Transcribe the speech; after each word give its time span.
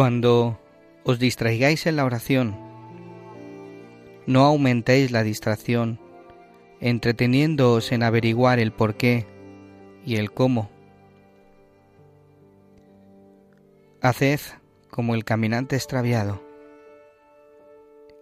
Cuando 0.00 0.58
os 1.04 1.18
distraigáis 1.18 1.86
en 1.86 1.96
la 1.96 2.06
oración, 2.06 2.56
no 4.26 4.46
aumentéis 4.46 5.10
la 5.10 5.22
distracción, 5.22 6.00
entreteniéndoos 6.80 7.92
en 7.92 8.02
averiguar 8.02 8.60
el 8.60 8.72
por 8.72 8.94
qué 8.94 9.26
y 10.06 10.16
el 10.16 10.32
cómo. 10.32 10.70
Haced 14.00 14.40
como 14.88 15.14
el 15.14 15.26
caminante 15.26 15.76
extraviado, 15.76 16.42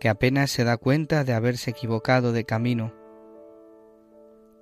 que 0.00 0.08
apenas 0.08 0.50
se 0.50 0.64
da 0.64 0.78
cuenta 0.78 1.22
de 1.22 1.32
haberse 1.32 1.70
equivocado 1.70 2.32
de 2.32 2.42
camino, 2.42 2.92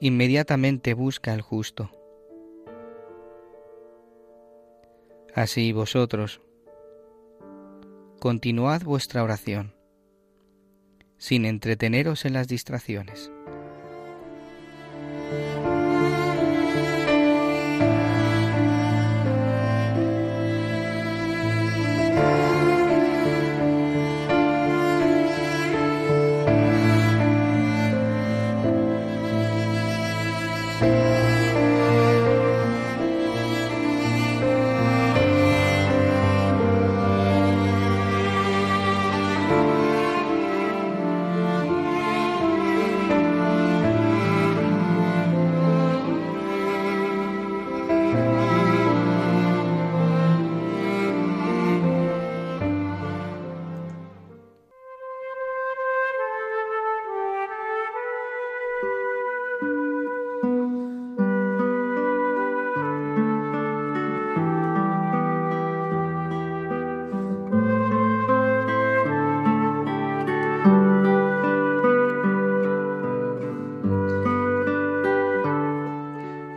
inmediatamente 0.01 0.93
busca 0.93 1.33
el 1.33 1.41
justo. 1.41 1.91
Así 5.35 5.73
vosotros, 5.73 6.43
continuad 8.19 8.83
vuestra 8.83 9.23
oración, 9.23 9.75
sin 11.19 11.45
entreteneros 11.45 12.25
en 12.25 12.33
las 12.33 12.49
distracciones. 12.49 13.31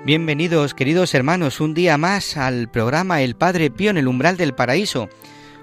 Bienvenidos, 0.10 0.74
queridos 0.74 1.14
hermanos, 1.14 1.62
un 1.62 1.76
día 1.76 1.96
más 2.00 2.36
al 2.36 2.68
programa 2.72 3.22
El 3.22 3.36
Padre 3.36 3.70
Pío 3.70 3.92
en 3.92 3.98
el 4.00 4.08
umbral 4.08 4.38
del 4.38 4.56
paraíso. 4.56 5.08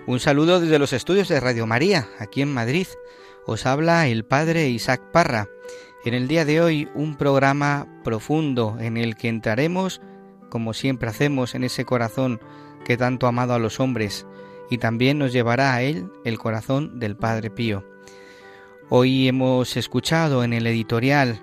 Un 0.07 0.21
saludo 0.21 0.61
desde 0.61 0.79
los 0.79 0.93
estudios 0.93 1.27
de 1.27 1.41
Radio 1.41 1.67
María, 1.67 2.07
aquí 2.21 2.43
en 2.43 2.55
Madrid. 2.55 2.87
Os 3.45 3.67
habla 3.67 4.07
el 4.07 4.25
Padre 4.25 4.69
Isaac 4.69 5.03
Parra. 5.13 5.49
En 6.05 6.15
el 6.15 6.29
día 6.29 6.45
de 6.45 6.61
hoy 6.61 6.89
un 6.95 7.17
programa 7.17 7.89
profundo 8.05 8.77
en 8.79 8.97
el 8.97 9.17
que 9.17 9.27
entraremos, 9.27 10.01
como 10.49 10.75
siempre 10.75 11.09
hacemos, 11.09 11.57
en 11.57 11.65
ese 11.65 11.85
corazón 11.85 12.41
que 12.85 12.97
tanto 12.97 13.27
ha 13.27 13.31
amado 13.31 13.53
a 13.53 13.59
los 13.59 13.81
hombres 13.81 14.29
y 14.71 14.79
también 14.79 15.19
nos 15.19 15.33
llevará 15.33 15.75
a 15.75 15.83
él 15.83 16.09
el 16.25 16.39
corazón 16.39 17.01
del 17.01 17.17
Padre 17.17 17.51
Pío. 17.51 17.85
Hoy 18.91 19.27
hemos 19.27 19.77
escuchado 19.77 20.45
en 20.45 20.53
el 20.53 20.69
editorial 20.69 21.41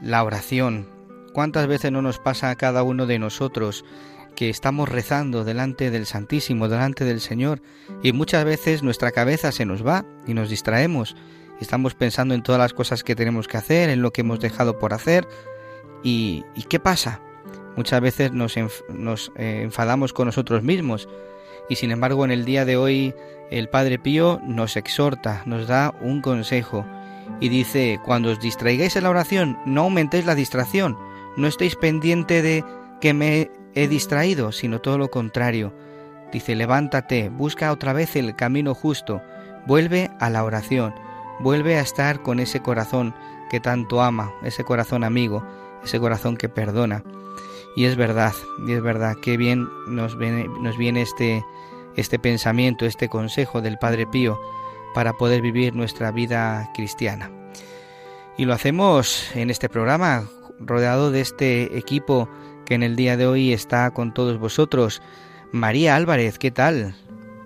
la 0.00 0.24
oración, 0.24 0.99
¿Cuántas 1.32 1.66
veces 1.68 1.92
no 1.92 2.02
nos 2.02 2.18
pasa 2.18 2.50
a 2.50 2.56
cada 2.56 2.82
uno 2.82 3.06
de 3.06 3.18
nosotros 3.18 3.84
que 4.34 4.50
estamos 4.50 4.88
rezando 4.88 5.44
delante 5.44 5.90
del 5.90 6.06
Santísimo, 6.06 6.68
delante 6.68 7.04
del 7.04 7.20
Señor, 7.20 7.62
y 8.02 8.12
muchas 8.12 8.44
veces 8.44 8.82
nuestra 8.82 9.12
cabeza 9.12 9.52
se 9.52 9.64
nos 9.64 9.86
va 9.86 10.04
y 10.26 10.34
nos 10.34 10.50
distraemos? 10.50 11.14
Estamos 11.60 11.94
pensando 11.94 12.34
en 12.34 12.42
todas 12.42 12.58
las 12.58 12.72
cosas 12.72 13.04
que 13.04 13.14
tenemos 13.14 13.46
que 13.46 13.58
hacer, 13.58 13.90
en 13.90 14.02
lo 14.02 14.12
que 14.12 14.22
hemos 14.22 14.40
dejado 14.40 14.78
por 14.78 14.92
hacer, 14.92 15.28
y, 16.02 16.44
¿y 16.56 16.64
qué 16.64 16.80
pasa? 16.80 17.20
Muchas 17.76 18.00
veces 18.00 18.32
nos, 18.32 18.54
nos 18.88 19.30
eh, 19.36 19.60
enfadamos 19.62 20.12
con 20.12 20.26
nosotros 20.26 20.64
mismos, 20.64 21.08
y 21.68 21.76
sin 21.76 21.92
embargo 21.92 22.24
en 22.24 22.32
el 22.32 22.44
día 22.44 22.64
de 22.64 22.76
hoy 22.76 23.14
el 23.50 23.68
Padre 23.68 23.98
Pío 24.00 24.40
nos 24.44 24.76
exhorta, 24.76 25.42
nos 25.46 25.68
da 25.68 25.94
un 26.00 26.22
consejo, 26.22 26.84
y 27.38 27.48
dice, 27.48 28.00
cuando 28.04 28.30
os 28.30 28.40
distraigáis 28.40 28.96
en 28.96 29.04
la 29.04 29.10
oración, 29.10 29.58
no 29.64 29.82
aumentéis 29.82 30.26
la 30.26 30.34
distracción, 30.34 30.96
no 31.36 31.46
estéis 31.46 31.76
pendiente 31.76 32.42
de 32.42 32.64
que 33.00 33.14
me 33.14 33.50
he 33.74 33.88
distraído, 33.88 34.52
sino 34.52 34.80
todo 34.80 34.98
lo 34.98 35.10
contrario. 35.10 35.72
Dice, 36.32 36.54
levántate, 36.54 37.28
busca 37.28 37.72
otra 37.72 37.92
vez 37.92 38.14
el 38.16 38.36
camino 38.36 38.74
justo, 38.74 39.20
vuelve 39.66 40.10
a 40.20 40.30
la 40.30 40.44
oración, 40.44 40.94
vuelve 41.40 41.76
a 41.76 41.80
estar 41.80 42.22
con 42.22 42.38
ese 42.40 42.60
corazón 42.60 43.14
que 43.50 43.60
tanto 43.60 44.00
ama, 44.00 44.32
ese 44.42 44.64
corazón 44.64 45.02
amigo, 45.02 45.44
ese 45.84 45.98
corazón 45.98 46.36
que 46.36 46.48
perdona. 46.48 47.02
Y 47.76 47.84
es 47.84 47.96
verdad, 47.96 48.32
y 48.66 48.72
es 48.72 48.82
verdad, 48.82 49.16
qué 49.22 49.36
bien 49.36 49.68
nos 49.86 50.16
viene, 50.18 50.46
nos 50.60 50.76
viene 50.76 51.02
este, 51.02 51.44
este 51.96 52.18
pensamiento, 52.18 52.86
este 52.86 53.08
consejo 53.08 53.60
del 53.60 53.78
Padre 53.78 54.06
Pío 54.06 54.40
para 54.94 55.12
poder 55.14 55.40
vivir 55.40 55.74
nuestra 55.74 56.10
vida 56.10 56.70
cristiana. 56.74 57.30
Y 58.36 58.44
lo 58.44 58.54
hacemos 58.54 59.30
en 59.34 59.50
este 59.50 59.68
programa 59.68 60.24
rodeado 60.60 61.10
de 61.10 61.20
este 61.20 61.76
equipo 61.76 62.28
que 62.66 62.74
en 62.74 62.82
el 62.82 62.94
día 62.96 63.16
de 63.16 63.26
hoy 63.26 63.52
está 63.52 63.90
con 63.90 64.14
todos 64.14 64.38
vosotros. 64.38 65.02
María 65.52 65.96
Álvarez, 65.96 66.38
¿qué 66.38 66.50
tal? 66.50 66.94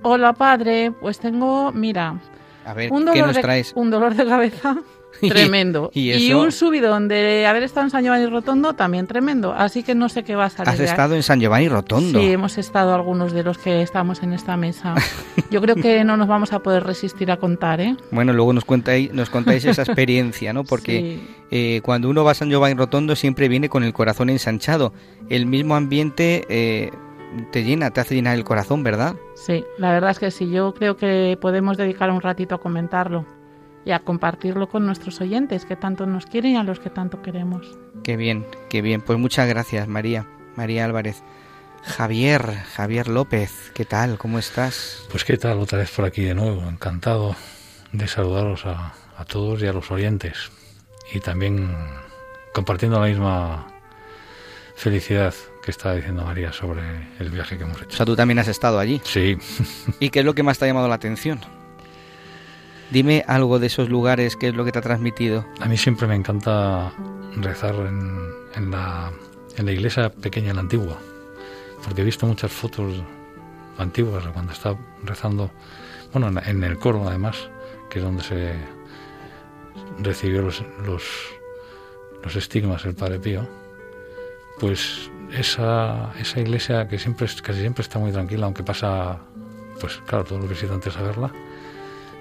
Hola, 0.03 0.33
padre. 0.35 0.93
Pues 1.01 1.19
tengo, 1.19 1.73
mira, 1.73 2.21
A 2.67 2.75
ver, 2.75 2.93
un 2.93 3.01
¿qué 3.05 3.11
dolor, 3.13 3.27
nos 3.29 3.37
de, 3.37 3.43
traes? 3.43 3.73
un 3.75 3.91
dolor 3.91 4.15
de 4.15 4.27
cabeza 4.27 4.77
tremendo. 5.29 5.91
¿Y 5.95 6.11
eso? 6.11 6.41
un 6.41 6.53
subidón 6.53 7.09
de 7.09 7.47
haber 7.47 7.63
estado 7.63 7.87
en 7.87 7.91
San 7.91 8.03
Giovanni 8.05 8.27
Rotondo 8.27 8.75
también 8.75 9.07
tremendo. 9.07 9.53
Así 9.53 9.83
que 9.83 9.95
no 9.95 10.09
sé 10.09 10.25
qué 10.25 10.35
va 10.37 10.47
a 10.47 10.51
salir. 10.51 10.69
Has 10.73 10.81
estado 10.81 11.15
en 11.15 11.23
San 11.23 11.41
Giovanni 11.41 11.69
Rotondo. 11.69 12.21
Sí, 12.21 12.31
hemos 12.31 12.59
estado 12.59 12.95
algunos 12.95 13.33
de 13.33 13.43
los 13.45 13.59
que 13.59 13.83
estamos 13.83 14.23
en 14.23 14.33
esta 14.33 14.57
mesa. 14.57 14.95
Yo 15.51 15.61
creo 15.61 15.77
que 15.77 16.05
no 16.05 16.17
nos 16.17 16.29
vamos 16.29 16.53
a 16.53 16.59
poder 16.61 16.85
resistir 16.85 17.31
a 17.31 17.37
contar, 17.39 17.81
¿eh? 17.81 17.97
Bueno, 18.11 18.33
luego 18.33 18.53
nos 18.53 18.65
contáis, 18.65 19.13
nos 19.13 19.31
contáis 19.31 19.65
esa 19.65 19.83
experiencia, 19.85 20.53
¿no? 20.53 20.65
Porque 20.65 20.95
Sí. 20.95 21.29
eh, 21.51 21.81
cuando 21.83 22.09
uno 22.09 22.25
va 22.25 22.33
a 22.33 22.35
San 22.35 22.49
Giovanni 22.51 22.75
Rotondo 22.75 23.17
siempre 23.17 23.49
viene 23.49 23.69
con 23.69 23.85
el 23.85 23.93
corazón 23.93 24.31
ensanchado. 24.31 24.93
El 25.29 25.47
mismo 25.47 25.75
ambiente 25.77 26.45
eh, 26.49 26.91
te 27.51 27.65
llena, 27.65 27.91
te 27.91 28.01
hace 28.01 28.15
llenar 28.15 28.37
el 28.37 28.45
corazón, 28.45 28.83
¿verdad? 28.83 29.17
Sí, 29.35 29.65
la 29.79 29.91
verdad 29.93 30.11
es 30.11 30.19
que 30.19 30.31
sí. 30.31 30.51
Yo 30.51 30.73
creo 30.75 30.97
que 30.97 31.37
podemos 31.41 31.77
dedicar 31.77 32.11
un 32.11 32.21
ratito 32.21 32.55
a 32.55 32.59
comentarlo. 32.61 33.25
Y 33.85 33.93
a 33.93 34.01
compartirlo 34.01 34.69
con 34.69 34.87
nuestros 34.87 35.21
oyentes 35.21 35.65
que 35.65 35.77
tanto 35.77 36.07
nos 36.07 36.27
quieren 36.27 36.53
y 36.53 36.57
a 36.57 36.63
los 36.63 36.81
que 36.81 36.91
tanto 36.91 37.23
queremos. 37.23 37.67
Qué 38.03 38.17
bien, 38.17 38.47
qué 38.71 38.83
bien. 38.83 39.01
Pues 39.01 39.19
muchas 39.19 39.49
gracias, 39.49 39.89
María, 39.89 40.27
María 40.57 40.85
Álvarez. 40.85 41.23
Javier, 41.83 42.55
Javier 42.75 43.09
López, 43.09 43.71
¿qué 43.75 43.85
tal? 43.85 44.17
¿Cómo 44.17 44.39
estás? 44.39 45.05
Pues 45.11 45.25
qué 45.25 45.37
tal, 45.37 45.59
otra 45.59 45.79
vez 45.79 45.91
por 45.91 46.07
aquí 46.07 46.23
de 46.23 46.35
nuevo. 46.35 46.67
Encantado 46.67 47.37
de 47.93 48.09
saludaros 48.09 48.65
a, 48.65 48.95
a 49.17 49.25
todos 49.27 49.63
y 49.63 49.67
a 49.67 49.73
los 49.73 49.91
oyentes. 49.91 50.51
Y 51.13 51.21
también 51.21 51.77
compartiendo 52.55 52.99
la 52.99 53.07
misma 53.07 53.67
felicidad 54.77 55.35
que 55.63 55.71
estaba 55.71 55.95
diciendo 55.95 56.25
María 56.25 56.53
sobre 56.53 56.83
el 57.19 57.31
viaje 57.31 57.59
que 57.59 57.65
hemos 57.65 57.81
hecho. 57.81 57.93
O 57.93 57.97
sea, 57.97 58.07
tú 58.07 58.17
también 58.17 58.39
has 58.39 58.49
estado 58.49 58.79
allí. 58.79 59.01
Sí. 59.05 59.37
¿Y 60.01 60.11
qué 60.11 60.21
es 60.21 60.25
lo 60.25 60.35
que 60.35 60.43
más 60.43 60.59
te 60.59 60.65
ha 60.65 60.69
llamado 60.69 60.89
la 60.89 60.95
atención? 60.95 61.41
Dime 62.91 63.25
algo 63.27 63.59
de 63.59 63.67
esos 63.67 63.89
lugares, 63.89 64.37
qué 64.37 64.49
es 64.49 64.55
lo 64.55 64.65
que 64.65 64.73
te 64.73 64.79
ha 64.79 64.83
transmitido. 64.83 65.45
A 65.61 65.67
mí 65.67 65.77
siempre 65.77 66.07
me 66.07 66.15
encanta 66.15 66.93
rezar 67.37 67.75
en, 67.75 68.71
la, 68.71 69.13
en 69.57 69.67
la 69.67 69.73
iglesia 69.73 70.11
pequeña, 70.11 70.51
en 70.51 70.57
la 70.57 70.63
antigua, 70.63 70.99
porque 71.85 72.03
he 72.03 72.05
visto 72.05 72.27
muchas 72.27 72.53
fotos 72.53 73.03
antiguas 73.79 74.25
cuando 74.33 74.53
está 74.53 74.77
rezando, 75.03 75.51
bueno, 76.13 76.41
en, 76.45 76.63
el 76.63 76.79
coro 76.79 77.09
además, 77.09 77.49
que 77.91 77.99
es 77.99 78.05
donde 78.05 78.23
se 78.23 78.55
recibió 79.99 80.43
los, 80.43 80.63
los, 80.85 81.03
los 82.23 82.37
estigmas 82.37 82.85
el 82.85 82.95
Padre 82.95 83.19
Pío, 83.19 83.49
pues 84.61 85.11
esa, 85.33 86.13
esa 86.19 86.41
iglesia 86.41 86.87
que 86.89 86.99
siempre 86.99 87.27
casi 87.43 87.61
siempre 87.61 87.83
está 87.83 87.99
muy 87.99 88.13
tranquila, 88.13 88.47
aunque 88.47 88.63
pasa, 88.63 89.19
pues 89.81 90.01
claro, 90.07 90.25
todo 90.25 90.39
lo 90.39 90.49
que 90.49 90.55
antes 90.67 90.97
a 90.97 91.03
verla, 91.03 91.33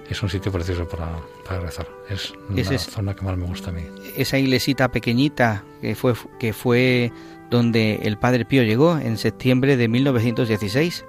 es 0.10 0.22
un 0.24 0.30
sitio 0.30 0.52
precioso 0.52 0.88
para, 0.88 1.12
para 1.48 1.60
rezar. 1.62 1.88
Es 2.10 2.34
Ese 2.56 2.76
es- 2.76 2.84
zona 2.84 3.16
que 3.16 3.24
más 3.24 3.38
me 3.38 3.46
gusta 3.46 3.70
a 3.70 3.74
mí. 3.74 3.84
Esa 4.16 4.38
iglesita 4.38 4.90
pequeñita 4.92 5.64
que 5.82 5.96
fue, 5.96 6.14
que 6.40 6.54
fue 6.54 7.12
donde 7.50 8.00
el 8.04 8.18
Padre 8.18 8.46
Pío 8.46 8.64
llegó 8.64 8.98
en 8.98 9.18
septiembre 9.18 9.78
de 9.78 9.88
1916. 9.88 11.06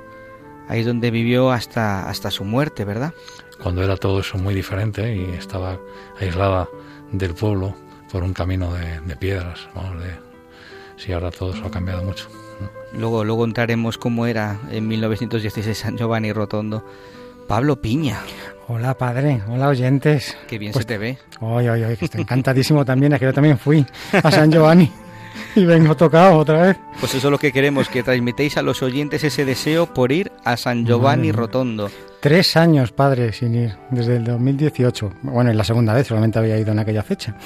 Ahí 0.68 0.80
es 0.80 0.86
donde 0.86 1.10
vivió 1.10 1.50
hasta, 1.50 2.08
hasta 2.08 2.30
su 2.30 2.44
muerte, 2.44 2.84
¿verdad? 2.84 3.12
Cuando 3.62 3.82
era 3.82 3.96
todo 3.96 4.20
eso 4.20 4.38
muy 4.38 4.54
diferente 4.54 5.14
y 5.14 5.24
estaba 5.36 5.78
aislada 6.20 6.68
del 7.12 7.34
pueblo 7.34 7.74
por 8.10 8.22
un 8.22 8.32
camino 8.32 8.72
de, 8.74 9.00
de 9.00 9.16
piedras, 9.16 9.68
vamos, 9.74 10.02
de, 10.02 10.10
sí, 10.96 11.12
ahora 11.12 11.30
todo 11.30 11.52
eso 11.52 11.64
ha 11.66 11.70
cambiado 11.70 12.02
mucho. 12.02 12.28
Luego, 12.92 13.24
luego 13.24 13.44
entraremos 13.44 13.98
cómo 13.98 14.26
era 14.26 14.58
en 14.70 14.86
1916 14.88 15.76
San 15.76 15.96
Giovanni 15.98 16.32
Rotondo. 16.32 16.84
Pablo 17.48 17.80
Piña, 17.80 18.20
Hola 18.66 18.96
padre, 18.96 19.42
hola 19.48 19.68
oyentes. 19.68 20.36
qué 20.48 20.58
bien 20.58 20.72
Pues- 20.72 20.84
se 20.84 20.88
te 20.88 20.98
ve. 20.98 21.18
Oye, 21.40 21.68
oye, 21.70 21.84
oye, 21.86 21.96
que 21.98 22.06
estoy 22.06 22.22
encantadísimo 22.22 22.82
también, 22.84 23.12
es 23.12 23.18
que 23.18 23.26
yo 23.26 23.32
también 23.34 23.58
fui 23.58 23.84
a 24.22 24.30
San 24.30 24.50
Giovanni 24.50 24.90
y 25.54 25.64
vengo 25.66 25.94
tocado 25.94 26.38
otra 26.38 26.62
vez. 26.62 26.76
Pues 26.98 27.14
eso 27.14 27.28
es 27.28 27.30
lo 27.30 27.38
que 27.38 27.52
queremos, 27.52 27.88
que 27.90 28.02
transmitéis 28.02 28.56
a 28.56 28.62
los 28.62 28.82
oyentes 28.82 29.22
ese 29.22 29.44
deseo 29.44 29.92
por 29.92 30.12
ir 30.12 30.32
a 30.44 30.56
San 30.56 30.86
Giovanni 30.86 31.28
Madre. 31.28 31.32
Rotondo. 31.42 31.90
Tres 32.20 32.56
años, 32.56 32.90
padre, 32.92 33.34
sin 33.34 33.54
ir, 33.54 33.76
desde 33.90 34.16
el 34.16 34.24
2018. 34.24 35.12
Bueno, 35.22 35.50
es 35.50 35.56
la 35.56 35.64
segunda 35.64 35.92
vez, 35.92 36.06
solamente 36.06 36.38
había 36.38 36.58
ido 36.58 36.72
en 36.72 36.78
aquella 36.78 37.02
fecha. 37.02 37.36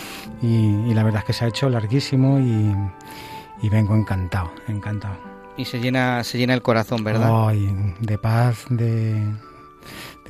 Y, 0.41 0.47
y 0.47 0.95
la 0.95 1.03
verdad 1.03 1.23
es 1.23 1.25
que 1.27 1.33
se 1.33 1.45
ha 1.45 1.49
hecho 1.49 1.69
larguísimo 1.69 2.39
y, 2.39 3.67
y 3.67 3.69
vengo 3.69 3.97
encantado, 3.97 4.53
encantado. 4.69 5.17
Y 5.57 5.65
se 5.65 5.81
llena, 5.81 6.23
se 6.23 6.39
llena 6.39 6.55
el 6.55 6.63
corazón, 6.63 7.03
¿verdad? 7.03 7.49
Ay, 7.49 7.69
de 7.99 8.19
paz, 8.19 8.67
de, 8.71 9.21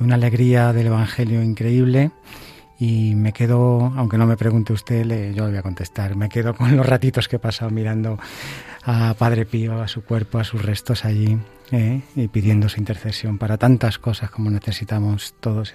una 0.03 0.15
alegría 0.15 0.73
del 0.73 0.87
Evangelio 0.87 1.41
increíble. 1.43 2.11
Y 2.81 3.13
me 3.15 3.33
quedo, 3.33 3.91
aunque 3.97 4.17
no 4.17 4.25
me 4.25 4.37
pregunte 4.37 4.71
usted, 4.71 5.03
le- 5.05 5.33
yo 5.33 5.43
le 5.45 5.49
voy 5.51 5.57
a 5.59 5.63
contestar. 5.63 6.15
Me 6.15 6.29
quedo 6.29 6.53
con 6.55 6.77
los 6.77 6.85
ratitos 6.85 7.27
que 7.27 7.35
he 7.35 7.39
pasado 7.39 7.69
mirando 7.71 8.17
a 8.85 9.13
Padre 9.17 9.45
Pío, 9.45 9.81
a 9.81 9.87
su 9.89 10.03
cuerpo, 10.03 10.39
a 10.39 10.45
sus 10.45 10.63
restos 10.63 11.03
allí, 11.03 11.37
¿eh? 11.71 12.01
y 12.15 12.27
pidiendo 12.29 12.69
su 12.69 12.79
intercesión 12.79 13.37
para 13.37 13.57
tantas 13.57 13.99
cosas 13.99 14.31
como 14.31 14.49
necesitamos 14.49 15.35
todos 15.41 15.73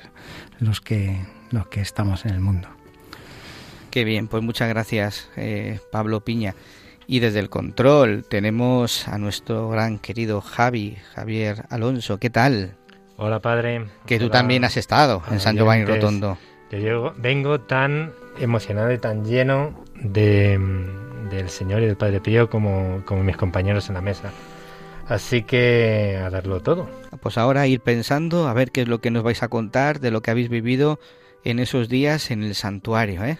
los 0.60 0.80
que, 0.80 1.20
los 1.50 1.66
que 1.66 1.82
estamos 1.82 2.24
en 2.24 2.32
el 2.32 2.40
mundo. 2.40 2.68
Qué 3.90 4.04
bien, 4.04 4.26
pues 4.26 4.42
muchas 4.42 4.70
gracias, 4.70 5.28
eh, 5.36 5.80
Pablo 5.92 6.24
Piña. 6.24 6.54
Y 7.06 7.18
desde 7.20 7.38
el 7.40 7.50
control 7.50 8.24
tenemos 8.28 9.06
a 9.08 9.18
nuestro 9.18 9.68
gran 9.68 9.98
querido 9.98 10.40
Javi, 10.40 10.96
Javier 11.14 11.66
Alonso. 11.68 12.18
¿Qué 12.18 12.30
tal? 12.30 12.76
Hola 13.16 13.40
padre. 13.40 13.86
Que 14.06 14.18
tú 14.18 14.28
también 14.28 14.64
has 14.64 14.76
estado 14.76 15.22
en 15.30 15.40
San 15.40 15.56
Giovanni 15.56 15.82
oyentes. 15.84 16.02
Rotondo. 16.02 16.38
Yo 16.70 16.78
llego- 16.78 17.14
vengo 17.16 17.60
tan 17.60 18.12
emocionado 18.38 18.92
y 18.92 18.98
tan 18.98 19.24
lleno 19.24 19.84
de, 19.94 20.58
mm, 20.58 21.28
del 21.30 21.48
Señor 21.48 21.82
y 21.82 21.86
del 21.86 21.96
Padre 21.96 22.20
Pío 22.20 22.50
como, 22.50 23.02
como 23.04 23.22
mis 23.22 23.36
compañeros 23.36 23.88
en 23.88 23.94
la 23.94 24.00
mesa. 24.00 24.30
Así 25.06 25.42
que 25.42 26.18
a 26.24 26.30
darlo 26.30 26.60
todo. 26.60 26.88
Pues 27.20 27.38
ahora 27.38 27.66
ir 27.66 27.80
pensando 27.80 28.48
a 28.48 28.54
ver 28.54 28.72
qué 28.72 28.82
es 28.82 28.88
lo 28.88 29.00
que 29.00 29.10
nos 29.10 29.22
vais 29.22 29.42
a 29.42 29.48
contar 29.48 30.00
de 30.00 30.10
lo 30.10 30.22
que 30.22 30.30
habéis 30.30 30.48
vivido 30.48 30.98
en 31.44 31.58
esos 31.60 31.88
días 31.88 32.30
en 32.30 32.42
el 32.42 32.54
santuario, 32.54 33.22
¿eh? 33.24 33.38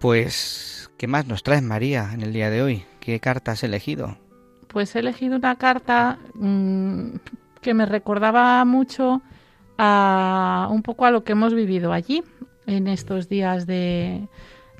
Pues, 0.00 0.90
¿qué 0.98 1.06
más 1.06 1.26
nos 1.26 1.42
traes, 1.42 1.62
María, 1.62 2.10
en 2.12 2.22
el 2.22 2.32
día 2.32 2.50
de 2.50 2.62
hoy? 2.62 2.84
¿Qué 3.00 3.20
carta 3.20 3.52
has 3.52 3.62
elegido? 3.62 4.18
Pues 4.68 4.96
he 4.96 4.98
elegido 5.00 5.36
una 5.36 5.56
carta 5.56 6.18
mm, 6.34 7.16
que 7.66 7.74
me 7.74 7.84
recordaba 7.84 8.64
mucho 8.64 9.22
a 9.76 10.68
un 10.70 10.84
poco 10.84 11.04
a 11.04 11.10
lo 11.10 11.24
que 11.24 11.32
hemos 11.32 11.52
vivido 11.52 11.92
allí 11.92 12.22
en 12.64 12.86
estos 12.86 13.28
días 13.28 13.66
de, 13.66 14.28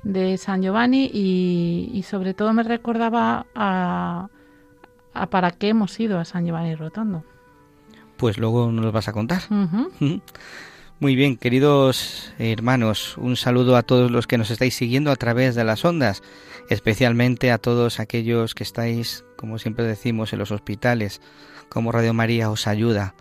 de 0.03 0.37
San 0.37 0.61
Giovanni 0.61 1.11
y, 1.13 1.91
y 1.93 2.03
sobre 2.03 2.33
todo 2.33 2.53
me 2.53 2.63
recordaba 2.63 3.45
a, 3.53 4.29
a 5.13 5.29
para 5.29 5.51
qué 5.51 5.67
hemos 5.67 5.99
ido 5.99 6.17
a 6.17 6.23
San 6.23 6.45
Giovanni 6.45 6.75
Rotondo. 6.75 7.25
Pues 8.15 8.37
luego 8.37 8.71
nos 8.71 8.85
lo 8.85 8.93
vas 8.93 9.09
a 9.09 9.11
contar. 9.11 9.41
Muy 11.01 11.15
bien, 11.17 11.35
queridos 11.35 12.33
hermanos, 12.39 13.17
un 13.17 13.35
saludo 13.35 13.75
a 13.75 13.83
todos 13.83 14.11
los 14.11 14.27
que 14.27 14.37
nos 14.37 14.49
estáis 14.49 14.75
siguiendo 14.75 15.11
a 15.11 15.17
través 15.17 15.55
de 15.55 15.65
las 15.65 15.83
ondas, 15.83 16.23
especialmente 16.69 17.51
a 17.51 17.57
todos 17.57 17.99
aquellos 17.99 18.55
que 18.55 18.63
estáis, 18.63 19.25
como 19.35 19.59
siempre 19.59 19.83
decimos, 19.83 20.31
en 20.31 20.39
los 20.39 20.51
hospitales, 20.51 21.19
como 21.69 21.91
Radio 21.91 22.13
María 22.13 22.49
os 22.49 22.67
ayuda 22.67 23.15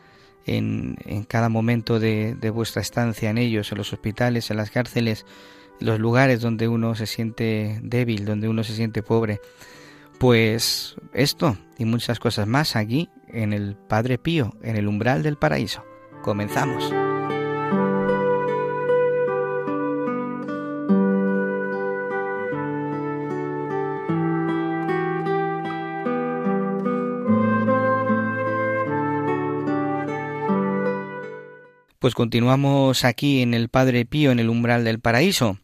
en, 0.46 0.96
en 1.04 1.24
cada 1.24 1.48
momento 1.48 1.98
de, 1.98 2.34
de 2.34 2.50
vuestra 2.50 2.82
estancia 2.82 3.30
en 3.30 3.38
ellos, 3.38 3.72
en 3.72 3.78
los 3.78 3.92
hospitales, 3.92 4.50
en 4.50 4.56
las 4.56 4.70
cárceles, 4.70 5.26
en 5.80 5.86
los 5.86 5.98
lugares 5.98 6.40
donde 6.40 6.68
uno 6.68 6.94
se 6.94 7.06
siente 7.06 7.80
débil, 7.82 8.24
donde 8.24 8.48
uno 8.48 8.64
se 8.64 8.74
siente 8.74 9.02
pobre. 9.02 9.40
Pues 10.18 10.96
esto 11.12 11.58
y 11.78 11.84
muchas 11.84 12.18
cosas 12.18 12.46
más 12.46 12.76
aquí 12.76 13.10
en 13.28 13.52
el 13.52 13.76
Padre 13.76 14.18
Pío, 14.18 14.54
en 14.62 14.76
el 14.76 14.88
umbral 14.88 15.22
del 15.22 15.36
paraíso. 15.36 15.84
Comenzamos. 16.22 17.05
Pues 32.06 32.14
continuamos 32.14 33.04
aquí 33.04 33.42
en 33.42 33.52
el 33.52 33.68
Padre 33.68 34.04
Pío, 34.04 34.30
en 34.30 34.38
el 34.38 34.48
umbral 34.48 34.84
del 34.84 35.00
paraíso. 35.00 35.58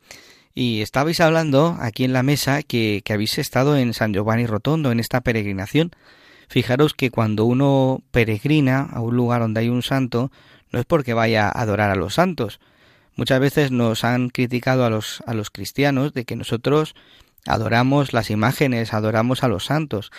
Y 0.56 0.80
estabais 0.80 1.20
hablando 1.20 1.76
aquí 1.78 2.02
en 2.02 2.12
la 2.12 2.25
mesa 2.25 2.64
que, 2.64 3.02
que 3.04 3.12
habéis 3.12 3.38
estado 3.38 3.76
en 3.76 3.94
San 3.94 4.12
Giovanni 4.12 4.46
Rotondo, 4.46 4.90
en 4.90 4.99
esta 4.99 5.20
peregrinación. 5.20 5.92
Fijaros 6.49 6.94
que 6.94 7.12
cuando 7.12 7.44
uno 7.44 8.02
peregrina 8.11 8.80
a 8.80 9.00
un 9.00 9.14
lugar 9.14 9.40
donde 9.42 9.61
hay 9.61 9.68
un 9.68 9.84
santo, 9.84 10.32
no 10.72 10.80
es 10.80 10.84
porque 10.84 11.14
vaya 11.14 11.46
a 11.46 11.62
adorar 11.62 11.92
a 11.92 11.94
los 11.94 12.14
santos. 12.14 12.58
Muchas 13.14 13.38
veces 13.38 13.70
nos 13.70 14.02
han 14.02 14.28
criticado 14.28 14.84
a 14.84 14.90
los, 14.90 15.22
a 15.28 15.34
los 15.34 15.50
cristianos 15.50 16.12
de 16.12 16.25
que 16.25 16.34
nosotros 16.34 16.96
adoramos 17.46 18.12
las 18.12 18.30
imágenes, 18.30 18.94
adoramos 18.94 19.44
a 19.44 19.49
los 19.49 19.66
santos. 19.66 20.11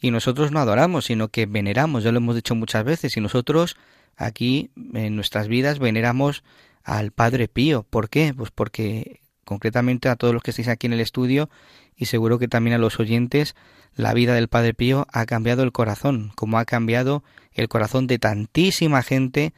Y 0.00 0.10
nosotros 0.10 0.52
no 0.52 0.60
adoramos, 0.60 1.04
sino 1.04 1.28
que 1.28 1.44
veneramos, 1.44 2.02
ya 2.02 2.12
lo 2.12 2.16
hemos 2.16 2.34
dicho 2.34 2.54
muchas 2.54 2.82
veces, 2.82 3.14
y 3.18 3.20
nosotros 3.20 3.76
aquí 4.16 4.70
en 4.94 5.14
nuestras 5.14 5.48
vidas 5.48 5.78
veneramos 5.78 6.42
al 6.82 7.10
Padre 7.10 7.48
Pío. 7.48 7.82
¿Por 7.82 8.08
qué? 8.08 8.32
Pues 8.34 8.50
porque 8.50 9.20
concretamente 9.44 10.08
a 10.08 10.16
todos 10.16 10.34
los 10.34 10.42
que 10.42 10.50
estáis 10.50 10.68
aquí 10.68 10.86
en 10.86 10.92
el 10.92 11.00
estudio 11.00 11.48
y 11.96 12.06
seguro 12.06 12.38
que 12.38 12.48
también 12.48 12.74
a 12.74 12.78
los 12.78 12.98
oyentes, 13.00 13.54
la 13.94 14.12
vida 14.12 14.34
del 14.34 14.48
Padre 14.48 14.74
Pío 14.74 15.06
ha 15.12 15.24
cambiado 15.24 15.62
el 15.62 15.72
corazón, 15.72 16.32
como 16.34 16.58
ha 16.58 16.64
cambiado 16.64 17.24
el 17.52 17.68
corazón 17.68 18.06
de 18.06 18.18
tantísima 18.18 19.02
gente, 19.02 19.54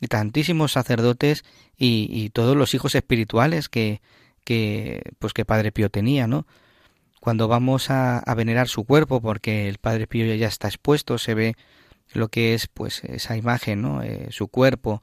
de 0.00 0.08
tantísimos 0.08 0.72
sacerdotes 0.72 1.44
y, 1.76 2.28
todos 2.30 2.56
los 2.56 2.74
hijos 2.74 2.94
espirituales 2.94 3.68
que, 3.68 4.02
que, 4.44 5.02
pues 5.18 5.32
que 5.32 5.44
Padre 5.44 5.72
Pío 5.72 5.90
tenía, 5.90 6.26
¿no? 6.26 6.46
Cuando 7.20 7.48
vamos 7.48 7.90
a, 7.90 8.18
a 8.18 8.34
venerar 8.34 8.68
su 8.68 8.84
cuerpo, 8.84 9.20
porque 9.20 9.68
el 9.68 9.78
Padre 9.78 10.06
Pío 10.06 10.34
ya 10.34 10.48
está 10.48 10.68
expuesto, 10.68 11.18
se 11.18 11.34
ve 11.34 11.56
lo 12.12 12.28
que 12.28 12.54
es 12.54 12.66
pues 12.66 13.04
esa 13.04 13.36
imagen, 13.36 13.82
¿no? 13.82 14.02
Eh, 14.02 14.28
su 14.30 14.48
cuerpo 14.48 15.02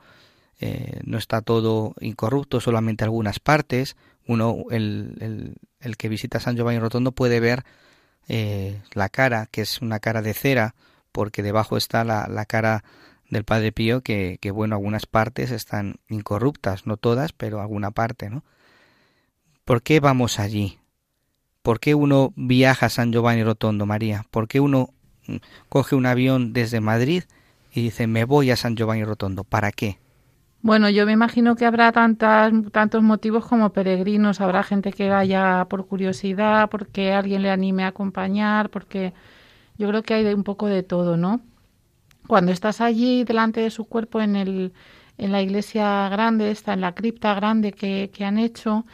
eh, 0.60 1.00
no 1.04 1.18
está 1.18 1.42
todo 1.42 1.94
incorrupto, 2.00 2.60
solamente 2.60 3.04
algunas 3.04 3.40
partes. 3.40 3.96
Uno, 4.26 4.66
el, 4.72 5.56
el, 5.80 5.98
que 5.98 6.10
visita 6.10 6.40
San 6.40 6.56
Giovanni 6.56 6.80
Rotondo 6.80 7.12
puede 7.12 7.40
ver 7.40 7.64
eh, 8.28 8.82
la 8.94 9.10
cara, 9.10 9.48
que 9.52 9.62
es 9.62 9.82
una 9.82 10.00
cara 10.00 10.22
de 10.22 10.34
cera, 10.34 10.76
porque 11.12 11.44
debajo 11.44 11.78
está 11.78 12.04
la, 12.04 12.28
la 12.28 12.46
cara 12.46 12.84
del 13.30 13.44
Padre 13.44 13.72
Pío, 13.72 14.02
que, 14.02 14.38
que, 14.42 14.52
bueno, 14.52 14.76
algunas 14.76 15.06
partes 15.06 15.52
están 15.52 16.00
incorruptas, 16.10 16.88
no 16.88 16.98
todas, 16.98 17.34
pero 17.34 17.62
alguna 17.62 17.92
parte, 17.92 18.30
¿no? 18.30 18.44
¿Por 19.64 19.82
qué 19.82 20.00
vamos 20.00 20.40
allí? 20.40 20.80
¿Por 21.62 21.80
qué 21.82 21.94
uno 21.94 22.32
viaja 22.38 22.86
a 22.86 22.90
San 22.90 23.12
Giovanni 23.12 23.44
Rotondo, 23.44 23.86
María? 23.86 24.26
¿Por 24.32 24.48
qué 24.48 24.62
uno 24.62 24.94
coge 25.70 25.96
un 25.96 26.06
avión 26.06 26.54
desde 26.54 26.82
Madrid 26.82 27.24
y 27.74 27.82
dice, 27.82 28.08
me 28.08 28.26
voy 28.26 28.52
a 28.52 28.56
San 28.56 28.76
Giovanni 28.76 29.04
Rotondo? 29.04 29.44
¿Para 29.44 29.72
qué? 29.72 30.00
Bueno, 30.62 30.90
yo 30.90 31.06
me 31.06 31.12
imagino 31.14 31.56
que 31.56 31.66
habrá 31.66 31.92
tantas, 31.92 32.52
tantos 32.72 33.04
motivos 33.04 33.46
como 33.46 33.72
peregrinos. 33.72 34.42
Habrá 34.42 34.64
gente 34.64 34.92
que 34.92 35.10
vaya 35.10 35.66
por 35.70 35.88
curiosidad, 35.88 36.70
porque 36.70 37.14
alguien 37.14 37.44
le 37.44 37.52
anime 37.52 37.84
a 37.84 37.88
acompañar, 37.88 38.70
porque 38.70 39.14
yo 39.78 39.88
creo 39.88 40.04
que 40.04 40.16
hay 40.16 40.34
un 40.34 40.44
poco 40.44 40.68
de 40.68 40.84
todo, 40.84 41.16
¿no? 41.18 41.42
Cuando 42.28 42.52
estás 42.52 42.82
allí 42.82 43.24
delante 43.24 43.62
de 43.62 43.70
su 43.70 43.86
cuerpo 43.86 44.20
en, 44.22 44.36
el, 44.36 44.74
en 45.18 45.32
la 45.32 45.42
iglesia 45.42 46.10
grande, 46.10 46.52
está 46.52 46.74
en 46.74 46.82
la 46.82 46.94
cripta 46.96 47.34
grande 47.36 47.72
que, 47.72 48.10
que 48.14 48.26
han 48.26 48.38
hecho, 48.38 48.86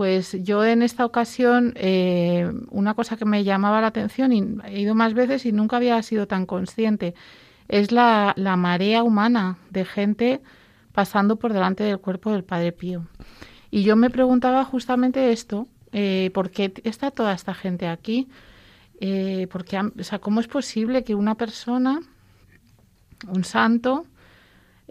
pues 0.00 0.34
yo 0.42 0.64
en 0.64 0.80
esta 0.80 1.04
ocasión, 1.04 1.74
eh, 1.76 2.50
una 2.70 2.94
cosa 2.94 3.18
que 3.18 3.26
me 3.26 3.44
llamaba 3.44 3.82
la 3.82 3.88
atención, 3.88 4.32
y 4.32 4.42
he 4.64 4.80
ido 4.80 4.94
más 4.94 5.12
veces 5.12 5.44
y 5.44 5.52
nunca 5.52 5.76
había 5.76 6.02
sido 6.02 6.26
tan 6.26 6.46
consciente, 6.46 7.14
es 7.68 7.92
la, 7.92 8.32
marea 8.56 9.02
humana 9.02 9.58
de 9.68 9.84
gente 9.84 10.40
pasando 10.92 11.36
por 11.36 11.52
delante 11.52 11.84
del 11.84 11.98
cuerpo 11.98 12.32
del 12.32 12.44
Padre 12.44 12.72
Pío. 12.72 13.08
Y 13.70 13.82
yo 13.82 13.94
me 13.94 14.08
preguntaba 14.08 14.64
justamente 14.64 15.32
esto, 15.32 15.68
eh, 15.92 16.30
¿por 16.32 16.50
qué 16.50 16.72
está 16.84 17.10
toda 17.10 17.34
esta 17.34 17.52
gente 17.52 17.86
aquí? 17.86 18.26
Eh, 19.02 19.48
porque, 19.52 19.78
o 19.78 20.02
sea, 20.02 20.18
¿cómo 20.18 20.40
es 20.40 20.48
posible 20.48 21.04
que 21.04 21.14
una 21.14 21.34
persona, 21.34 22.00
un 23.28 23.44
santo, 23.44 24.06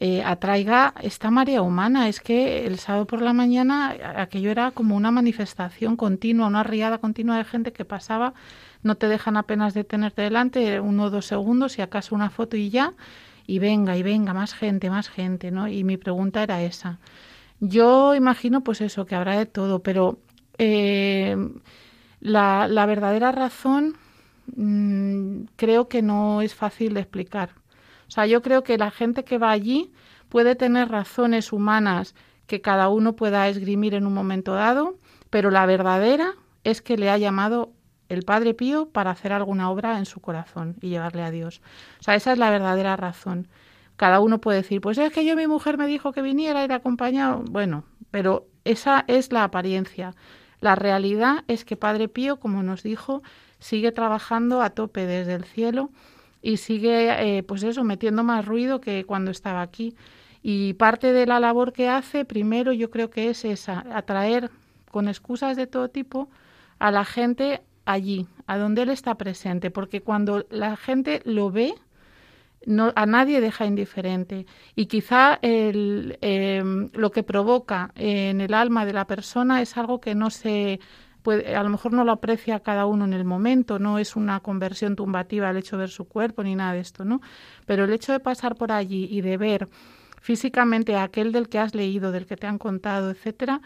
eh, 0.01 0.24
atraiga 0.24 0.94
esta 1.01 1.29
marea 1.29 1.62
humana. 1.62 2.08
Es 2.08 2.22
que 2.22 2.65
el 2.65 2.79
sábado 2.79 3.06
por 3.06 3.22
la 3.22 3.34
mañana 3.34 3.96
aquello 4.15 4.50
era 4.50 4.72
como 4.72 4.96
una 4.96 5.12
manifestación 5.12 5.98
continua, 5.98 6.48
una 6.48 6.63
riada 6.63 7.00
continua 7.00 7.38
de 7.38 7.44
gente 7.44 7.74
que 7.74 7.84
pasaba, 7.84 8.34
no 8.82 8.96
te 8.96 9.10
dejan 9.10 9.36
apenas 9.36 9.74
detenerte 9.74 10.22
delante, 10.22 10.79
uno 10.79 11.03
o 11.06 11.10
dos 11.10 11.25
segundos 11.25 11.77
y 11.77 11.82
acaso 11.82 12.15
una 12.15 12.29
foto 12.29 12.56
y 12.56 12.70
ya, 12.70 12.94
y 13.46 13.60
venga, 13.60 13.98
y 13.98 14.03
venga, 14.03 14.34
más 14.34 14.53
gente, 14.53 14.89
más 14.89 15.10
gente, 15.10 15.51
¿no? 15.51 15.68
Y 15.68 15.84
mi 15.84 15.98
pregunta 15.98 16.44
era 16.44 16.63
esa. 16.63 17.00
Yo 17.60 18.15
imagino 18.15 18.62
pues 18.63 18.79
eso, 18.82 19.06
que 19.06 19.15
habrá 19.15 19.38
de 19.38 19.46
todo, 19.48 19.84
pero 19.84 20.20
eh, 20.58 21.36
la, 22.22 22.68
la, 22.70 22.86
verdadera 22.86 23.34
razón 23.34 23.98
mmm, 24.56 25.44
creo 25.58 25.89
que 25.89 26.01
no 26.01 26.41
es 26.41 26.56
fácil 26.56 26.94
de 26.94 27.01
explicar. 27.01 27.50
O 28.09 28.11
sea, 28.11 28.25
yo 28.25 28.41
creo 28.41 28.63
que 28.63 28.77
la 28.77 28.89
gente 28.91 29.23
que 29.23 29.37
va 29.37 29.51
allí 29.51 29.93
puede 30.29 30.55
tener 30.55 30.89
razones 30.89 31.53
humanas 31.53 32.15
que 32.47 32.59
cada 32.59 32.89
uno 32.89 33.15
pueda 33.15 33.47
esgrimir 33.47 33.93
en 33.93 34.07
un 34.07 34.13
momento 34.13 34.53
dado, 34.53 34.97
pero 35.29 35.51
la 35.51 35.67
verdadera 35.67 36.33
es 36.63 36.81
que 36.81 36.97
le 36.97 37.11
ha 37.11 37.17
llamado 37.19 37.71
el 38.09 38.23
Padre 38.23 38.55
Pío 38.55 38.89
para 38.89 39.11
hacer 39.11 39.31
alguna 39.31 39.69
obra 39.69 39.99
en 39.99 40.07
su 40.07 40.19
corazón 40.19 40.75
y 40.81 40.89
llevarle 40.89 41.21
a 41.21 41.29
Dios. 41.29 41.61
O 41.99 42.03
sea, 42.03 42.15
esa 42.15 42.31
es 42.31 42.39
la 42.39 42.49
verdadera 42.49 42.95
razón. 42.95 43.47
Cada 43.95 44.19
uno 44.19 44.41
puede 44.41 44.63
decir, 44.63 44.81
pues 44.81 44.97
es 44.97 45.13
que 45.13 45.23
yo 45.23 45.35
mi 45.35 45.45
mujer 45.45 45.77
me 45.77 45.85
dijo 45.85 46.11
que 46.11 46.23
viniera 46.23 46.63
y 46.63 46.67
le 46.67 46.73
acompañado. 46.73 47.43
Bueno, 47.51 47.83
pero 48.09 48.47
esa 48.63 49.05
es 49.07 49.31
la 49.31 49.43
apariencia. 49.43 50.15
La 50.61 50.73
realidad 50.73 51.43
es 51.47 51.63
que 51.63 51.77
Padre 51.77 52.07
Pío, 52.07 52.39
como 52.39 52.63
nos 52.63 52.81
dijo, 52.81 53.21
sigue 53.59 53.91
trabajando 53.91 54.63
a 54.63 54.71
tope 54.71 55.05
desde 55.05 55.35
el 55.35 55.43
cielo 55.43 55.91
y 56.41 56.58
sigue, 56.58 57.38
eh, 57.38 57.43
pues 57.43 57.63
eso, 57.63 57.84
metiendo 57.84 58.24
más 58.24 58.46
ruido 58.46 58.79
que 58.79 59.03
cuando 59.05 59.31
estaba 59.31 59.62
aquí. 59.62 59.96
Y 60.41 60.74
parte 60.74 61.12
de 61.12 61.25
la 61.25 61.39
labor 61.39 61.74
que 61.74 61.89
hace, 61.89 62.25
primero, 62.25 62.72
yo 62.72 62.89
creo 62.89 63.10
que 63.10 63.29
es 63.29 63.43
esa, 63.43 63.86
atraer 63.93 64.50
con 64.91 65.08
excusas 65.08 65.58
de 65.58 65.67
todo 65.67 65.89
tipo 65.89 66.29
a 66.79 66.91
la 66.91 67.03
gente 67.03 67.62
allí, 67.86 68.27
a 68.48 68.58
donde 68.58 68.84
él 68.84 68.89
está 68.89 69.15
presente, 69.15 69.69
porque 69.72 70.01
cuando 70.01 70.46
la 70.50 70.77
gente 70.77 71.22
lo 71.25 71.51
ve, 71.51 71.74
no, 72.65 72.93
a 72.96 73.05
nadie 73.05 73.41
deja 73.41 73.65
indiferente. 73.65 74.46
Y 74.75 74.86
quizá 74.86 75.39
el, 75.41 76.17
eh, 76.22 76.63
lo 76.93 77.12
que 77.12 77.24
provoca 77.24 77.91
en 77.96 78.41
el 78.41 78.53
alma 78.53 78.86
de 78.86 78.93
la 78.93 79.08
persona 79.08 79.62
es 79.62 79.75
algo 79.77 80.00
que 80.00 80.15
no 80.15 80.29
se 80.29 80.79
a 81.25 81.63
lo 81.63 81.69
mejor 81.69 81.93
no 81.93 82.03
lo 82.03 82.11
aprecia 82.11 82.59
cada 82.59 82.85
uno 82.85 83.05
en 83.05 83.13
el 83.13 83.25
momento, 83.25 83.79
no 83.79 83.99
es 83.99 84.15
una 84.15 84.39
conversión 84.39 84.95
tumbativa 84.95 85.49
el 85.49 85.57
hecho 85.57 85.77
de 85.77 85.81
ver 85.81 85.89
su 85.89 86.05
cuerpo 86.05 86.43
ni 86.43 86.55
nada 86.55 86.73
de 86.73 86.79
esto, 86.79 87.05
¿no? 87.05 87.21
Pero 87.65 87.83
el 87.83 87.93
hecho 87.93 88.11
de 88.11 88.19
pasar 88.19 88.55
por 88.55 88.71
allí 88.71 89.07
y 89.11 89.21
de 89.21 89.38
ver 89.38 89.69
físicamente 90.21 90.95
a 90.95 91.03
aquel 91.03 91.31
del 91.31 91.49
que 91.49 91.59
has 91.59 91.75
leído, 91.75 92.11
del 92.11 92.25
que 92.25 92.38
te 92.38 92.47
han 92.47 92.57
contado, 92.57 93.09
etcétera, 93.09 93.61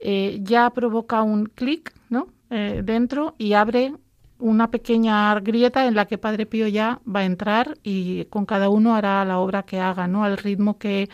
eh, 0.00 0.38
ya 0.42 0.70
provoca 0.70 1.22
un 1.22 1.46
clic, 1.46 1.92
¿no? 2.08 2.28
Eh, 2.50 2.82
dentro 2.84 3.34
y 3.38 3.52
abre 3.52 3.94
una 4.38 4.70
pequeña 4.70 5.38
grieta 5.40 5.86
en 5.86 5.94
la 5.94 6.06
que 6.06 6.18
Padre 6.18 6.46
Pío 6.46 6.68
ya 6.68 7.00
va 7.04 7.20
a 7.20 7.24
entrar 7.24 7.76
y 7.82 8.24
con 8.26 8.46
cada 8.46 8.68
uno 8.68 8.94
hará 8.94 9.24
la 9.24 9.38
obra 9.38 9.64
que 9.64 9.80
haga, 9.80 10.06
¿no? 10.06 10.24
Al 10.24 10.38
ritmo 10.38 10.78
que 10.78 11.08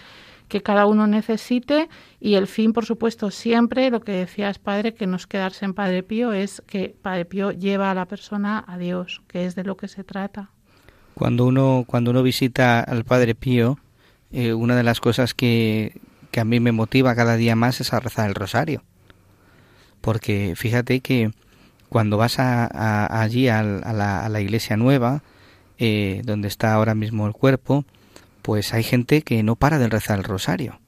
que 0.48 0.62
cada 0.62 0.86
uno 0.86 1.06
necesite 1.06 1.88
y 2.20 2.34
el 2.34 2.46
fin, 2.46 2.72
por 2.72 2.84
supuesto, 2.84 3.30
siempre, 3.30 3.90
lo 3.90 4.00
que 4.00 4.12
decías, 4.12 4.58
Padre, 4.58 4.94
que 4.94 5.06
no 5.06 5.16
es 5.16 5.26
quedarse 5.26 5.64
en 5.64 5.74
Padre 5.74 6.02
Pío, 6.02 6.32
es 6.32 6.62
que 6.66 6.94
Padre 7.00 7.24
Pío 7.24 7.50
lleva 7.50 7.90
a 7.90 7.94
la 7.94 8.06
persona 8.06 8.64
a 8.66 8.78
Dios, 8.78 9.22
que 9.26 9.46
es 9.46 9.54
de 9.54 9.64
lo 9.64 9.76
que 9.76 9.88
se 9.88 10.04
trata. 10.04 10.50
Cuando 11.14 11.46
uno, 11.46 11.84
cuando 11.86 12.10
uno 12.10 12.22
visita 12.22 12.80
al 12.80 13.04
Padre 13.04 13.34
Pío, 13.34 13.78
eh, 14.32 14.52
una 14.52 14.76
de 14.76 14.82
las 14.82 15.00
cosas 15.00 15.32
que, 15.34 16.00
que 16.30 16.40
a 16.40 16.44
mí 16.44 16.58
me 16.60 16.72
motiva 16.72 17.14
cada 17.14 17.36
día 17.36 17.54
más 17.54 17.80
es 17.80 17.92
a 17.92 18.00
rezar 18.00 18.28
el 18.28 18.34
rosario. 18.34 18.82
Porque 20.00 20.54
fíjate 20.56 21.00
que 21.00 21.30
cuando 21.88 22.16
vas 22.16 22.40
a, 22.40 23.20
allí 23.22 23.48
a, 23.48 23.62
la, 23.62 24.24
a, 24.24 24.28
la, 24.28 24.40
iglesia 24.40 24.76
nueva, 24.76 25.22
eh, 25.78 26.22
donde 26.24 26.48
está 26.48 26.74
ahora 26.74 26.96
mismo 26.96 27.28
el 27.28 27.32
cuerpo, 27.32 27.84
pues 28.44 28.74
hay 28.74 28.82
gente 28.82 29.22
que 29.22 29.42
no 29.42 29.56
para 29.56 29.78
de 29.78 29.88
rezar 29.88 30.18
el 30.18 30.24
rosario. 30.24 30.78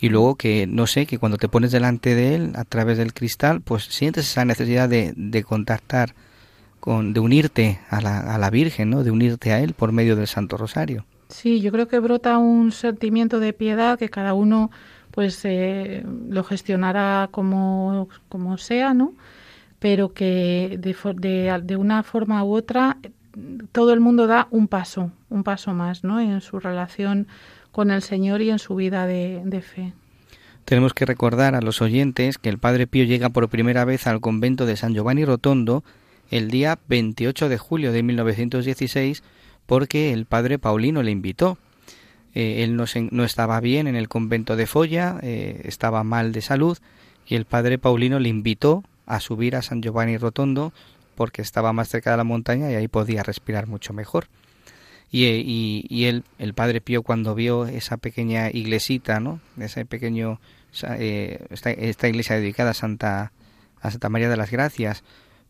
Y 0.00 0.08
luego 0.08 0.36
que, 0.36 0.66
no 0.66 0.86
sé, 0.86 1.04
que 1.04 1.18
cuando 1.18 1.36
te 1.36 1.46
pones 1.46 1.70
delante 1.70 2.14
de 2.14 2.34
él 2.34 2.52
a 2.54 2.64
través 2.64 2.96
del 2.96 3.12
cristal, 3.12 3.60
pues 3.60 3.84
sientes 3.84 4.24
esa 4.24 4.46
necesidad 4.46 4.88
de, 4.88 5.12
de 5.14 5.44
contactar, 5.44 6.14
con, 6.80 7.12
de 7.12 7.20
unirte 7.20 7.78
a 7.90 8.00
la, 8.00 8.20
a 8.20 8.38
la 8.38 8.48
Virgen, 8.48 8.88
¿no? 8.88 9.04
De 9.04 9.10
unirte 9.10 9.52
a 9.52 9.60
él 9.60 9.74
por 9.74 9.92
medio 9.92 10.16
del 10.16 10.28
Santo 10.28 10.56
Rosario. 10.56 11.04
Sí, 11.28 11.60
yo 11.60 11.70
creo 11.72 11.88
que 11.88 11.98
brota 11.98 12.38
un 12.38 12.72
sentimiento 12.72 13.38
de 13.38 13.52
piedad 13.52 13.98
que 13.98 14.08
cada 14.08 14.32
uno 14.32 14.70
pues 15.10 15.44
eh, 15.44 16.06
lo 16.30 16.42
gestionará 16.42 17.28
como, 17.30 18.08
como 18.30 18.56
sea, 18.56 18.94
¿no? 18.94 19.12
Pero 19.78 20.14
que 20.14 20.78
de, 20.80 20.96
de, 21.16 21.60
de 21.62 21.76
una 21.76 22.02
forma 22.02 22.42
u 22.44 22.54
otra 22.54 22.96
todo 23.72 23.92
el 23.92 24.00
mundo 24.00 24.26
da 24.26 24.48
un 24.50 24.68
paso, 24.68 25.10
un 25.30 25.44
paso 25.44 25.72
más, 25.74 26.04
¿no? 26.04 26.20
En 26.20 26.40
su 26.40 26.58
relación 26.58 27.26
con 27.72 27.90
el 27.90 28.02
Señor 28.02 28.42
y 28.42 28.50
en 28.50 28.58
su 28.58 28.74
vida 28.74 29.06
de, 29.06 29.62
fe. 29.62 29.92
Tenemos 30.64 30.94
que 30.94 31.06
recordar 31.06 31.54
a 31.54 31.60
los 31.60 31.80
oyentes 31.80 32.38
que 32.38 32.48
el 32.48 32.58
Padre 32.58 32.86
Pío 32.86 33.04
llega 33.04 33.30
por 33.30 33.48
primera 33.48 33.84
vez 33.84 34.06
al 34.06 34.20
convento 34.20 34.66
de 34.66 34.76
San 34.76 34.94
Giovanni 34.94 35.24
Rotondo 35.24 35.84
el 36.30 36.50
día 36.50 36.78
28 36.88 37.48
de 37.48 37.58
julio 37.58 37.92
de 37.92 38.02
1916 38.02 39.22
porque 39.66 40.12
el 40.12 40.26
Padre 40.26 40.58
Paulino 40.58 41.02
le 41.02 41.10
invitó. 41.10 41.58
Eh, 42.34 42.64
él 42.64 42.76
no, 42.76 43.24
estaba 43.24 43.60
bien 43.60 43.86
en 43.86 43.96
el 43.96 44.08
convento 44.08 44.56
de 44.56 44.66
Folla, 44.66 45.18
eh, 45.22 45.62
estaba 45.64 46.04
mal 46.04 46.32
de 46.32 46.42
salud 46.42 46.78
y 47.26 47.34
el 47.36 47.44
Padre 47.44 47.78
Paulino 47.78 48.18
le 48.18 48.28
invitó 48.28 48.84
a 49.06 49.20
subir 49.20 49.56
a 49.56 49.62
San 49.62 49.82
Giovanni 49.82 50.16
Rotondo 50.18 50.72
porque 51.18 51.42
estaba 51.42 51.72
más 51.72 51.88
cerca 51.88 52.12
de 52.12 52.16
la 52.16 52.22
montaña 52.22 52.70
y 52.70 52.76
ahí 52.76 52.86
podía 52.86 53.24
respirar 53.24 53.66
mucho 53.66 53.92
mejor. 53.92 54.28
Y, 55.10 55.24
y, 55.24 55.84
y 55.88 56.04
él, 56.04 56.22
el 56.38 56.54
padre 56.54 56.80
Pío, 56.80 57.02
cuando 57.02 57.34
vio 57.34 57.66
esa 57.66 57.96
pequeña 57.96 58.50
iglesita, 58.52 59.18
¿no? 59.18 59.40
Ese 59.58 59.84
pequeño, 59.84 60.40
eh, 60.84 61.44
esta, 61.50 62.08
iglesia 62.08 62.36
dedicada 62.36 62.70
a 62.70 62.74
Santa, 62.74 63.32
a 63.80 63.90
Santa 63.90 64.08
María 64.08 64.28
de 64.28 64.36
las 64.36 64.52
Gracias, 64.52 65.02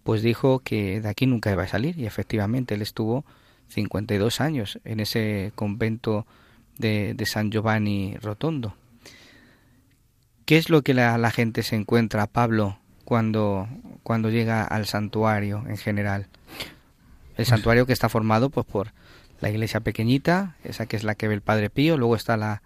pues 0.04 0.22
dijo 0.22 0.60
que 0.60 1.02
de 1.02 1.08
aquí 1.10 1.26
nunca 1.26 1.52
iba 1.52 1.64
a 1.64 1.68
salir. 1.68 1.98
Y 1.98 2.06
efectivamente, 2.06 2.74
él 2.74 2.80
estuvo 2.80 3.26
52 3.68 4.40
años 4.40 4.78
en 4.84 5.00
ese 5.00 5.52
convento 5.54 6.26
de, 6.78 7.12
de 7.12 7.26
San 7.26 7.50
Giovanni 7.50 8.16
Rotondo. 8.22 8.74
¿Qué 10.46 10.56
es 10.56 10.70
lo 10.70 10.80
que 10.80 10.94
la 10.94 11.30
gente 11.30 11.62
se 11.62 11.76
encuentra, 11.76 12.26
Pablo, 12.26 12.78
cuando, 13.08 13.66
cuando 14.02 14.28
llega 14.28 14.64
al 14.64 14.84
santuario 14.84 15.64
en 15.66 15.78
general. 15.78 16.26
El 17.38 17.46
santuario 17.46 17.86
que 17.86 17.94
está 17.94 18.10
formado 18.10 18.50
pues 18.50 18.66
por 18.66 18.92
la 19.40 19.48
iglesia 19.48 19.80
pequeñita, 19.80 20.56
esa 20.62 20.84
que 20.84 20.96
es 20.96 21.04
la 21.04 21.14
que 21.14 21.26
ve 21.26 21.32
el 21.32 21.40
Padre 21.40 21.70
Pío, 21.70 21.96
luego 21.96 22.16
está 22.16 22.36
la, 22.36 22.60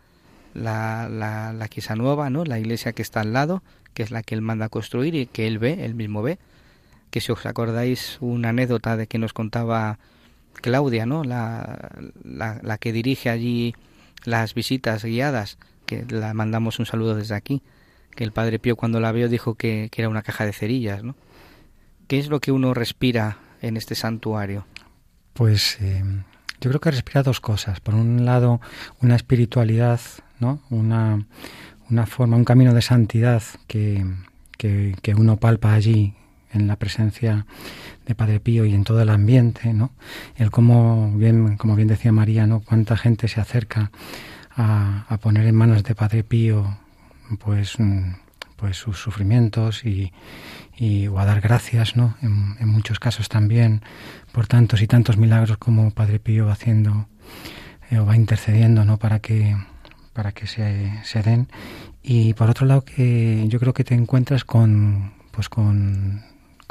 la, 0.52 1.08
la, 1.08 1.52
la 1.52 1.68
Quisa 1.68 1.94
Nueva, 1.94 2.28
¿no? 2.28 2.44
La 2.44 2.58
iglesia 2.58 2.92
que 2.92 3.02
está 3.02 3.20
al 3.20 3.32
lado, 3.32 3.62
que 3.94 4.02
es 4.02 4.10
la 4.10 4.24
que 4.24 4.34
él 4.34 4.42
manda 4.42 4.66
a 4.66 4.68
construir 4.68 5.14
y 5.14 5.26
que 5.26 5.46
él 5.46 5.60
ve, 5.60 5.84
él 5.84 5.94
mismo 5.94 6.22
ve. 6.22 6.40
Que 7.12 7.20
si 7.20 7.30
os 7.30 7.46
acordáis 7.46 8.18
una 8.20 8.48
anécdota 8.48 8.96
de 8.96 9.06
que 9.06 9.18
nos 9.18 9.32
contaba 9.32 10.00
Claudia, 10.54 11.06
¿no? 11.06 11.22
La, 11.22 11.88
la, 12.24 12.58
la 12.64 12.78
que 12.78 12.92
dirige 12.92 13.30
allí 13.30 13.76
las 14.24 14.54
visitas 14.54 15.04
guiadas, 15.04 15.56
que 15.86 16.04
la 16.08 16.34
mandamos 16.34 16.80
un 16.80 16.86
saludo 16.86 17.14
desde 17.14 17.36
aquí, 17.36 17.62
que 18.14 18.24
el 18.24 18.32
Padre 18.32 18.58
Pío 18.58 18.76
cuando 18.76 19.00
la 19.00 19.12
vio 19.12 19.28
dijo 19.28 19.54
que, 19.54 19.88
que 19.90 20.02
era 20.02 20.08
una 20.08 20.22
caja 20.22 20.46
de 20.46 20.52
cerillas, 20.52 21.02
¿no? 21.02 21.16
¿Qué 22.08 22.18
es 22.18 22.28
lo 22.28 22.40
que 22.40 22.52
uno 22.52 22.74
respira 22.74 23.38
en 23.60 23.76
este 23.76 23.94
santuario? 23.94 24.66
Pues 25.32 25.78
eh, 25.80 26.04
yo 26.60 26.70
creo 26.70 26.80
que 26.80 26.90
respira 26.90 27.22
dos 27.22 27.40
cosas. 27.40 27.80
Por 27.80 27.94
un 27.94 28.24
lado, 28.24 28.60
una 29.00 29.16
espiritualidad, 29.16 30.00
¿no? 30.40 30.60
Una, 30.70 31.24
una 31.90 32.06
forma, 32.06 32.36
un 32.36 32.44
camino 32.44 32.74
de 32.74 32.82
santidad 32.82 33.42
que, 33.66 34.04
que, 34.58 34.94
que 35.00 35.14
uno 35.14 35.38
palpa 35.38 35.72
allí 35.72 36.14
en 36.52 36.66
la 36.66 36.76
presencia 36.76 37.46
de 38.06 38.14
Padre 38.14 38.40
Pío 38.40 38.66
y 38.66 38.74
en 38.74 38.84
todo 38.84 39.00
el 39.00 39.08
ambiente, 39.08 39.72
¿no? 39.72 39.92
El 40.36 40.50
cómo 40.50 41.12
bien, 41.16 41.56
como 41.56 41.76
bien 41.76 41.88
decía 41.88 42.12
María, 42.12 42.46
¿no? 42.46 42.60
Cuánta 42.60 42.96
gente 42.96 43.26
se 43.28 43.40
acerca 43.40 43.90
a, 44.54 45.06
a 45.08 45.18
poner 45.18 45.46
en 45.46 45.54
manos 45.54 45.82
de 45.82 45.94
Padre 45.94 46.24
Pío, 46.24 46.76
pues, 47.38 47.78
mm, 47.78 48.14
pues 48.56 48.76
sus 48.76 48.98
sufrimientos 48.98 49.84
y, 49.84 50.12
y 50.76 51.06
o 51.08 51.18
a 51.18 51.24
dar 51.24 51.40
gracias, 51.40 51.96
¿no? 51.96 52.16
En, 52.22 52.68
muchos 52.68 52.98
casos 52.98 53.28
también 53.28 53.82
por 54.32 54.46
tantos 54.46 54.82
y 54.82 54.86
tantos 54.86 55.16
milagros 55.16 55.58
como 55.58 55.90
Padre 55.90 56.18
Pío 56.18 56.46
va 56.46 56.52
haciendo 56.52 57.08
eh, 57.90 57.98
o 57.98 58.06
va 58.06 58.16
intercediendo, 58.16 58.84
¿no? 58.84 58.98
Para 58.98 59.18
que 59.20 59.56
para 60.12 60.32
que 60.32 60.46
se, 60.46 60.92
se 61.04 61.22
den 61.22 61.48
y 62.02 62.34
por 62.34 62.50
otro 62.50 62.66
lado 62.66 62.84
que 62.84 63.46
yo 63.48 63.58
creo 63.58 63.72
que 63.72 63.84
te 63.84 63.94
encuentras 63.94 64.44
con 64.44 65.12
pues 65.30 65.48
con 65.48 66.22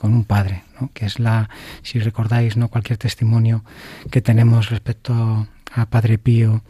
con 0.01 0.15
un 0.15 0.24
padre, 0.24 0.63
¿no? 0.80 0.89
que 0.96 1.06
es 1.06 1.20
la, 1.20 1.48
si 1.84 2.00
recordáis, 2.00 2.58
no 2.58 2.70
cualquier 2.70 2.98
testimonio 2.98 3.63
que 4.10 4.20
tenemos 4.20 4.72
respecto 4.72 5.48
a 5.72 5.86
Padre 5.86 6.18
Pío 6.18 6.63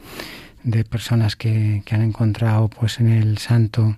de 0.63 0.83
personas 0.83 1.35
que, 1.35 1.83
que 1.85 1.95
han 1.95 2.01
encontrado 2.01 2.69
pues 2.69 2.99
en 2.99 3.09
el 3.09 3.37
santo 3.37 3.97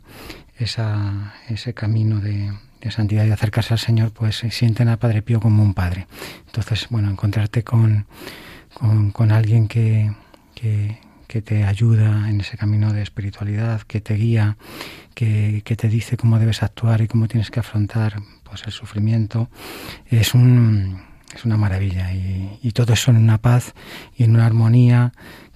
esa, 0.57 1.33
ese 1.49 1.73
camino 1.73 2.19
de, 2.19 2.51
de 2.81 2.91
santidad 2.91 3.25
y 3.25 3.31
acercarse 3.31 3.73
al 3.73 3.79
Señor, 3.79 4.11
pues 4.11 4.43
sienten 4.49 4.89
a 4.89 4.97
Padre 4.97 5.21
Pío 5.21 5.39
como 5.39 5.63
un 5.63 5.73
padre. 5.73 6.07
Entonces, 6.47 6.87
bueno, 6.89 7.09
encontrarte 7.09 7.63
con, 7.63 8.05
con, 9.13 9.31
alguien 9.31 9.67
que, 9.67 10.11
que, 10.53 10.99
que, 11.27 11.41
te 11.41 11.63
ayuda 11.63 12.29
en 12.29 12.41
ese 12.41 12.57
camino 12.57 12.91
de 12.91 13.01
espiritualidad, 13.01 13.81
que 13.81 14.01
te 14.01 14.15
guía, 14.15 14.57
que, 15.15 15.61
que 15.63 15.75
te 15.75 15.87
dice 15.87 16.17
cómo 16.17 16.39
debes 16.39 16.61
actuar 16.61 17.01
y 17.01 17.07
cómo 17.07 17.27
tienes 17.27 17.51
que 17.51 17.61
afrontar 17.61 18.21
pues 18.43 18.63
el 18.65 18.71
sufrimiento, 18.71 19.49
es 20.09 20.33
un 20.33 21.01
es 21.33 21.45
una 21.45 21.57
maravilla 21.57 22.13
y, 22.13 22.59
y 22.61 22.71
todo 22.73 22.93
eso 22.93 23.09
en 23.09 23.17
una 23.17 23.39
paz 23.39 23.73
y 24.15 24.23
en 24.23 24.35
una 24.35 24.45
armonía 24.45 25.13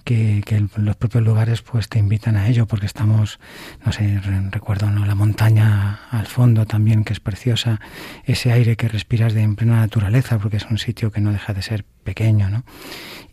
que, 0.08 0.42
que, 0.42 0.66
los 0.80 0.96
propios 0.96 1.22
lugares 1.22 1.60
pues 1.60 1.90
te 1.90 1.98
invitan 1.98 2.36
a 2.36 2.48
ello 2.48 2.64
porque 2.64 2.86
estamos 2.86 3.38
no 3.84 3.92
sé 3.92 4.18
recuerdo 4.50 4.90
no 4.90 5.04
la 5.04 5.14
montaña 5.14 6.00
al 6.10 6.26
fondo 6.26 6.64
también 6.64 7.04
que 7.04 7.12
es 7.12 7.20
preciosa 7.20 7.78
ese 8.24 8.50
aire 8.50 8.78
que 8.78 8.88
respiras 8.88 9.34
de 9.34 9.42
en 9.42 9.54
plena 9.54 9.76
naturaleza 9.80 10.38
porque 10.38 10.56
es 10.56 10.64
un 10.64 10.78
sitio 10.78 11.12
que 11.12 11.20
no 11.20 11.30
deja 11.30 11.52
de 11.52 11.60
ser 11.60 11.84
pequeño 12.04 12.48
¿no? 12.48 12.64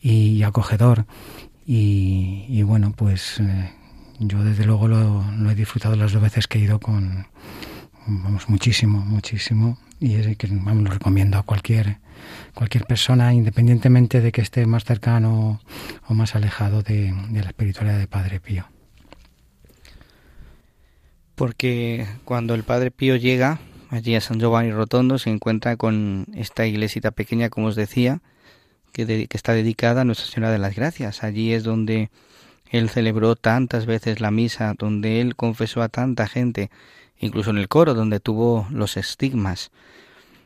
y, 0.01 0.33
y 0.33 0.43
acogedor 0.43 1.05
y, 1.65 2.45
y, 2.49 2.61
bueno 2.63 2.91
pues 2.91 3.39
eh, 3.39 3.71
yo 4.19 4.43
desde 4.43 4.65
luego 4.65 4.89
lo, 4.89 5.23
lo, 5.31 5.49
he 5.49 5.55
disfrutado 5.55 5.95
las 5.95 6.11
dos 6.11 6.21
veces 6.21 6.45
que 6.45 6.57
he 6.57 6.61
ido 6.61 6.81
con 6.81 7.27
vamos 8.05 8.49
muchísimo 8.49 8.99
muchísimo 8.99 9.77
y 10.01 10.15
es 10.15 10.35
que 10.35 10.47
vamos, 10.51 10.83
lo 10.83 10.91
recomiendo 10.91 11.37
a 11.37 11.43
cualquier 11.43 11.99
cualquier 12.53 12.85
persona, 12.85 13.33
independientemente 13.33 14.21
de 14.21 14.31
que 14.31 14.41
esté 14.41 14.65
más 14.65 14.83
cercano 14.83 15.61
o 16.07 16.13
más 16.13 16.35
alejado 16.35 16.81
de, 16.81 17.13
la 17.31 17.47
espiritualidad 17.47 17.99
de 17.99 18.07
Padre 18.07 18.39
Pío. 18.39 18.65
Porque 21.35 22.07
cuando 22.23 22.55
el 22.55 22.63
Padre 22.63 22.91
Pío 22.91 23.15
llega 23.17 23.59
allí 23.89 24.15
a 24.15 24.21
San 24.21 24.39
Giovanni 24.39 24.71
Rotondo 24.71 25.17
se 25.19 25.29
encuentra 25.29 25.75
con 25.75 26.27
esta 26.33 26.65
iglesita 26.65 27.11
pequeña, 27.11 27.49
como 27.49 27.67
os 27.67 27.75
decía, 27.75 28.21
que, 28.91 29.05
que 29.05 29.37
está 29.37 29.53
dedicada 29.53 30.01
a 30.01 30.05
Nuestra 30.05 30.27
Señora 30.27 30.51
de 30.51 30.59
las 30.59 30.75
Gracias. 30.75 31.23
Allí 31.23 31.53
es 31.53 31.63
donde 31.63 32.09
él 32.69 32.89
celebró 32.89 33.35
tantas 33.35 33.85
veces 33.85 34.21
la 34.21 34.31
misa, 34.31 34.73
donde 34.77 35.21
él 35.21 35.35
confesó 35.35 35.81
a 35.81 35.89
tanta 35.89 36.27
gente, 36.27 36.69
incluso 37.19 37.51
en 37.51 37.57
el 37.57 37.67
coro, 37.67 37.93
donde 37.93 38.19
tuvo 38.19 38.67
los 38.71 38.97
estigmas 38.97 39.71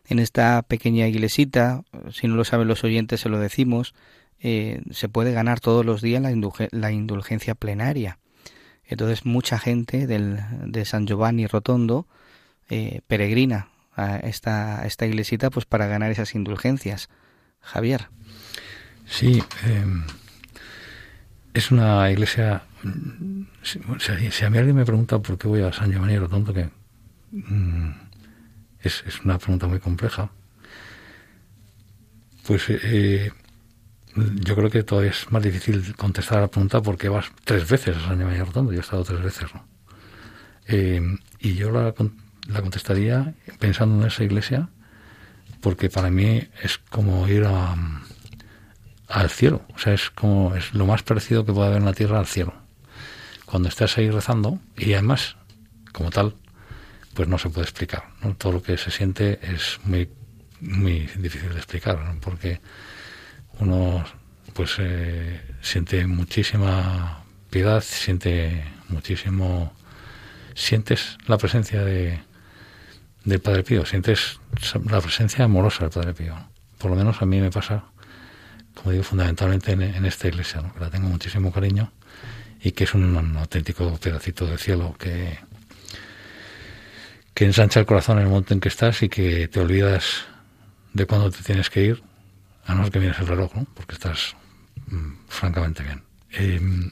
en 0.09 0.17
esta 0.19 0.61
pequeña 0.63 1.07
iglesita, 1.07 1.83
si 2.11 2.27
no 2.27 2.35
lo 2.35 2.43
saben 2.43 2.67
los 2.67 2.83
oyentes 2.83 3.21
se 3.21 3.29
lo 3.29 3.39
decimos, 3.39 3.93
eh, 4.39 4.81
se 4.89 5.07
puede 5.07 5.31
ganar 5.33 5.59
todos 5.59 5.85
los 5.85 6.01
días 6.01 6.21
la, 6.21 6.31
la 6.71 6.91
indulgencia 6.91 7.53
plenaria. 7.53 8.17
Entonces 8.85 9.23
mucha 9.23 9.59
gente 9.59 10.07
del, 10.07 10.39
de 10.65 10.83
San 10.83 11.05
Giovanni 11.05 11.45
Rotondo 11.45 12.07
eh, 12.69 13.01
peregrina 13.05 13.69
a 13.95 14.17
esta, 14.17 14.83
iglesita 15.05 15.51
pues 15.51 15.65
para 15.65 15.85
ganar 15.85 16.09
esas 16.09 16.33
indulgencias. 16.33 17.07
Javier. 17.61 18.07
Sí, 19.05 19.43
eh, 19.65 19.85
es 21.53 21.71
una 21.71 22.09
iglesia... 22.09 22.63
Si, 23.61 23.79
si, 24.31 24.45
a 24.45 24.49
mí 24.49 24.57
alguien 24.57 24.75
me 24.75 24.85
pregunta 24.85 25.19
por 25.19 25.37
qué 25.37 25.47
voy 25.47 25.61
a 25.61 25.71
San 25.71 25.91
Giovanni 25.91 26.17
Rotondo, 26.17 26.51
que... 26.51 26.69
Mmm, 27.31 28.08
es, 28.81 29.03
es 29.07 29.21
una 29.21 29.37
pregunta 29.37 29.67
muy 29.67 29.79
compleja. 29.79 30.31
Pues 32.45 32.63
eh, 32.69 33.31
yo 34.15 34.55
creo 34.55 34.69
que 34.69 34.83
todavía 34.83 35.11
es 35.11 35.31
más 35.31 35.43
difícil 35.43 35.95
contestar 35.95 36.39
a 36.39 36.41
la 36.41 36.47
pregunta 36.47 36.81
porque 36.81 37.09
vas 37.09 37.31
tres 37.43 37.69
veces 37.69 37.97
a 37.97 38.07
San 38.07 38.23
María 38.23 38.45
Rotondo. 38.45 38.71
Yo 38.71 38.79
he 38.79 38.81
estado 38.81 39.03
tres 39.03 39.21
veces, 39.21 39.53
¿no? 39.53 39.65
Eh, 40.67 41.01
y 41.39 41.55
yo 41.55 41.71
la, 41.71 41.93
la, 42.47 42.61
contestaría 42.61 43.33
pensando 43.59 44.01
en 44.01 44.07
esa 44.07 44.23
iglesia 44.23 44.69
porque 45.61 45.89
para 45.89 46.11
mí 46.11 46.47
es 46.61 46.77
como 46.77 47.27
ir 47.27 47.45
a, 47.45 47.75
al 49.07 49.29
cielo. 49.29 49.63
O 49.75 49.79
sea, 49.79 49.93
es 49.93 50.09
como 50.09 50.55
es 50.55 50.73
lo 50.73 50.85
más 50.85 51.03
parecido 51.03 51.45
que 51.45 51.53
puede 51.53 51.67
haber 51.67 51.79
en 51.79 51.85
la 51.85 51.93
tierra 51.93 52.19
al 52.19 52.27
cielo. 52.27 52.53
Cuando 53.45 53.67
estás 53.67 53.97
ahí 53.97 54.09
rezando 54.09 54.59
y 54.77 54.93
además, 54.93 55.37
como 55.91 56.11
tal, 56.11 56.35
pues 57.19 57.27
no 57.27 57.37
se 57.37 57.49
puede 57.49 57.65
explicar. 57.65 58.05
¿no? 58.21 58.33
Todo 58.35 58.53
lo 58.53 58.63
que 58.63 58.77
se 58.77 58.91
siente 58.91 59.39
es 59.41 59.77
muy, 59.83 60.07
muy 60.61 60.99
difícil 61.17 61.49
de 61.49 61.57
explicar, 61.57 61.99
porque 62.21 62.61
uno 63.59 64.05
pues 64.53 64.77
eh, 64.79 65.41
siente 65.61 66.07
muchísima 66.07 67.25
piedad, 67.49 67.83
siente 67.83 68.63
muchísimo, 68.87 69.73
sientes 70.55 71.17
la 71.27 71.37
presencia 71.37 71.83
de 71.83 72.21
del 73.25 73.41
Padre 73.41 73.63
Pío, 73.63 73.85
sientes 73.85 74.39
la 74.89 75.01
presencia 75.01 75.43
amorosa 75.43 75.81
del 75.81 75.89
Padre 75.89 76.13
Pío. 76.13 76.37
Por 76.77 76.89
lo 76.89 76.95
menos 76.95 77.21
a 77.21 77.25
mí 77.25 77.41
me 77.41 77.51
pasa, 77.51 77.83
como 78.75 78.91
digo, 78.91 79.03
fundamentalmente 79.03 79.73
en, 79.73 80.05
esta 80.05 80.29
iglesia, 80.29 80.63
que 80.73 80.79
la 80.79 80.89
tengo 80.89 81.09
muchísimo 81.09 81.51
cariño 81.51 81.91
y 82.61 82.71
que 82.71 82.85
es 82.85 82.93
un, 82.93 83.13
un 83.13 83.35
auténtico 83.35 83.97
pedacito 83.97 84.45
del 84.45 84.57
cielo 84.57 84.95
que, 84.97 85.37
que 87.39 87.45
ensancha 87.45 87.79
el 87.79 87.85
corazón 87.85 88.17
en 88.17 88.23
el 88.23 88.29
momento 88.29 88.53
en 88.53 88.59
que 88.59 88.67
estás 88.67 89.01
y 89.01 89.07
que 89.07 89.47
te 89.47 89.61
olvidas 89.61 90.25
de 90.91 91.05
cuándo 91.05 91.31
te 91.31 91.41
tienes 91.41 91.69
que 91.69 91.85
ir, 91.85 92.03
a 92.65 92.75
no 92.75 92.83
ser 92.83 92.91
que 92.91 92.99
vienes 92.99 93.17
el 93.17 93.27
reloj, 93.27 93.55
¿no? 93.55 93.65
porque 93.75 93.93
estás 93.93 94.35
mm, 94.87 95.13
francamente 95.29 95.81
bien. 95.81 96.03
Eh, 96.33 96.91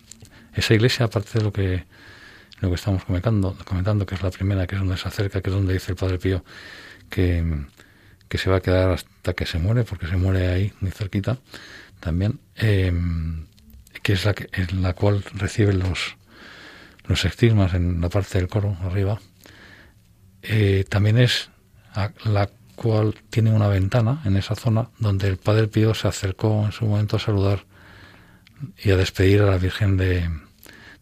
esa 0.53 0.73
iglesia, 0.73 1.07
aparte 1.07 1.37
de 1.37 1.43
lo 1.43 1.51
que 1.51 1.83
lo 2.61 2.69
que 2.69 2.75
estamos 2.75 3.03
comentando, 3.03 3.57
comentando, 3.65 4.05
que 4.05 4.15
es 4.15 4.21
la 4.23 4.31
primera, 4.31 4.65
que 4.67 4.75
es 4.75 4.79
donde 4.79 4.95
se 4.95 5.09
acerca, 5.09 5.41
que 5.41 5.49
es 5.49 5.53
donde 5.53 5.73
dice 5.73 5.91
el 5.91 5.97
Padre 5.97 6.17
Pío 6.17 6.45
que, 7.09 7.65
que 8.29 8.37
se 8.37 8.49
va 8.49 8.55
a 8.55 8.61
quedar 8.61 8.91
hasta 8.91 9.33
que 9.33 9.45
se 9.45 9.59
muere, 9.59 9.83
porque 9.83 10.07
se 10.07 10.15
muere 10.15 10.47
ahí, 10.47 10.71
muy 10.79 10.91
cerquita, 10.91 11.39
también, 11.99 12.39
eh, 12.55 12.93
que 14.01 14.13
es 14.13 14.23
la, 14.23 14.33
que, 14.33 14.47
en 14.53 14.81
la 14.81 14.93
cual 14.93 15.25
recibe 15.33 15.73
los, 15.73 16.15
los 17.05 17.25
estigmas 17.25 17.73
en 17.73 17.99
la 17.99 18.07
parte 18.07 18.37
del 18.37 18.47
coro, 18.47 18.77
arriba, 18.85 19.19
eh, 20.41 20.85
también 20.89 21.17
es 21.17 21.49
la 22.25 22.49
cual 22.75 23.15
tiene 23.29 23.51
una 23.51 23.67
ventana 23.67 24.21
en 24.25 24.37
esa 24.37 24.55
zona 24.55 24.89
donde 24.99 25.27
el 25.27 25.37
Padre 25.37 25.67
Pío 25.67 25.95
se 25.95 26.07
acercó 26.07 26.63
en 26.65 26.71
su 26.71 26.85
momento 26.85 27.15
a 27.15 27.19
saludar 27.19 27.65
y 28.83 28.91
a 28.91 28.97
despedir 28.97 29.41
a 29.41 29.47
la 29.47 29.57
Virgen 29.57 29.97
de, 29.97 30.29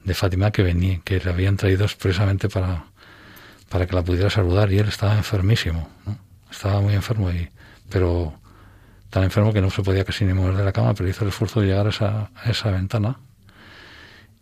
de 0.04 0.14
Fátima 0.14 0.52
que 0.52 0.64
venía, 0.64 1.02
que 1.04 1.20
le 1.20 1.30
habían 1.30 1.58
traído 1.58 1.84
expresamente 1.84 2.48
para, 2.48 2.86
para 3.70 3.88
que 3.88 3.96
la 3.96 4.04
pudiera 4.04 4.30
saludar 4.30 4.72
y 4.72 4.80
él 4.80 4.88
estaba 4.88 5.18
enfermísimo, 5.18 5.90
¿no? 6.06 6.18
estaba 6.50 6.80
muy 6.80 6.94
enfermo 6.94 7.30
y 7.32 7.50
pero 7.90 8.40
tan 9.10 9.24
enfermo 9.24 9.54
que 9.54 9.62
no 9.62 9.70
se 9.70 9.84
podía 9.84 10.04
casi 10.04 10.26
ni 10.26 10.34
mover 10.34 10.56
de 10.56 10.64
la 10.64 10.72
cama, 10.72 10.94
pero 10.94 11.10
hizo 11.10 11.24
el 11.24 11.30
esfuerzo 11.30 11.62
de 11.62 11.68
llegar 11.68 11.88
a 11.88 11.90
esa, 11.90 12.32
a 12.36 12.50
esa 12.50 12.72
ventana 12.72 13.20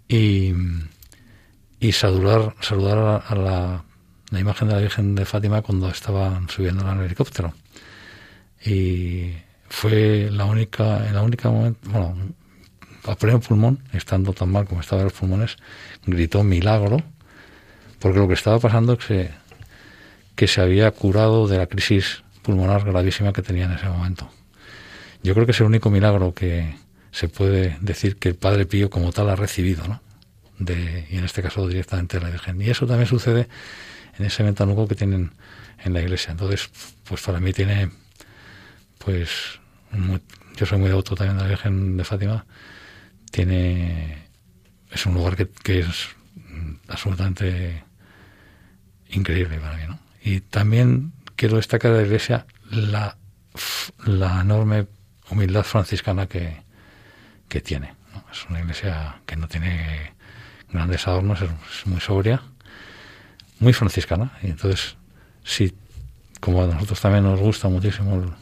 y, 0.07 0.53
y 1.79 1.91
saludar, 1.91 2.55
saludar 2.61 3.23
a, 3.27 3.35
la, 3.35 3.83
la, 4.33 4.39
imagen 4.39 4.67
de 4.67 4.73
la 4.75 4.81
Virgen 4.81 5.15
de 5.15 5.25
Fátima 5.25 5.61
cuando 5.61 5.89
estaban 5.89 6.49
subiendo 6.49 6.89
en 6.89 6.99
el 6.99 7.05
helicóptero. 7.05 7.53
Y 8.65 9.33
fue 9.69 10.29
la 10.31 10.45
única, 10.45 10.99
la 11.11 11.21
única 11.21 11.49
momento, 11.49 11.89
bueno, 11.89 12.15
a 13.05 13.15
pleno 13.15 13.39
pulmón, 13.39 13.79
estando 13.91 14.33
tan 14.33 14.51
mal 14.51 14.65
como 14.65 14.81
estaban 14.81 15.05
los 15.05 15.13
pulmones, 15.13 15.57
gritó 16.05 16.43
milagro, 16.43 16.97
porque 17.99 18.19
lo 18.19 18.27
que 18.27 18.33
estaba 18.33 18.59
pasando 18.59 18.93
es 18.93 19.05
que, 19.05 19.31
que 20.35 20.47
se 20.47 20.61
había 20.61 20.91
curado 20.91 21.47
de 21.47 21.57
la 21.57 21.67
crisis 21.67 22.23
pulmonar 22.41 22.83
gravísima 22.83 23.33
que 23.33 23.41
tenía 23.41 23.65
en 23.65 23.73
ese 23.73 23.87
momento. 23.87 24.29
Yo 25.23 25.33
creo 25.33 25.45
que 25.45 25.51
es 25.53 25.59
el 25.59 25.67
único 25.67 25.89
milagro 25.89 26.33
que 26.33 26.75
se 27.11 27.29
puede 27.29 27.77
decir 27.79 28.17
que 28.17 28.29
el 28.29 28.35
Padre 28.35 28.65
Pío 28.65 28.89
como 28.89 29.11
tal 29.11 29.29
ha 29.29 29.35
recibido, 29.35 29.87
¿no? 29.87 30.01
De, 30.59 31.07
y 31.09 31.17
en 31.17 31.23
este 31.23 31.41
caso 31.41 31.67
directamente 31.67 32.17
de 32.17 32.25
la 32.25 32.29
Virgen. 32.29 32.61
Y 32.61 32.69
eso 32.69 32.85
también 32.85 33.07
sucede 33.07 33.47
en 34.17 34.25
ese 34.25 34.43
ventanuco 34.43 34.87
que 34.87 34.95
tienen 34.95 35.31
en 35.83 35.93
la 35.93 36.01
iglesia. 36.01 36.31
Entonces, 36.31 36.69
pues 37.03 37.21
para 37.21 37.39
mí 37.39 37.53
tiene, 37.53 37.91
pues, 38.99 39.59
yo 40.55 40.65
soy 40.65 40.79
muy 40.79 40.89
devoto 40.89 41.15
también 41.15 41.37
de 41.37 41.43
la 41.43 41.49
Virgen 41.49 41.97
de 41.97 42.03
Fátima, 42.03 42.45
tiene, 43.31 44.27
es 44.91 45.05
un 45.05 45.15
lugar 45.15 45.35
que, 45.35 45.47
que 45.47 45.79
es 45.79 46.09
absolutamente 46.87 47.83
increíble 49.09 49.59
para 49.59 49.77
mí, 49.77 49.83
¿no? 49.87 49.99
Y 50.23 50.41
también 50.41 51.13
quiero 51.35 51.57
destacar 51.57 51.91
de 51.91 51.97
la 51.97 52.05
iglesia 52.05 52.45
la, 52.69 53.17
la 54.05 54.41
enorme 54.41 54.87
humildad 55.29 55.63
franciscana 55.63 56.27
que, 56.27 56.63
que 57.47 57.61
tiene. 57.61 57.95
Es 58.31 58.45
una 58.49 58.59
iglesia 58.59 59.21
que 59.25 59.35
no 59.35 59.47
tiene 59.47 60.13
grandes 60.71 61.07
adornos, 61.07 61.41
es, 61.41 61.85
muy 61.85 61.99
sobria, 61.99 62.41
muy 63.63 63.73
franciscana. 63.73 64.37
Y 64.43 64.47
entonces, 64.47 64.95
sí, 65.43 65.73
como 66.39 66.63
a 66.63 66.67
nosotros 66.67 66.99
también 66.99 67.23
nos 67.23 67.39
gusta 67.39 67.69
muchísimo 67.69 68.35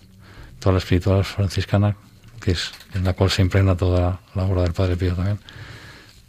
toda 0.59 0.73
la 0.73 0.79
espiritualidad 0.79 1.25
franciscana, 1.25 1.95
que 2.39 2.51
es 2.51 2.71
en 2.93 3.03
la 3.03 3.13
cual 3.13 3.29
se 3.29 3.41
impregna 3.41 3.77
toda 3.77 4.19
la 4.35 4.43
obra 4.43 4.63
del 4.63 4.73
Padre 4.73 4.97
Pío 4.97 5.15
también, 5.15 5.39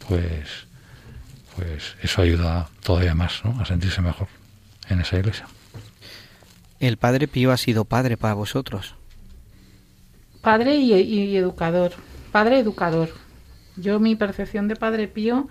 pues, 0.07 0.67
pues 1.55 1.95
eso 2.01 2.21
ayuda 2.21 2.69
todavía 2.83 3.15
más 3.15 3.41
a 3.59 3.65
sentirse 3.65 4.01
mejor 4.01 4.27
en 4.89 5.01
esa 5.01 5.17
iglesia. 5.17 5.47
El 6.79 6.97
Padre 6.97 7.27
Pío 7.27 7.51
ha 7.51 7.57
sido 7.57 7.85
padre 7.85 8.17
para 8.17 8.33
vosotros. 8.33 8.95
Padre 10.41 10.75
y, 10.75 11.37
educador. 11.37 11.93
Padre 12.33 12.59
educador. 12.59 13.09
Yo 13.77 13.99
mi 13.99 14.15
percepción 14.15 14.67
de 14.67 14.75
Padre 14.75 15.07
Pío, 15.07 15.47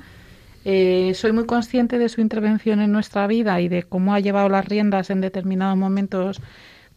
eh, 0.65 1.13
soy 1.15 1.33
muy 1.33 1.47
consciente 1.47 1.99
de 1.99 2.09
su 2.09 2.21
intervención 2.21 2.81
en 2.81 2.93
nuestra 2.93 3.27
vida 3.27 3.61
y 3.61 3.69
de 3.69 3.83
cómo 3.83 4.15
ha 4.15 4.21
llevado 4.21 4.49
las 4.49 4.65
riendas 4.65 5.11
en 5.11 5.21
determinados 5.21 5.77
momentos 5.77 6.41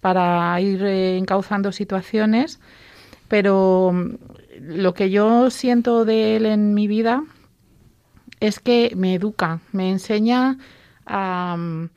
para 0.01 0.59
ir 0.61 0.83
eh, 0.83 1.17
encauzando 1.17 1.71
situaciones, 1.71 2.59
pero 3.27 3.91
mm, 3.91 4.15
lo 4.59 4.93
que 4.93 5.09
yo 5.09 5.49
siento 5.49 6.05
de 6.05 6.35
él 6.35 6.45
en 6.45 6.75
mi 6.75 6.87
vida 6.87 7.23
es 8.39 8.59
que 8.59 8.93
me 8.95 9.15
educa, 9.15 9.61
me 9.71 9.89
enseña 9.89 10.57
a, 11.05 11.55
mm, 11.57 11.89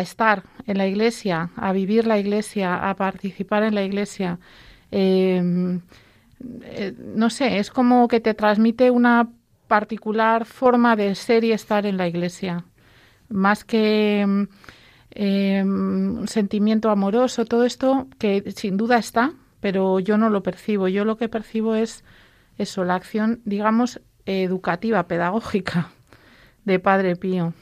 estar 0.00 0.42
en 0.66 0.78
la 0.78 0.86
iglesia, 0.86 1.50
a 1.56 1.72
vivir 1.72 2.06
la 2.06 2.18
iglesia, 2.18 2.90
a 2.90 2.96
participar 2.96 3.62
en 3.62 3.74
la 3.74 3.84
iglesia. 3.84 4.38
Eh, 4.90 5.40
no 7.14 7.30
sé, 7.30 7.58
es 7.58 7.70
como 7.70 8.08
que 8.08 8.20
te 8.20 8.34
transmite 8.34 8.90
una 8.90 9.30
particular 9.66 10.44
forma 10.44 10.96
de 10.96 11.14
ser 11.14 11.44
y 11.44 11.52
estar 11.52 11.86
en 11.86 11.96
la 11.96 12.08
iglesia, 12.08 12.64
más 13.28 13.64
que 13.64 14.20
em, 14.20 14.48
em, 15.10 16.18
un 16.18 16.28
sentimiento 16.28 16.90
amoroso, 16.90 17.44
todo 17.44 17.64
esto 17.64 18.08
que 18.18 18.52
sin 18.54 18.76
duda 18.76 18.98
está, 18.98 19.32
pero 19.60 20.00
yo 20.00 20.16
no 20.16 20.30
lo 20.30 20.42
percibo. 20.42 20.88
Yo 20.88 21.04
lo 21.04 21.16
que 21.16 21.28
percibo 21.28 21.74
es 21.74 22.04
eso, 22.58 22.84
la 22.84 22.94
acción, 22.94 23.40
digamos, 23.44 24.00
educativa, 24.24 25.06
pedagógica 25.06 25.90
de 26.64 26.78
Padre 26.78 27.16
Pío. 27.16 27.54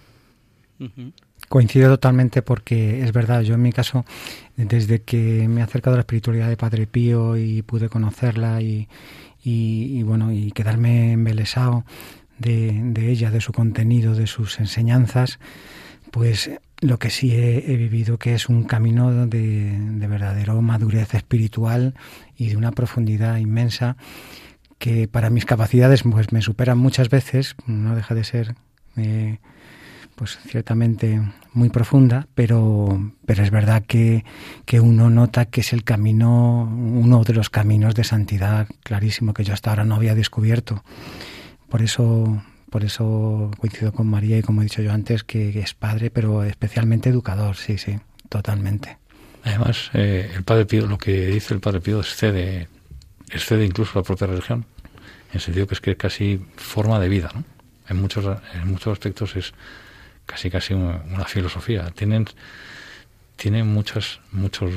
Coincido 1.48 1.90
totalmente 1.90 2.42
porque 2.42 3.02
es 3.02 3.12
verdad, 3.12 3.42
yo 3.42 3.54
en 3.54 3.62
mi 3.62 3.72
caso, 3.72 4.04
desde 4.56 5.02
que 5.02 5.46
me 5.48 5.60
he 5.60 5.64
acercado 5.64 5.94
a 5.94 5.98
la 5.98 6.02
espiritualidad 6.02 6.48
de 6.48 6.56
Padre 6.56 6.86
Pío 6.86 7.36
y 7.36 7.62
pude 7.62 7.88
conocerla 7.88 8.60
y, 8.60 8.88
y, 9.44 10.02
bueno, 10.02 10.33
y 10.33 10.50
quedarme 10.52 11.12
embelesado 11.12 11.85
de, 12.38 12.80
de, 12.83 13.11
ella, 13.11 13.30
de 13.30 13.40
su 13.40 13.52
contenido, 13.52 14.14
de 14.14 14.26
sus 14.26 14.59
enseñanzas, 14.59 15.38
pues 16.11 16.50
lo 16.80 16.98
que 16.98 17.11
sí 17.11 17.35
he, 17.35 17.76
vivido 17.76 18.18
que 18.18 18.35
es 18.35 18.48
un 18.48 18.64
camino 18.64 19.26
de, 19.26 19.78
de, 19.78 20.07
verdadero 20.07 20.61
madurez 20.62 21.14
espiritual 21.14 21.94
y 22.37 22.48
de 22.48 22.57
una 22.57 22.72
profundidad 22.72 23.37
inmensa 23.37 23.96
que 24.78 25.09
para 25.09 25.30
mis 25.30 25.44
capacidades 25.44 26.02
pues 26.02 26.33
me 26.33 26.42
superan 26.42 26.78
muchas 26.78 27.09
veces, 27.09 27.54
no 27.66 27.94
deja 27.94 28.14
de 28.14 28.24
ser... 28.24 28.54
Eh, 28.96 29.38
pues 30.14 30.38
ciertamente 30.46 31.20
muy 31.54 31.70
profunda, 31.70 32.26
pero, 32.34 33.12
pero 33.26 33.42
es 33.42 33.50
verdad 33.50 33.84
que, 33.86 34.24
que, 34.66 34.80
uno 34.80 35.08
nota 35.08 35.46
que 35.46 35.62
es 35.62 35.72
el 35.72 35.84
camino, 35.84 36.64
uno 36.64 37.22
de 37.24 37.32
los 37.32 37.50
caminos 37.50 37.94
de 37.94 38.04
santidad 38.04 38.68
clarísimo 38.82 39.32
que 39.32 39.44
yo 39.44 39.54
hasta 39.54 39.70
ahora 39.70 39.84
no 39.84 39.94
había 39.94 40.14
descubierto. 40.14 40.84
Por 41.68 41.82
eso, 41.82 42.42
por 42.70 42.84
eso 42.84 43.50
coincido 43.58 43.92
con 43.92 44.08
María 44.08 44.38
y 44.38 44.42
como 44.42 44.60
he 44.60 44.64
dicho 44.64 44.82
yo 44.82 44.92
antes, 44.92 45.24
que 45.24 45.58
es 45.58 45.74
padre, 45.74 46.10
pero 46.10 46.44
especialmente 46.44 47.08
educador, 47.08 47.56
sí, 47.56 47.78
sí, 47.78 47.98
totalmente. 48.28 48.98
Además, 49.44 49.90
eh, 49.92 50.30
el 50.34 50.42
Padre 50.42 50.64
Pío, 50.64 50.86
lo 50.86 50.96
que 50.96 51.26
dice 51.26 51.52
el 51.52 51.60
Padre 51.60 51.80
Pío 51.80 52.00
excede, 52.00 52.68
excede 53.30 53.66
incluso 53.66 53.98
la 53.98 54.02
propia 54.02 54.26
religión, 54.26 54.64
en 55.28 55.34
el 55.34 55.40
sentido 55.40 55.66
que 55.66 55.74
es 55.74 55.80
que 55.80 55.90
es 55.92 55.96
casi 55.98 56.40
forma 56.56 56.98
de 56.98 57.08
vida, 57.08 57.30
¿no? 57.34 57.44
En 57.86 58.00
muchos, 58.00 58.24
en 58.54 58.68
muchos 58.68 58.94
aspectos 58.94 59.36
es 59.36 59.52
casi 60.26 60.50
casi 60.50 60.74
una, 60.74 61.24
filosofía. 61.26 61.90
Tienen, 61.90 62.26
tienen 63.37 63.66
muchas, 63.66 64.20
muchos, 64.32 64.72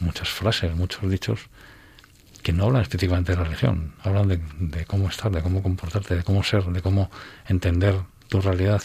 muchas 0.00 0.28
frases, 0.28 0.74
muchos 0.74 1.10
dichos 1.10 1.40
que 2.42 2.52
no 2.52 2.64
hablan 2.64 2.82
específicamente 2.82 3.32
de 3.32 3.38
la 3.38 3.44
religión, 3.44 3.94
hablan 4.02 4.28
de, 4.28 4.84
cómo 4.86 5.08
estar, 5.08 5.30
de 5.30 5.42
cómo 5.42 5.62
comportarte, 5.62 6.16
de 6.16 6.24
cómo 6.24 6.42
ser, 6.42 6.64
de 6.64 6.82
cómo 6.82 7.10
entender 7.46 7.94
tu 8.28 8.40
realidad. 8.40 8.82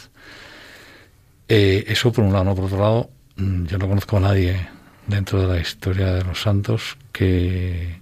Eh, 1.48 1.86
eso 1.88 2.12
por 2.12 2.24
un 2.24 2.34
lado. 2.34 2.54
Por 2.54 2.66
otro 2.66 2.80
lado, 2.80 3.10
mm, 3.38 3.66
yo 3.66 3.78
no 3.80 3.88
conozco 3.88 4.18
a 4.18 4.20
nadie 4.20 4.68
dentro 5.08 5.42
de 5.42 5.48
la 5.48 5.60
historia 5.60 6.14
de 6.14 6.24
los 6.24 6.42
santos 6.42 6.98
que 7.12 8.02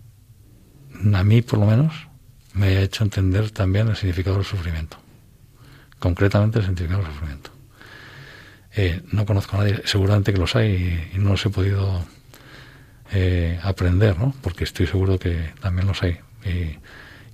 a 1.13 1.23
mí 1.23 1.41
por 1.41 1.59
lo 1.59 1.65
menos 1.65 2.07
me 2.53 2.67
haya 2.67 2.81
hecho 2.81 3.03
entender 3.03 3.51
también 3.51 3.87
el 3.87 3.95
significado 3.95 4.37
del 4.37 4.45
sufrimiento. 4.45 4.97
Concretamente 5.99 6.59
el 6.59 6.65
significado 6.65 7.03
del 7.03 7.11
sufrimiento. 7.11 7.54
Eh, 8.77 9.01
no 9.11 9.25
conozco 9.25 9.55
a 9.55 9.59
nadie, 9.59 9.81
seguramente 9.85 10.33
que 10.33 10.39
los 10.39 10.55
hay 10.55 11.09
y, 11.13 11.17
no 11.17 11.31
los 11.31 11.45
he 11.45 11.49
podido 11.49 12.05
eh, 13.13 13.57
aprender, 13.63 14.19
¿no? 14.19 14.35
Porque 14.41 14.65
estoy 14.65 14.85
seguro 14.85 15.17
que 15.17 15.53
también 15.61 15.87
los 15.87 16.03
hay. 16.03 16.19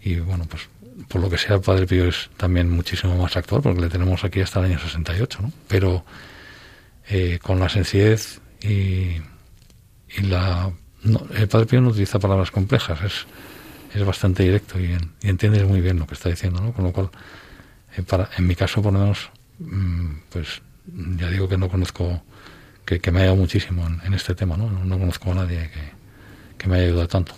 Y, 0.03 0.19
bueno, 0.19 0.45
pues 0.49 0.69
por 1.07 1.21
lo 1.21 1.29
que 1.29 1.37
sea, 1.37 1.55
el 1.55 1.61
Padre 1.61 1.87
Pío 1.87 2.05
es 2.07 2.29
también 2.37 2.69
muchísimo 2.69 3.17
más 3.17 3.35
actual, 3.35 3.61
porque 3.61 3.81
le 3.81 3.89
tenemos 3.89 4.23
aquí 4.23 4.39
hasta 4.39 4.59
el 4.59 4.67
año 4.67 4.79
68, 4.79 5.39
¿no? 5.41 5.51
Pero 5.67 6.05
eh, 7.09 7.39
con 7.41 7.59
la 7.59 7.69
sencillez 7.69 8.39
y, 8.61 9.17
la... 10.21 10.71
el 11.35 11.47
Padre 11.47 11.65
Pío 11.65 11.81
no 11.81 11.89
utiliza 11.89 12.19
palabras 12.19 12.51
complejas, 12.51 13.01
es, 13.01 13.25
es 13.93 14.05
bastante 14.05 14.43
directo 14.43 14.79
y, 14.79 14.95
y 15.21 15.29
entiendes 15.29 15.63
muy 15.65 15.81
bien 15.81 15.99
lo 15.99 16.05
que 16.05 16.13
está 16.13 16.29
diciendo, 16.29 16.61
¿no? 16.61 16.71
Con 16.71 16.85
lo 16.85 16.93
cual, 16.93 17.09
para, 18.07 18.29
en 18.37 18.47
mi 18.47 18.55
caso, 18.55 18.81
por 18.81 18.93
lo 18.93 18.99
menos, 18.99 19.29
mm, 19.59 20.13
pues 20.29 20.61
ya 20.85 21.29
digo 21.29 21.47
que 21.47 21.57
no 21.57 21.69
conozco, 21.69 22.21
que, 22.85 22.99
me 23.11 23.19
ha 23.19 23.21
ayudado 23.23 23.37
muchísimo 23.37 23.87
en, 24.03 24.13
este 24.13 24.35
tema, 24.35 24.57
¿no? 24.57 24.69
¿no? 24.69 24.99
conozco 24.99 25.31
a 25.31 25.35
nadie 25.35 25.69
que, 26.57 26.67
me 26.67 26.75
haya 26.75 26.85
ayudado 26.85 27.07
tanto. 27.07 27.33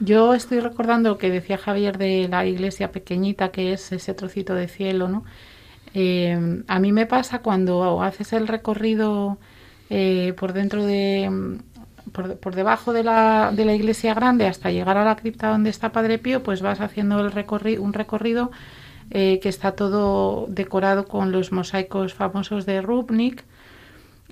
Yo 0.00 0.34
estoy 0.34 0.60
recordando 0.60 1.10
lo 1.10 1.18
que 1.18 1.30
decía 1.30 1.58
Javier 1.58 1.98
de 1.98 2.28
la 2.28 2.46
iglesia 2.46 2.92
pequeñita, 2.92 3.50
que 3.50 3.72
es 3.72 3.92
ese 3.92 4.14
trocito 4.14 4.54
de 4.54 4.68
cielo, 4.68 5.08
¿no? 5.08 5.24
Eh, 5.92 6.62
a 6.68 6.78
mí 6.78 6.92
me 6.92 7.06
pasa 7.06 7.40
cuando 7.40 8.02
haces 8.02 8.32
el 8.32 8.46
recorrido 8.46 9.38
eh, 9.90 10.34
por 10.38 10.52
dentro 10.52 10.84
de, 10.84 11.58
por, 12.12 12.54
debajo 12.54 12.92
de 12.92 13.02
la, 13.02 13.52
de 13.54 13.64
la, 13.64 13.74
iglesia 13.74 14.14
grande 14.14 14.46
hasta 14.46 14.70
llegar 14.70 14.96
a 14.96 15.04
la 15.04 15.16
cripta 15.16 15.48
donde 15.48 15.70
está 15.70 15.90
Padre 15.92 16.18
Pío, 16.18 16.42
pues 16.42 16.62
vas 16.62 16.80
haciendo 16.80 17.20
el 17.20 17.32
recorrido, 17.32 17.82
un 17.82 17.92
recorrido 17.92 18.50
eh, 19.10 19.40
que 19.40 19.48
está 19.48 19.72
todo 19.72 20.46
decorado 20.48 21.06
con 21.06 21.32
los 21.32 21.52
mosaicos 21.52 22.14
famosos 22.14 22.66
de 22.66 22.80
Rubnik 22.80 23.44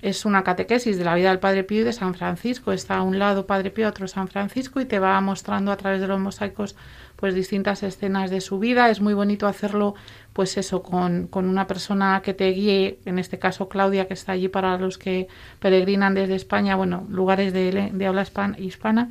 es 0.02 0.24
una 0.24 0.44
catequesis 0.44 0.96
de 0.96 1.04
la 1.04 1.14
vida 1.14 1.30
del 1.30 1.40
Padre 1.40 1.64
Pío 1.64 1.80
y 1.80 1.84
de 1.84 1.92
San 1.92 2.14
Francisco. 2.14 2.72
Está 2.72 2.98
a 2.98 3.02
un 3.02 3.18
lado 3.18 3.46
Padre 3.46 3.70
Pío, 3.70 3.88
otro 3.88 4.06
San 4.06 4.28
Francisco 4.28 4.80
y 4.80 4.84
te 4.84 4.98
va 4.98 5.20
mostrando 5.20 5.72
a 5.72 5.76
través 5.76 6.00
de 6.00 6.06
los 6.06 6.20
mosaicos 6.20 6.76
pues 7.16 7.34
distintas 7.34 7.82
escenas 7.82 8.30
de 8.30 8.40
su 8.40 8.58
vida. 8.58 8.90
Es 8.90 9.00
muy 9.00 9.14
bonito 9.14 9.46
hacerlo 9.46 9.94
pues 10.32 10.56
eso 10.56 10.82
con, 10.82 11.26
con 11.26 11.48
una 11.48 11.66
persona 11.66 12.22
que 12.22 12.32
te 12.32 12.48
guíe, 12.50 13.00
en 13.06 13.18
este 13.18 13.38
caso 13.40 13.68
Claudia 13.68 14.06
que 14.06 14.14
está 14.14 14.32
allí 14.32 14.48
para 14.48 14.78
los 14.78 14.98
que 14.98 15.26
peregrinan 15.58 16.14
desde 16.14 16.36
España, 16.36 16.76
bueno, 16.76 17.04
lugares 17.08 17.52
de, 17.52 17.90
de 17.92 18.06
habla 18.06 18.24
hispana. 18.58 19.10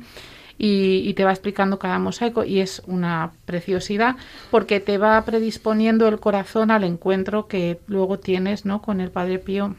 Y, 0.60 1.08
y, 1.08 1.14
te 1.14 1.24
va 1.24 1.30
explicando 1.30 1.78
cada 1.78 2.00
mosaico 2.00 2.42
y 2.42 2.58
es 2.58 2.82
una 2.88 3.30
preciosidad 3.44 4.16
porque 4.50 4.80
te 4.80 4.98
va 4.98 5.24
predisponiendo 5.24 6.08
el 6.08 6.18
corazón 6.18 6.72
al 6.72 6.82
encuentro 6.82 7.46
que 7.46 7.78
luego 7.86 8.18
tienes 8.18 8.64
¿no? 8.64 8.82
con 8.82 9.00
el 9.00 9.12
Padre 9.12 9.38
Pío 9.38 9.76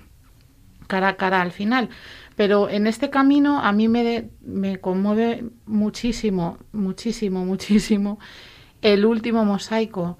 cara 0.89 1.09
a 1.09 1.15
cara 1.15 1.41
al 1.41 1.51
final. 1.51 1.87
Pero 2.35 2.69
en 2.69 2.87
este 2.87 3.09
camino 3.09 3.59
a 3.59 3.71
mí 3.71 3.87
me, 3.87 4.29
me 4.41 4.79
conmueve 4.79 5.45
muchísimo, 5.65 6.57
muchísimo, 6.73 7.45
muchísimo 7.45 8.19
el 8.81 9.05
último 9.05 9.45
mosaico, 9.45 10.17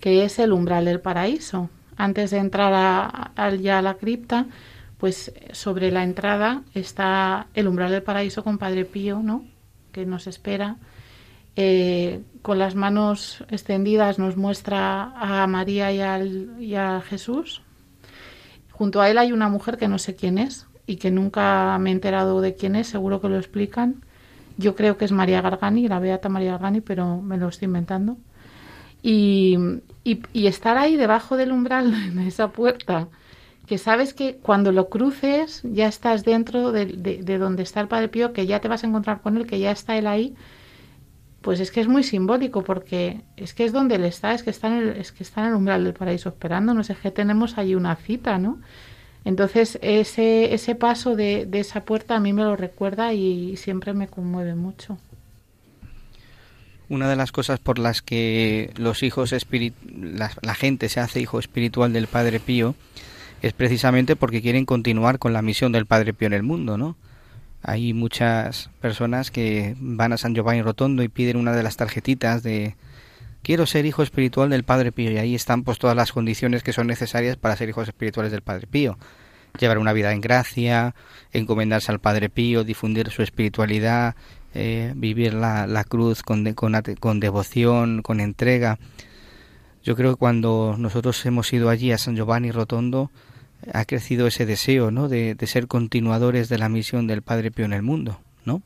que 0.00 0.24
es 0.24 0.38
el 0.38 0.52
umbral 0.52 0.86
del 0.86 1.00
paraíso. 1.00 1.68
Antes 1.96 2.30
de 2.30 2.38
entrar 2.38 2.72
a, 2.74 3.54
ya 3.56 3.78
a 3.78 3.82
la 3.82 3.94
cripta, 3.94 4.46
pues 4.98 5.32
sobre 5.52 5.90
la 5.90 6.04
entrada 6.04 6.62
está 6.74 7.48
el 7.54 7.68
umbral 7.68 7.90
del 7.90 8.02
paraíso 8.02 8.42
con 8.44 8.58
Padre 8.58 8.84
Pío, 8.84 9.20
¿no? 9.22 9.44
Que 9.92 10.06
nos 10.06 10.26
espera. 10.26 10.76
Eh, 11.54 12.22
con 12.40 12.58
las 12.58 12.74
manos 12.74 13.44
extendidas 13.50 14.18
nos 14.18 14.36
muestra 14.36 15.12
a 15.14 15.46
María 15.46 15.92
y, 15.92 16.00
al, 16.00 16.56
y 16.58 16.74
a 16.74 17.02
Jesús, 17.02 17.62
Junto 18.82 19.00
a 19.00 19.08
él 19.08 19.18
hay 19.18 19.30
una 19.30 19.48
mujer 19.48 19.76
que 19.76 19.86
no 19.86 19.98
sé 19.98 20.16
quién 20.16 20.38
es 20.38 20.66
y 20.88 20.96
que 20.96 21.12
nunca 21.12 21.78
me 21.78 21.90
he 21.90 21.92
enterado 21.92 22.40
de 22.40 22.56
quién 22.56 22.74
es, 22.74 22.88
seguro 22.88 23.20
que 23.20 23.28
lo 23.28 23.36
explican. 23.36 24.02
Yo 24.58 24.74
creo 24.74 24.96
que 24.96 25.04
es 25.04 25.12
María 25.12 25.40
Gargani, 25.40 25.86
la 25.86 26.00
Beata 26.00 26.28
María 26.28 26.52
Gargani, 26.52 26.80
pero 26.80 27.22
me 27.22 27.36
lo 27.36 27.48
estoy 27.48 27.66
inventando. 27.66 28.16
Y, 29.00 29.56
y, 30.02 30.46
estar 30.48 30.78
ahí 30.78 30.96
debajo 30.96 31.36
del 31.36 31.52
umbral 31.52 32.14
de 32.16 32.26
esa 32.26 32.48
puerta, 32.50 33.06
que 33.72 33.78
sabes 33.78 34.12
que 34.12 34.36
cuando 34.36 34.70
lo 34.70 34.90
cruces 34.90 35.62
ya 35.64 35.88
estás 35.88 36.24
dentro 36.24 36.72
de, 36.72 36.84
de, 36.84 37.38
donde 37.38 37.62
está 37.62 37.80
el 37.80 37.88
Padre 37.88 38.08
Pío, 38.08 38.34
que 38.34 38.46
ya 38.46 38.60
te 38.60 38.68
vas 38.68 38.84
a 38.84 38.86
encontrar 38.86 39.22
con 39.22 39.38
él, 39.38 39.46
que 39.46 39.58
ya 39.58 39.70
está 39.70 39.96
él 39.96 40.06
ahí, 40.06 40.34
pues 41.40 41.58
es 41.58 41.70
que 41.70 41.80
es 41.80 41.88
muy 41.88 42.02
simbólico 42.02 42.62
porque 42.64 43.22
es 43.38 43.54
que 43.54 43.64
es 43.64 43.72
donde 43.72 43.94
él 43.94 44.04
está, 44.04 44.34
es 44.34 44.42
que 44.42 44.50
está 44.50 44.66
en 44.66 44.74
el, 44.74 44.88
es 44.90 45.10
que 45.10 45.22
está 45.22 45.40
en 45.40 45.46
el 45.46 45.54
umbral 45.54 45.84
del 45.84 45.94
paraíso 45.94 46.28
esperando, 46.28 46.74
no 46.74 46.84
sé 46.84 46.94
que 46.96 47.10
tenemos 47.10 47.56
ahí 47.56 47.74
una 47.74 47.96
cita, 47.96 48.36
¿no? 48.36 48.60
Entonces 49.24 49.78
ese, 49.80 50.52
ese 50.52 50.74
paso 50.74 51.16
de, 51.16 51.46
de 51.46 51.60
esa 51.60 51.80
puerta 51.86 52.16
a 52.16 52.20
mí 52.20 52.34
me 52.34 52.42
lo 52.42 52.56
recuerda 52.56 53.14
y 53.14 53.56
siempre 53.56 53.94
me 53.94 54.06
conmueve 54.06 54.54
mucho. 54.54 54.98
Una 56.90 57.08
de 57.08 57.16
las 57.16 57.32
cosas 57.32 57.58
por 57.58 57.78
las 57.78 58.02
que 58.02 58.70
los 58.76 59.02
hijos 59.02 59.34
la, 59.96 60.30
la 60.42 60.54
gente 60.54 60.90
se 60.90 61.00
hace 61.00 61.22
hijo 61.22 61.38
espiritual 61.38 61.94
del 61.94 62.06
Padre 62.06 62.38
Pío 62.38 62.74
es 63.42 63.52
precisamente 63.52 64.14
porque 64.14 64.40
quieren 64.40 64.64
continuar 64.64 65.18
con 65.18 65.32
la 65.32 65.42
misión 65.42 65.72
del 65.72 65.84
Padre 65.84 66.14
Pío 66.14 66.28
en 66.28 66.32
el 66.32 66.44
mundo, 66.44 66.78
¿no? 66.78 66.96
Hay 67.60 67.92
muchas 67.92 68.70
personas 68.80 69.32
que 69.32 69.74
van 69.78 70.12
a 70.12 70.16
San 70.16 70.34
Giovanni 70.34 70.62
Rotondo 70.62 71.02
y 71.02 71.08
piden 71.08 71.36
una 71.36 71.52
de 71.52 71.64
las 71.64 71.76
tarjetitas 71.76 72.44
de 72.44 72.76
quiero 73.42 73.66
ser 73.66 73.84
hijo 73.84 74.04
espiritual 74.04 74.50
del 74.50 74.62
Padre 74.62 74.92
Pío 74.92 75.10
y 75.10 75.18
ahí 75.18 75.34
están 75.34 75.64
pues 75.64 75.78
todas 75.78 75.96
las 75.96 76.12
condiciones 76.12 76.62
que 76.62 76.72
son 76.72 76.86
necesarias 76.86 77.36
para 77.36 77.56
ser 77.56 77.68
hijos 77.68 77.88
espirituales 77.88 78.30
del 78.30 78.42
Padre 78.42 78.68
Pío. 78.68 78.96
Llevar 79.58 79.78
una 79.78 79.92
vida 79.92 80.12
en 80.12 80.20
gracia, 80.20 80.94
encomendarse 81.32 81.90
al 81.90 82.00
Padre 82.00 82.30
Pío, 82.30 82.62
difundir 82.62 83.10
su 83.10 83.22
espiritualidad, 83.22 84.14
eh, 84.54 84.92
vivir 84.94 85.34
la, 85.34 85.66
la 85.66 85.82
cruz 85.82 86.22
con, 86.22 86.54
con, 86.54 86.74
con 87.00 87.18
devoción, 87.18 88.02
con 88.02 88.20
entrega. 88.20 88.78
Yo 89.82 89.96
creo 89.96 90.12
que 90.12 90.18
cuando 90.18 90.76
nosotros 90.78 91.26
hemos 91.26 91.52
ido 91.52 91.70
allí 91.70 91.90
a 91.90 91.98
San 91.98 92.14
Giovanni 92.14 92.52
Rotondo, 92.52 93.10
ha 93.72 93.84
crecido 93.84 94.26
ese 94.26 94.46
deseo, 94.46 94.90
¿no? 94.90 95.08
De, 95.08 95.36
ser 95.46 95.66
continuadores 95.66 96.48
de 96.48 96.58
la 96.58 96.68
misión 96.68 97.06
del 97.06 97.22
Padre 97.22 97.50
Pío 97.50 97.64
en 97.64 97.72
el 97.72 97.82
mundo, 97.82 98.18
¿no? 98.44 98.62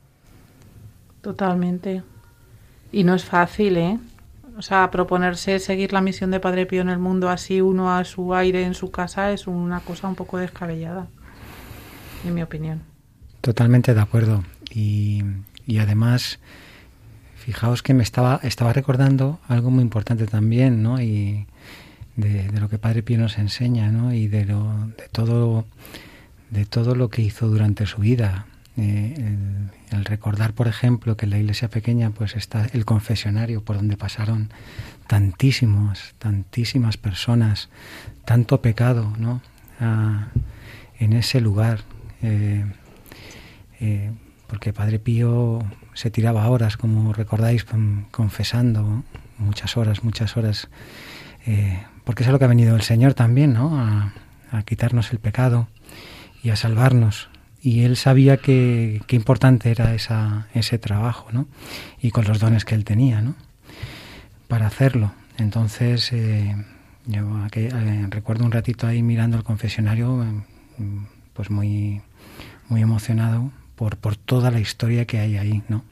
Totalmente. 1.21 2.03
Y 2.91 3.03
no 3.03 3.15
es 3.15 3.25
fácil, 3.25 3.77
¿eh? 3.77 3.99
O 4.57 4.61
sea, 4.61 4.89
proponerse 4.89 5.59
seguir 5.59 5.93
la 5.93 6.01
misión 6.01 6.31
de 6.31 6.39
Padre 6.39 6.65
Pío 6.65 6.81
en 6.81 6.89
el 6.89 6.97
mundo 6.97 7.29
así 7.29 7.61
uno 7.61 7.95
a 7.95 8.03
su 8.05 8.33
aire 8.33 8.63
en 8.63 8.73
su 8.73 8.89
casa 8.89 9.31
es 9.31 9.45
una 9.45 9.81
cosa 9.81 10.07
un 10.07 10.15
poco 10.15 10.37
descabellada, 10.37 11.07
en 12.25 12.33
mi 12.33 12.41
opinión. 12.41 12.81
Totalmente 13.41 13.93
de 13.93 14.01
acuerdo. 14.01 14.43
Y, 14.71 15.23
y 15.67 15.77
además, 15.77 16.39
fijaos 17.35 17.83
que 17.83 17.93
me 17.93 18.01
estaba, 18.01 18.39
estaba 18.41 18.73
recordando 18.73 19.39
algo 19.47 19.69
muy 19.69 19.83
importante 19.83 20.25
también, 20.25 20.81
¿no? 20.81 20.99
Y, 21.01 21.45
de, 22.17 22.51
lo 22.59 22.67
que 22.67 22.77
Padre 22.77 23.03
Pío 23.03 23.17
nos 23.17 23.37
enseña, 23.37 23.89
¿no? 23.91 24.13
Y 24.13 24.27
de, 24.27 24.45
lo, 24.45 24.87
de 24.97 25.07
todo 25.11 25.65
de 26.49 26.65
todo 26.65 26.95
lo 26.95 27.09
que 27.09 27.21
hizo 27.21 27.47
durante 27.47 27.85
su 27.85 27.97
vida. 27.97 28.45
Eh, 28.77 29.15
el, 29.91 30.05
recordar, 30.05 30.53
por 30.53 30.67
ejemplo, 30.67 31.17
que 31.17 31.25
en 31.25 31.31
la 31.31 31.39
iglesia 31.39 31.67
pequeña 31.67 32.11
pues 32.11 32.35
está 32.35 32.67
el 32.73 32.85
confesionario 32.85 33.63
por 33.63 33.75
donde 33.77 33.97
pasaron 33.97 34.49
tantísimos, 35.07 36.13
tantísimas 36.19 36.97
personas, 36.97 37.69
tanto 38.23 38.61
pecado, 38.61 39.13
¿no? 39.17 39.41
Ah, 39.79 40.27
en 40.99 41.13
ese 41.13 41.41
lugar. 41.41 41.81
Eh, 42.21 42.65
eh, 43.79 44.11
porque 44.47 44.71
Padre 44.73 44.99
Pío 44.99 45.59
se 45.93 46.09
tiraba 46.09 46.47
horas, 46.47 46.77
como 46.77 47.11
recordáis, 47.11 47.65
confesando 48.11 49.03
muchas 49.39 49.75
horas, 49.75 50.05
muchas 50.05 50.37
horas 50.37 50.69
porque 52.07 52.23
es 52.23 52.29
a 52.29 52.31
lo 52.31 52.39
que 52.39 52.45
ha 52.45 52.47
venido 52.47 52.73
el 52.73 52.83
Señor 52.83 53.15
también, 53.15 53.51
¿no? 53.51 53.77
A, 53.77 54.13
quitarnos 54.63 55.11
el 55.11 55.19
pecado 55.19 55.67
y 56.41 56.51
a 56.51 56.55
salvarnos. 56.55 57.27
Y 57.61 57.81
él 57.81 57.97
sabía 57.97 58.37
que, 58.37 59.01
importante 59.09 59.71
era 59.71 59.93
esa, 59.93 60.47
ese 60.53 60.79
trabajo, 60.79 61.27
¿no? 61.33 61.49
Y 62.01 62.11
con 62.11 62.23
los 62.23 62.39
dones 62.39 62.63
que 62.63 62.75
él 62.75 62.85
tenía, 62.85 63.19
¿no? 63.19 63.35
Para 64.47 64.67
hacerlo. 64.67 65.11
Entonces, 65.37 66.13
eh, 66.13 66.55
yo 67.07 67.27
eh, 67.53 68.07
recuerdo 68.09 68.45
un 68.45 68.53
ratito 68.53 68.87
ahí 68.87 69.03
mirando 69.03 69.35
el 69.35 69.43
confesionario, 69.43 70.23
eh, 70.23 70.85
pues 71.33 71.51
muy, 71.51 72.01
muy 72.69 72.81
emocionado 72.81 73.51
por, 73.75 73.97
por 73.97 74.15
toda 74.15 74.49
la 74.49 74.61
historia 74.61 75.03
que 75.03 75.19
hay 75.19 75.35
ahí, 75.35 75.61
¿no? 75.67 75.83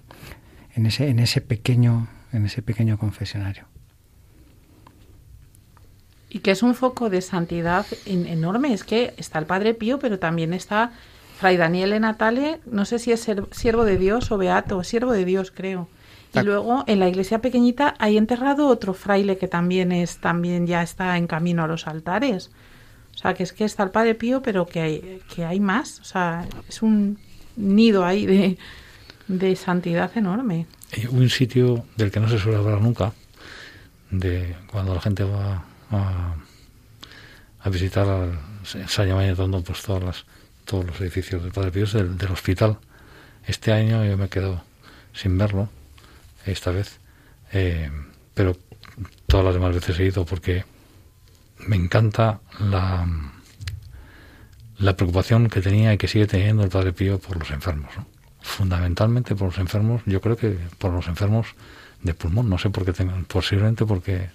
En 0.76 0.86
ese, 0.86 1.10
en 1.10 1.20
ese 1.20 1.42
pequeño, 1.42 2.08
en 2.32 2.46
ese 2.46 2.62
pequeño 2.62 2.98
confesionario 2.98 3.66
y 6.36 6.40
que 6.40 6.52
es 6.52 6.64
un 6.64 6.76
foco 6.76 7.10
de 7.10 7.22
santidad 7.22 7.86
enorme. 8.06 8.74
Es 8.74 8.84
que 8.84 9.14
está 9.16 9.40
el 9.40 9.46
Padre 9.46 9.74
Pío, 9.74 10.00
pero 10.00 10.20
también 10.20 10.54
está 10.54 10.92
Fray 11.40 11.56
Daniel 11.56 11.94
en 11.94 12.02
Natale, 12.02 12.60
no 12.66 12.84
sé 12.84 13.00
si 13.00 13.14
es 13.14 13.26
siervo 13.52 13.86
de 13.86 13.98
Dios 13.98 14.30
o 14.34 14.38
beato, 14.38 14.84
siervo 14.84 15.14
de 15.14 15.24
Dios 15.24 15.54
creo. 15.56 15.88
Y 16.34 16.42
luego 16.42 16.84
en 16.88 17.00
la 17.00 17.08
iglesia 17.08 17.40
pequeñita 17.40 17.96
hay 18.00 18.18
enterrado 18.18 18.68
otro 18.68 18.94
fraile 18.94 19.38
que 19.38 19.48
también 19.48 19.94
es 19.94 20.18
también 20.18 20.68
ya 20.68 20.84
está 20.84 21.18
en 21.18 21.28
camino 21.28 21.64
a 21.64 21.68
los 21.68 21.88
altares. 21.88 22.52
O 23.14 23.18
sea, 23.18 23.34
que 23.34 23.44
es 23.44 23.54
que 23.54 23.64
está 23.64 23.84
el 23.84 23.92
Padre 23.92 24.14
Pío, 24.14 24.42
pero 24.42 24.66
que 24.66 24.82
hay, 24.82 25.22
que 25.34 25.46
hay 25.46 25.62
más. 25.62 26.02
O 26.02 26.04
sea, 26.04 26.46
es 26.68 26.82
un 26.82 27.18
nido 27.56 28.04
ahí 28.04 28.26
de, 28.26 28.58
de 29.30 29.56
santidad 29.56 30.12
enorme. 30.18 30.68
Un 31.12 31.30
sitio 31.30 31.86
del 31.96 32.12
que 32.12 32.20
no 32.20 32.28
se 32.28 32.40
suele 32.40 32.58
hablar 32.58 32.82
nunca, 32.82 33.14
de 34.12 34.54
cuando 34.70 34.94
la 34.94 35.00
gente 35.00 35.24
va 35.24 35.64
a, 35.98 37.70
visitar 37.70 38.08
al 38.08 38.40
San 38.88 39.10
donde 39.36 39.62
pues 39.62 39.82
todas 39.82 40.04
las, 40.04 40.26
todos 40.66 40.86
los 40.86 41.02
edificios 41.02 41.42
del 41.42 41.52
Padre 41.52 41.72
Pío 41.72 41.88
del, 41.88 42.18
del 42.18 42.32
hospital. 42.32 42.78
Este 43.46 43.72
año 43.72 44.06
yo 44.06 44.18
me 44.18 44.30
quedo 44.30 44.64
sin 45.14 45.38
verlo, 45.38 45.70
esta 46.46 46.72
vez, 46.72 47.00
eh, 47.54 47.90
pero 48.34 48.56
todas 49.28 49.46
las 49.46 49.54
demás 49.56 49.74
veces 49.74 50.00
he 50.00 50.06
ido 50.06 50.26
porque 50.26 50.66
me 51.60 51.76
encanta 51.76 52.40
la, 52.60 53.08
la 54.78 54.96
preocupación 54.96 55.50
que 55.50 55.62
tenía 55.62 55.94
y 55.94 55.98
que 55.98 56.08
sigue 56.08 56.28
teniendo 56.28 56.64
el 56.64 56.70
Padre 56.70 56.94
Pío 56.94 57.20
por 57.20 57.38
los 57.38 57.50
enfermos. 57.52 57.92
Fundamentalmente 58.42 59.36
por 59.36 59.48
los 59.48 59.58
enfermos, 59.58 60.02
yo 60.06 60.22
creo 60.22 60.38
que 60.38 60.58
por 60.78 60.92
los 60.92 61.08
enfermos 61.08 61.48
de 62.04 62.14
pulmón, 62.14 62.50
no 62.50 62.58
sé 62.58 62.70
por 62.70 62.86
qué 62.86 62.94
tengan, 62.94 63.26
posiblemente 63.26 63.86
porque 63.86 64.30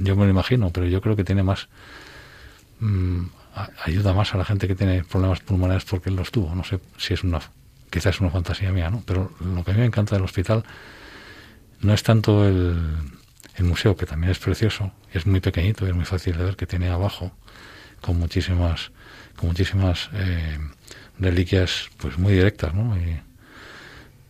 yo 0.00 0.16
me 0.16 0.24
lo 0.24 0.30
imagino, 0.30 0.70
pero 0.70 0.86
yo 0.86 1.00
creo 1.00 1.16
que 1.16 1.24
tiene 1.24 1.42
más 1.42 1.68
mm, 2.80 3.22
ayuda 3.84 4.14
más 4.14 4.34
a 4.34 4.38
la 4.38 4.44
gente 4.44 4.66
que 4.66 4.74
tiene 4.74 5.04
problemas 5.04 5.40
pulmonares 5.40 5.84
porque 5.84 6.10
él 6.10 6.16
los 6.16 6.30
tuvo. 6.30 6.54
No 6.54 6.64
sé 6.64 6.80
si 6.98 7.14
es 7.14 7.24
una 7.24 7.40
quizás 7.92 8.14
es 8.16 8.20
una 8.20 8.30
fantasía 8.30 8.72
mía, 8.72 8.90
¿no? 8.90 9.02
Pero 9.06 9.30
lo 9.40 9.62
que 9.62 9.70
a 9.70 9.74
mí 9.74 9.80
me 9.80 9.86
encanta 9.86 10.16
del 10.16 10.24
hospital 10.24 10.64
no 11.82 11.92
es 11.92 12.02
tanto 12.02 12.48
el, 12.48 13.12
museo, 13.58 13.96
que 13.96 14.06
también 14.06 14.32
es 14.32 14.38
precioso, 14.38 14.92
es 15.12 15.26
muy 15.26 15.40
pequeñito 15.40 15.86
y 15.86 15.90
es 15.90 15.94
muy 15.94 16.06
fácil 16.06 16.36
de 16.36 16.44
ver 16.44 16.56
que 16.56 16.66
tiene 16.66 16.88
abajo, 16.88 17.30
con 18.00 18.18
muchísimas 18.18 18.90
con 19.36 19.50
muchísimas 19.50 20.10
eh, 20.14 20.58
reliquias 21.18 21.90
pues 21.98 22.18
muy 22.18 22.32
directas, 22.32 22.74
¿no? 22.74 22.96
Y, 22.96 23.20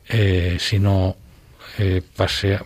eh, 0.09 0.57
sino 0.61 1.16
eh, 1.78 2.02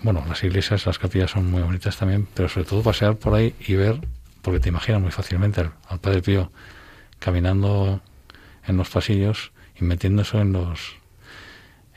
bueno, 0.02 0.24
las 0.28 0.42
iglesias, 0.42 0.86
las 0.86 0.98
capillas 0.98 1.30
son 1.30 1.50
muy 1.50 1.62
bonitas 1.62 1.96
también, 1.96 2.26
pero 2.34 2.48
sobre 2.48 2.66
todo 2.66 2.82
pasear 2.82 3.16
por 3.16 3.34
ahí 3.34 3.54
y 3.60 3.74
ver, 3.74 4.00
porque 4.42 4.60
te 4.60 4.68
imaginas 4.68 5.00
muy 5.00 5.12
fácilmente 5.12 5.60
al, 5.60 6.00
Padre 6.00 6.22
Pío 6.22 6.50
caminando 7.18 8.00
en 8.66 8.76
los 8.76 8.90
pasillos 8.90 9.52
y 9.78 9.84
metiéndose 9.84 10.38
en 10.38 10.52
los 10.52 10.96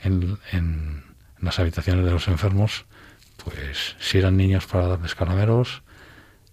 en, 0.02 1.04
las 1.40 1.58
habitaciones 1.58 2.04
de 2.04 2.10
los 2.10 2.28
enfermos, 2.28 2.84
pues 3.42 3.96
si 3.98 4.18
eran 4.18 4.36
niños 4.36 4.66
para 4.66 4.86
darles 4.86 5.14
caramelos, 5.14 5.82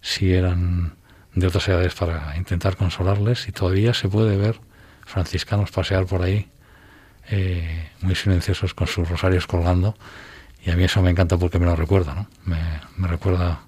si 0.02 0.34
eran 0.34 0.94
de 1.36 1.48
otras 1.48 1.68
edades 1.68 1.94
para 1.94 2.36
intentar 2.38 2.78
consolarles, 2.78 3.48
y 3.48 3.52
todavía 3.52 3.94
se 3.94 4.08
puede 4.08 4.38
ver 4.38 4.60
franciscanos 5.06 5.72
pasear 5.72 6.06
por 6.06 6.22
ahí 6.22 6.50
eh, 7.30 7.90
muy 8.02 8.16
silenciosos 8.16 8.74
con 8.74 8.88
sus 8.88 9.08
rosarios 9.08 9.46
colgando 9.46 9.96
y 10.68 10.70
a 10.70 10.76
mí 10.76 10.84
eso 10.84 11.02
me 11.02 11.10
encanta 11.10 11.38
porque 11.38 11.60
me 11.60 11.66
lo 11.66 11.78
recuerda, 11.78 12.14
¿no? 12.14 12.28
Me, 12.44 13.08
recuerda 13.08 13.62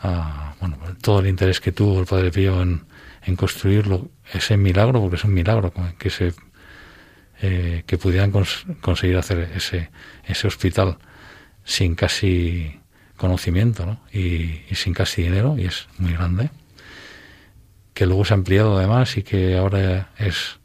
a 0.00 0.54
bueno, 0.60 0.78
todo 1.00 1.18
el 1.18 1.26
interés 1.26 1.60
que 1.60 1.72
tuvo 1.72 1.98
el 1.98 2.06
Padre 2.06 2.30
Pío 2.30 2.62
en, 2.62 2.84
en 3.24 3.34
construirlo, 3.34 4.08
ese 4.32 4.56
milagro, 4.56 5.00
porque 5.00 5.16
es 5.16 5.24
un 5.24 5.34
milagro 5.34 5.72
que 5.98 6.10
se 6.10 6.32
eh, 7.42 7.82
que 7.86 7.98
pudieran 7.98 8.30
conseguir 8.80 9.16
hacer 9.16 9.50
ese, 9.56 9.90
ese 10.24 10.46
hospital 10.46 10.96
sin 11.64 11.96
casi 11.96 12.80
conocimiento 13.16 13.84
¿no? 13.84 14.00
y, 14.12 14.60
sin 14.76 14.94
casi 14.94 15.24
dinero, 15.24 15.58
y 15.58 15.64
es 15.64 15.88
muy 15.98 16.12
grande, 16.12 16.50
que 17.94 18.06
luego 18.06 18.24
se 18.24 18.32
ha 18.32 18.36
ampliado 18.36 18.78
además 18.78 19.16
y 19.16 19.24
que 19.24 19.58
ahora 19.58 20.12
es 20.18 20.60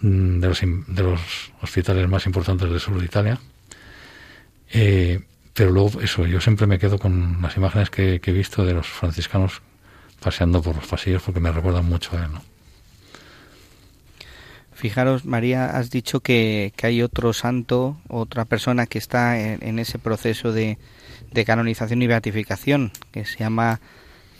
mm, 0.00 0.40
de 0.40 0.48
los, 0.48 0.60
de 0.62 1.02
los 1.02 1.20
hospitales 1.60 2.08
más 2.08 2.24
importantes 2.24 2.70
del 2.70 2.80
sur 2.80 2.98
de 2.98 3.04
Italia 3.04 3.38
eh, 4.72 5.20
pero 5.54 5.70
luego, 5.70 6.00
eso, 6.00 6.26
yo 6.26 6.40
siempre 6.40 6.66
me 6.66 6.78
quedo 6.78 6.98
con 6.98 7.40
las 7.42 7.56
imágenes 7.56 7.90
que, 7.90 8.20
he 8.24 8.32
visto 8.32 8.64
de 8.64 8.72
los 8.72 8.86
franciscanos 8.86 9.60
paseando 10.20 10.62
por 10.62 10.76
los 10.76 10.86
pasillos 10.86 11.22
porque 11.22 11.40
me 11.40 11.52
recuerdan 11.52 11.84
mucho 11.84 12.16
a 12.16 12.24
él, 12.24 12.32
¿no? 12.32 12.42
Fijaros, 14.74 15.24
María, 15.26 15.76
has 15.76 15.90
dicho 15.90 16.20
que, 16.20 16.72
hay 16.82 17.02
otro 17.02 17.32
santo, 17.32 18.00
otra 18.08 18.46
persona 18.46 18.86
que 18.86 18.98
está 18.98 19.38
en, 19.38 19.78
ese 19.78 19.98
proceso 19.98 20.52
de, 20.52 20.78
canonización 21.46 22.02
y 22.02 22.06
beatificación, 22.08 22.90
que 23.12 23.24
se 23.24 23.38
llama 23.38 23.80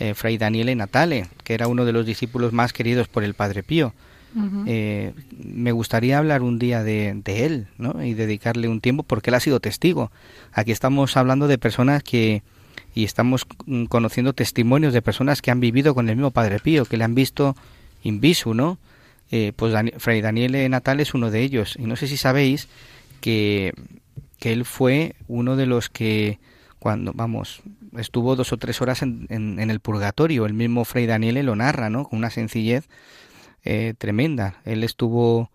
eh, 0.00 0.14
Fray 0.14 0.38
Daniele 0.38 0.74
Natale, 0.74 1.28
que 1.44 1.54
era 1.54 1.68
uno 1.68 1.84
de 1.84 1.92
los 1.92 2.06
discípulos 2.06 2.52
más 2.52 2.72
queridos 2.72 3.06
por 3.06 3.22
el 3.22 3.34
Padre 3.34 3.62
Pío. 3.62 3.94
Eh, 4.66 5.12
me 5.44 5.72
gustaría 5.72 6.18
hablar 6.18 6.42
un 6.42 6.58
día 6.58 6.82
de, 6.82 7.22
él 7.26 7.66
¿no? 7.76 8.02
y 8.02 8.14
dedicarle 8.14 8.68
un 8.68 8.80
tiempo 8.80 9.02
porque 9.02 9.30
él 9.30 9.34
ha 9.34 9.40
sido 9.40 9.60
testigo. 9.60 10.10
Aquí 10.52 10.72
estamos 10.72 11.16
hablando 11.16 11.48
de 11.48 11.58
personas 11.58 12.02
que 12.02 12.42
y 12.94 13.04
estamos 13.04 13.46
conociendo 13.88 14.34
testimonios 14.34 14.92
de 14.92 15.02
personas 15.02 15.40
que 15.40 15.50
han 15.50 15.60
vivido 15.60 15.94
con 15.94 16.08
el 16.08 16.16
mismo 16.16 16.30
Padre 16.30 16.60
Pío, 16.60 16.84
que 16.84 16.96
le 16.96 17.04
han 17.04 17.14
visto 17.14 17.56
in 18.02 18.20
visu, 18.20 18.54
¿no? 18.54 18.78
Eh, 19.30 19.52
pues 19.56 19.74
Fray 19.96 20.20
Daniel 20.20 20.70
Natal 20.70 21.00
es 21.00 21.14
uno 21.14 21.30
de 21.30 21.40
ellos. 21.40 21.76
Y 21.78 21.84
no 21.84 21.96
sé 21.96 22.06
si 22.06 22.18
sabéis 22.18 22.68
que, 23.22 23.72
que 24.38 24.52
él 24.52 24.66
fue 24.66 25.14
uno 25.26 25.56
de 25.56 25.64
los 25.64 25.88
que 25.88 26.38
cuando, 26.78 27.12
vamos, 27.14 27.62
estuvo 27.96 28.36
dos 28.36 28.52
o 28.52 28.58
tres 28.58 28.82
horas 28.82 29.00
en, 29.02 29.26
en, 29.30 29.70
el 29.70 29.80
purgatorio. 29.80 30.44
El 30.44 30.52
mismo 30.52 30.84
Fray 30.84 31.06
Daniel 31.06 31.46
lo 31.46 31.56
narra, 31.56 31.88
¿no? 31.88 32.04
Con 32.04 32.18
una 32.18 32.28
sencillez 32.28 32.88
eh, 33.64 33.94
tremenda. 33.96 34.60
Él 34.64 34.84
estuvo, 34.84 35.50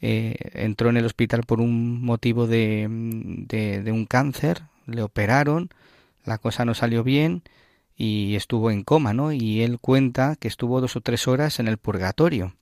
eh, 0.00 0.36
entró 0.54 0.90
en 0.90 0.96
el 0.96 1.06
hospital 1.06 1.42
por 1.46 1.60
un 1.60 2.02
motivo 2.02 2.46
de, 2.46 2.86
de, 3.48 3.92
un 3.92 4.06
cáncer, 4.06 4.62
le 4.86 5.02
operaron, 5.02 5.70
la 6.24 6.38
cosa 6.38 6.64
no 6.64 6.74
salió 6.74 7.04
bien 7.04 7.42
y 7.96 8.34
estuvo 8.34 8.70
en 8.70 8.82
coma, 8.82 9.12
¿no? 9.12 9.32
Y 9.32 9.62
él 9.62 9.78
cuenta 9.78 10.36
que 10.36 10.48
estuvo 10.48 10.80
dos 10.80 10.96
o 10.96 11.00
tres 11.00 11.28
horas 11.28 11.60
en 11.60 11.68
el 11.68 11.76
purgatorio. 11.78 12.54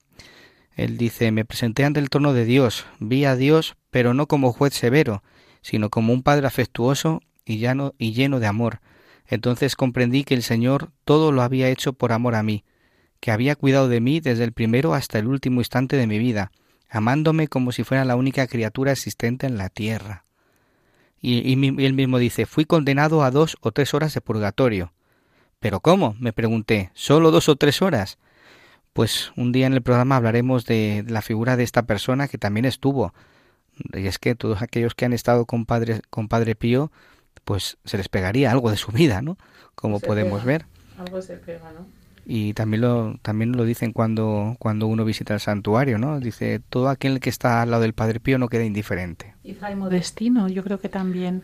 Él 0.76 0.96
dice, 0.96 1.32
me 1.32 1.44
presenté 1.44 1.84
ante 1.84 2.00
el 2.00 2.10
trono 2.10 2.32
de 2.32 2.44
Dios, 2.44 2.86
vi 3.00 3.24
a 3.24 3.34
Dios, 3.34 3.76
pero 3.90 4.14
no 4.14 4.26
como 4.26 4.52
juez 4.52 4.74
severo, 4.74 5.22
sino 5.60 5.90
como 5.90 6.12
un 6.12 6.22
padre 6.22 6.46
afectuoso 6.46 7.20
y, 7.44 7.58
llano, 7.58 7.94
y 7.98 8.12
lleno 8.12 8.38
de 8.40 8.46
amor. 8.46 8.80
Entonces 9.26 9.76
comprendí 9.76 10.24
que 10.24 10.34
el 10.34 10.42
Señor 10.42 10.90
todo 11.04 11.32
lo 11.32 11.42
había 11.42 11.68
hecho 11.68 11.92
por 11.92 12.12
amor 12.12 12.34
a 12.34 12.42
mí, 12.42 12.64
que 13.20 13.30
había 13.30 13.56
cuidado 13.56 13.88
de 13.88 14.00
mí 14.00 14.20
desde 14.20 14.44
el 14.44 14.52
primero 14.52 14.94
hasta 14.94 15.18
el 15.18 15.26
último 15.26 15.60
instante 15.60 15.96
de 15.96 16.06
mi 16.06 16.18
vida, 16.18 16.52
amándome 16.88 17.48
como 17.48 17.72
si 17.72 17.84
fuera 17.84 18.04
la 18.04 18.16
única 18.16 18.46
criatura 18.46 18.92
existente 18.92 19.46
en 19.46 19.58
la 19.58 19.68
tierra. 19.68 20.24
Y, 21.20 21.52
él 21.52 21.92
mismo 21.94 22.18
dice, 22.18 22.46
fui 22.46 22.64
condenado 22.64 23.24
a 23.24 23.30
dos 23.30 23.56
o 23.60 23.72
tres 23.72 23.92
horas 23.92 24.14
de 24.14 24.20
purgatorio. 24.20 24.92
¿Pero 25.58 25.80
cómo? 25.80 26.14
me 26.20 26.32
pregunté, 26.32 26.90
¿solo 26.94 27.32
dos 27.32 27.48
o 27.48 27.56
tres 27.56 27.82
horas? 27.82 28.18
Pues 28.92 29.32
un 29.36 29.50
día 29.50 29.66
en 29.66 29.72
el 29.72 29.82
programa 29.82 30.16
hablaremos 30.16 30.64
de 30.64 31.04
la 31.08 31.22
figura 31.22 31.56
de 31.56 31.64
esta 31.64 31.82
persona 31.82 32.28
que 32.28 32.38
también 32.38 32.64
estuvo. 32.64 33.12
Y 33.92 34.06
es 34.06 34.18
que 34.18 34.36
todos 34.36 34.62
aquellos 34.62 34.94
que 34.94 35.04
han 35.04 35.12
estado 35.12 35.46
con 35.46 35.66
Padre, 35.66 36.02
con 36.10 36.28
padre 36.28 36.54
Pío, 36.54 36.92
pues 37.44 37.78
se 37.84 37.96
les 37.96 38.08
pegaría 38.08 38.52
algo 38.52 38.70
de 38.70 38.76
su 38.76 38.92
vida, 38.92 39.22
¿no? 39.22 39.36
Como 39.74 40.00
podemos 40.00 40.44
ver. 40.44 40.66
Algo 40.98 41.20
se 41.22 41.36
pega, 41.36 41.72
¿no? 41.72 41.97
Y 42.30 42.52
también 42.52 42.82
lo 42.82 43.16
también 43.22 43.52
lo 43.52 43.64
dicen 43.64 43.94
cuando 43.94 44.54
cuando 44.58 44.86
uno 44.86 45.06
visita 45.06 45.32
el 45.32 45.40
santuario 45.40 45.96
no 45.96 46.20
dice 46.20 46.60
todo 46.68 46.90
aquel 46.90 47.20
que 47.20 47.30
está 47.30 47.62
al 47.62 47.70
lado 47.70 47.82
del 47.82 47.94
Padre 47.94 48.20
Pío 48.20 48.36
no 48.38 48.48
queda 48.48 48.64
indiferente 48.64 49.34
y 49.42 49.54
Fray 49.54 49.74
Modestino 49.74 50.46
yo 50.46 50.62
creo 50.62 50.78
que 50.78 50.90
también 50.90 51.42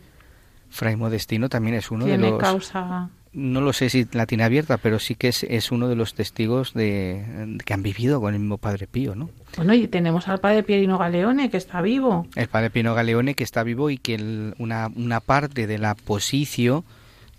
Fray 0.69 0.95
Modestino 0.95 1.49
también 1.49 1.75
es 1.75 1.89
uno 1.89 2.05
de 2.05 2.19
los 2.19 2.39
causa 2.39 3.09
no 3.33 3.61
lo 3.61 3.73
sé 3.73 3.89
si 3.89 4.07
la 4.11 4.27
tiene 4.27 4.43
abierta 4.43 4.77
pero 4.77 4.99
sí 4.99 5.15
que 5.15 5.29
es, 5.29 5.43
es 5.43 5.71
uno 5.71 5.87
de 5.87 5.95
los 5.95 6.13
testigos 6.13 6.75
de 6.75 7.57
que 7.65 7.73
han 7.73 7.81
vivido 7.81 8.21
con 8.21 8.35
el 8.35 8.39
mismo 8.39 8.59
Padre 8.59 8.85
Pío 8.85 9.15
no 9.15 9.31
bueno 9.57 9.73
y 9.73 9.87
tenemos 9.87 10.27
al 10.27 10.39
Padre 10.39 10.61
Pierino 10.61 10.99
Galeone 10.99 11.49
que 11.49 11.57
está 11.57 11.81
vivo. 11.81 12.27
El 12.35 12.47
Padre 12.47 12.69
Pierino 12.69 12.93
Galeone 12.93 13.33
que 13.33 13.43
está 13.43 13.63
vivo 13.63 13.89
y 13.89 13.97
que 13.97 14.53
una 14.59 14.91
una 14.95 15.19
parte 15.19 15.65
de 15.65 15.79
la 15.79 15.95
posición 15.95 16.83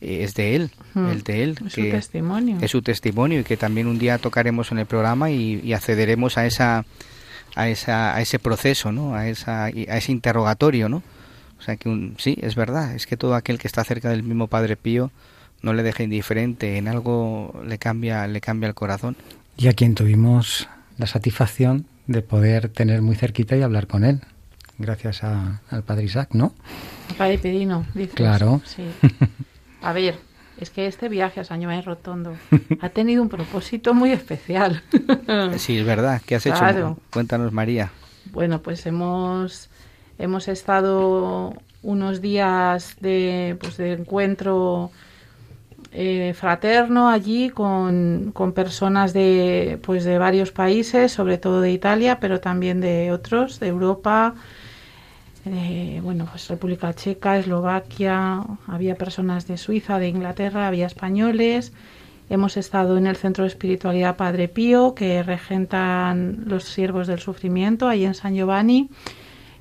es 0.00 0.34
de 0.34 0.56
él, 0.56 0.70
hmm. 0.94 1.06
el 1.06 1.22
de 1.22 1.42
él. 1.42 1.58
Es 1.66 1.72
su 1.72 1.82
testimonio. 1.82 2.58
Es 2.60 2.70
su 2.70 2.82
testimonio 2.82 3.40
y 3.40 3.44
que 3.44 3.56
también 3.56 3.86
un 3.86 3.98
día 3.98 4.18
tocaremos 4.18 4.72
en 4.72 4.78
el 4.78 4.86
programa 4.86 5.30
y, 5.30 5.72
accederemos 5.72 6.38
a 6.38 6.46
esa, 6.46 6.84
a 7.54 7.68
esa, 7.68 8.14
a 8.14 8.20
ese 8.20 8.38
proceso, 8.38 8.92
¿no? 8.92 9.14
A 9.14 9.28
esa, 9.28 9.64
a 9.64 9.70
ese 9.70 10.12
interrogatorio, 10.12 10.88
¿no? 10.88 11.02
O 11.58 11.62
sea 11.62 11.76
que 11.76 11.88
un, 11.88 12.16
sí, 12.18 12.36
es 12.42 12.54
verdad, 12.54 12.94
es 12.94 13.06
que 13.06 13.16
todo 13.16 13.34
aquel 13.34 13.58
que 13.58 13.66
está 13.66 13.82
cerca 13.84 14.10
del 14.10 14.22
mismo 14.22 14.46
Padre 14.46 14.76
Pío 14.76 15.10
no 15.62 15.72
le 15.72 15.82
deja 15.82 16.02
indiferente, 16.02 16.76
en 16.76 16.86
algo 16.86 17.60
le 17.66 17.78
cambia, 17.78 18.26
le 18.26 18.40
cambia 18.40 18.68
el 18.68 18.74
corazón. 18.74 19.16
Y 19.56 19.68
a 19.68 19.72
quien 19.72 19.94
tuvimos 19.94 20.68
la 20.98 21.06
satisfacción 21.06 21.86
de 22.06 22.22
poder 22.22 22.68
tener 22.68 23.02
muy 23.02 23.16
cerquita 23.16 23.56
y 23.56 23.62
hablar 23.62 23.86
con 23.86 24.04
él, 24.04 24.20
gracias 24.78 25.24
al 25.24 25.82
Padre 25.84 26.04
Isaac, 26.04 26.30
¿no? 26.32 26.54
Al 27.08 27.16
Padre 27.16 27.38
Pedino, 27.38 27.86
dices. 27.94 28.14
Claro. 28.14 28.60
Sí. 28.64 28.84
A 29.86 29.92
ver, 29.92 30.16
es 30.60 30.70
que 30.70 30.88
este 30.88 31.08
viaje 31.08 31.38
a 31.38 31.44
San 31.44 31.60
Giovanni 31.60 31.80
Rotondo 31.80 32.34
ha 32.80 32.88
tenido 32.88 33.22
un 33.22 33.28
propósito 33.28 33.94
muy 33.94 34.10
especial. 34.10 34.82
sí, 35.58 35.78
es 35.78 35.86
verdad. 35.86 36.20
¿Qué 36.26 36.34
has 36.34 36.44
hecho? 36.44 36.98
Cuéntanos, 37.12 37.52
María. 37.52 37.92
Bueno, 38.32 38.60
pues 38.62 38.84
hemos, 38.86 39.70
hemos 40.18 40.48
estado 40.48 41.54
unos 41.84 42.20
días 42.20 42.96
de, 42.98 43.56
pues, 43.60 43.76
de 43.76 43.92
encuentro 43.92 44.90
eh, 45.92 46.34
fraterno 46.36 47.08
allí 47.08 47.50
con, 47.50 48.32
con, 48.34 48.54
personas 48.54 49.12
de, 49.12 49.78
pues, 49.84 50.02
de 50.02 50.18
varios 50.18 50.50
países, 50.50 51.12
sobre 51.12 51.38
todo 51.38 51.60
de 51.60 51.70
Italia, 51.70 52.18
pero 52.18 52.40
también 52.40 52.80
de 52.80 53.12
otros, 53.12 53.60
de 53.60 53.68
Europa, 53.68 54.34
eh, 55.46 56.00
bueno, 56.02 56.26
pues 56.30 56.48
República 56.48 56.92
Checa, 56.92 57.38
Eslovaquia, 57.38 58.42
había 58.66 58.96
personas 58.96 59.46
de 59.46 59.56
Suiza, 59.56 59.98
de 59.98 60.08
Inglaterra, 60.08 60.66
había 60.66 60.86
españoles. 60.86 61.72
Hemos 62.28 62.56
estado 62.56 62.98
en 62.98 63.06
el 63.06 63.14
Centro 63.14 63.44
de 63.44 63.48
Espiritualidad 63.48 64.16
Padre 64.16 64.48
Pío, 64.48 64.94
que 64.94 65.22
regentan 65.22 66.44
los 66.46 66.64
siervos 66.64 67.06
del 67.06 67.20
sufrimiento, 67.20 67.86
ahí 67.86 68.04
en 68.04 68.14
San 68.14 68.34
Giovanni, 68.34 68.88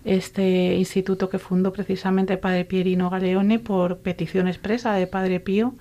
este 0.03 0.75
instituto 0.75 1.29
que 1.29 1.37
fundó 1.37 1.71
precisamente 1.71 2.37
Padre 2.37 2.65
Pierino 2.65 3.11
Galeone 3.11 3.59
por 3.59 3.99
petición 3.99 4.47
expresa 4.47 4.93
de 4.93 5.05
Padre 5.05 5.39
Pío, 5.39 5.75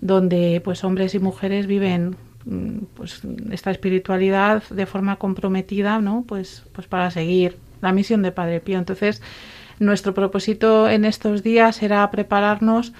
donde 0.00 0.60
pues 0.64 0.82
hombres 0.82 1.14
y 1.14 1.20
mujeres 1.20 1.68
viven 1.68 2.16
mm, 2.44 2.78
pues 2.94 3.22
esta 3.52 3.70
espiritualidad 3.70 4.64
de 4.70 4.86
forma 4.86 5.16
comprometida, 5.16 6.00
¿no? 6.00 6.24
Pues 6.26 6.64
pues 6.72 6.88
para 6.88 7.10
seguir 7.12 7.56
la 7.80 7.92
misión 7.92 8.22
de 8.22 8.32
Padre 8.32 8.60
Pío. 8.60 8.78
Entonces, 8.78 9.22
nuestro 9.78 10.14
propósito 10.14 10.88
en 10.88 11.04
estos 11.04 11.42
días 11.42 11.82
era 11.82 12.10
prepararnos, 12.10 12.92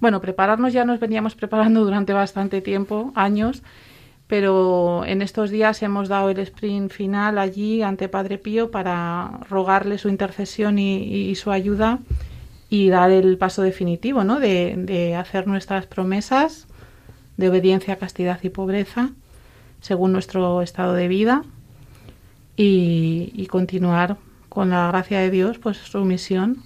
bueno, 0.00 0.20
prepararnos 0.20 0.72
ya 0.72 0.84
nos 0.84 1.00
veníamos 1.00 1.34
preparando 1.34 1.84
durante 1.84 2.12
bastante 2.12 2.60
tiempo, 2.60 3.12
años, 3.14 3.62
pero 4.26 5.04
en 5.04 5.20
estos 5.20 5.50
días 5.50 5.82
hemos 5.82 6.08
dado 6.08 6.30
el 6.30 6.38
sprint 6.38 6.90
final 6.90 7.36
allí 7.36 7.82
ante 7.82 8.08
Padre 8.08 8.38
Pío 8.38 8.70
para 8.70 9.40
rogarle 9.50 9.98
su 9.98 10.08
intercesión 10.08 10.78
y, 10.78 11.34
su 11.34 11.50
ayuda 11.50 11.98
y 12.70 12.88
dar 12.88 13.10
el 13.10 13.36
paso 13.36 13.60
definitivo, 13.60 14.24
¿no? 14.24 14.40
De, 14.40 15.14
hacer 15.18 15.46
nuestras 15.46 15.86
promesas 15.86 16.66
de 17.36 17.50
obediencia, 17.50 17.96
castidad 17.96 18.38
y 18.42 18.48
pobreza 18.48 19.10
según 19.80 20.12
nuestro 20.12 20.62
estado 20.62 20.94
de 20.94 21.08
vida 21.08 21.44
y, 22.56 23.32
y 23.34 23.46
continuar 23.46 24.16
con 24.48 24.70
la 24.70 24.88
gracia 24.88 25.20
de 25.20 25.30
Dios, 25.30 25.58
pues 25.58 25.78
su 25.78 26.04
misión 26.04 26.62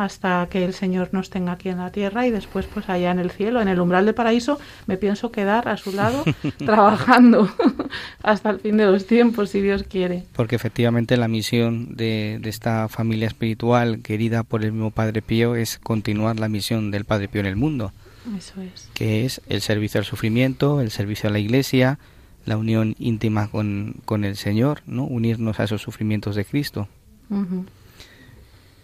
hasta 0.00 0.48
que 0.50 0.64
el 0.64 0.72
Señor 0.72 1.10
nos 1.12 1.28
tenga 1.28 1.52
aquí 1.52 1.68
en 1.68 1.76
la 1.76 1.92
tierra 1.92 2.26
y 2.26 2.30
después 2.30 2.64
pues 2.64 2.88
allá 2.88 3.10
en 3.10 3.18
el 3.18 3.30
cielo, 3.30 3.60
en 3.60 3.68
el 3.68 3.78
umbral 3.78 4.06
del 4.06 4.14
paraíso, 4.14 4.58
me 4.86 4.96
pienso 4.96 5.30
quedar 5.30 5.68
a 5.68 5.76
su 5.76 5.92
lado 5.92 6.24
trabajando 6.58 7.50
hasta 8.22 8.48
el 8.48 8.60
fin 8.60 8.78
de 8.78 8.86
los 8.86 9.06
tiempos, 9.06 9.50
si 9.50 9.60
Dios 9.60 9.82
quiere. 9.82 10.24
Porque 10.34 10.56
efectivamente 10.56 11.18
la 11.18 11.28
misión 11.28 11.94
de, 11.96 12.40
esta 12.44 12.88
familia 12.88 13.28
espiritual 13.28 14.00
querida 14.00 14.42
por 14.42 14.64
el 14.64 14.72
mismo 14.72 14.90
Padre 14.90 15.20
Pío 15.20 15.54
es 15.54 15.78
continuar 15.78 16.40
la 16.40 16.48
misión 16.48 16.90
del 16.90 17.04
Padre 17.04 17.28
Pío 17.28 17.42
en 17.42 17.46
el 17.46 17.56
mundo. 17.56 17.92
Eso 18.38 18.54
es. 18.62 18.88
Que 18.94 19.26
es 19.26 19.42
el 19.48 19.60
servicio 19.60 19.98
al 19.98 20.06
sufrimiento, 20.06 20.80
el 20.80 20.90
servicio 20.90 21.28
a 21.28 21.32
la 21.32 21.40
iglesia, 21.40 21.98
la 22.44 22.56
unión 22.56 22.94
íntima 22.98 23.48
con, 23.48 23.96
con 24.04 24.24
el 24.24 24.36
Señor, 24.36 24.82
¿no? 24.86 25.04
Unirnos 25.04 25.60
a 25.60 25.64
esos 25.64 25.82
sufrimientos 25.82 26.36
de 26.36 26.44
Cristo. 26.44 26.88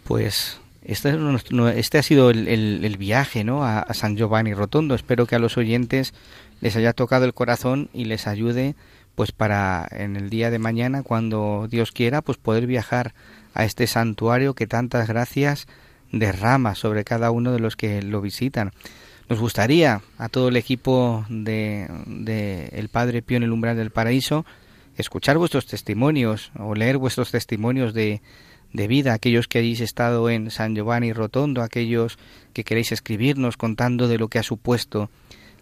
Pues 0.05 0.61
este, 0.87 1.19
este, 1.75 1.99
ha 1.99 2.03
sido 2.03 2.31
el, 2.31 2.97
viaje 2.97 3.43
¿no? 3.43 3.65
a, 3.65 3.93
San 3.93 4.17
Giovanni 4.17 4.55
Rotondo. 4.55 4.95
Espero 4.95 5.27
que 5.27 5.35
a 5.35 5.41
los 5.41 5.57
oyentes 5.57 6.15
les 6.61 6.77
haya 6.77 6.93
tocado 6.93 7.25
el 7.25 7.35
corazón 7.35 7.91
y 7.93 8.05
les 8.05 8.29
ayude 8.29 8.77
pues 9.17 9.33
para 9.33 9.89
en 9.91 10.15
el 10.15 10.31
día 10.31 10.51
de 10.51 10.59
mañana, 10.59 11.03
cuando 11.03 11.67
Dios 11.71 11.91
quiera, 11.91 12.21
pues 12.23 12.39
poder 12.39 12.67
viajar 12.67 13.15
a 13.55 13.65
este 13.65 13.87
santuario 13.87 14.55
que 14.55 14.67
tantas 14.67 15.09
gracias 15.09 15.67
derrama 16.13 16.75
sobre 16.75 17.03
cada 17.03 17.31
uno 17.31 17.51
de 17.53 17.59
los 17.59 17.77
que 17.77 18.03
lo 18.03 18.21
visitan. 18.21 18.73
Nos 19.29 19.41
gustaría 19.41 20.03
a 20.19 20.29
todo 20.29 20.49
el 20.49 20.57
equipo 20.57 21.25
de, 21.29 21.89
de 22.07 22.67
El 22.73 22.89
Padre 22.89 23.23
Pío 23.23 23.37
en 23.37 23.43
el 23.43 23.53
umbral 23.53 23.77
del 23.77 23.91
paraíso 23.91 24.47
escuchar 24.97 25.37
vuestros 25.37 25.67
testimonios 25.67 26.53
o 26.59 26.75
leer 26.75 26.97
vuestros 26.97 27.31
testimonios 27.31 27.93
de, 27.93 28.23
de 28.73 28.87
vida, 28.87 29.13
aquellos 29.13 29.49
que 29.49 29.59
hayáis 29.59 29.81
estado 29.81 30.31
en 30.31 30.51
San 30.51 30.75
Giovanni 30.75 31.13
Rotondo, 31.13 31.63
aquellos 31.63 32.19
que 32.53 32.65
queréis 32.65 32.93
escribirnos 32.93 33.57
contando 33.57 34.09
de 34.09 34.19
lo 34.19 34.29
que 34.29 34.39
ha 34.39 34.43
supuesto 34.43 35.11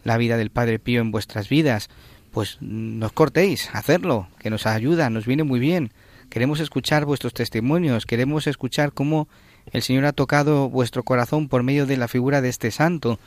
la 0.02 0.18
vida 0.18 0.36
del 0.36 0.50
Padre 0.50 0.78
Pío 0.78 1.00
en 1.00 1.10
vuestras 1.10 1.48
vidas, 1.48 1.88
pues 2.32 2.58
nos 2.60 3.12
cortéis, 3.12 3.70
hacerlo, 3.72 4.28
que 4.38 4.50
nos 4.50 4.66
ayuda, 4.66 5.08
nos 5.08 5.26
viene 5.26 5.44
muy 5.44 5.60
bien. 5.60 5.92
Queremos 6.28 6.60
escuchar 6.60 7.04
vuestros 7.04 7.32
testimonios, 7.32 8.06
queremos 8.06 8.46
escuchar 8.46 8.92
cómo 8.92 9.28
el 9.72 9.82
Señor 9.82 10.04
ha 10.04 10.12
tocado 10.12 10.68
vuestro 10.68 11.04
corazón 11.04 11.48
por 11.48 11.62
medio 11.62 11.86
de 11.86 11.96
la 11.96 12.08
figura 12.08 12.40
de 12.40 12.48
este 12.48 12.70
santo, 12.70 13.18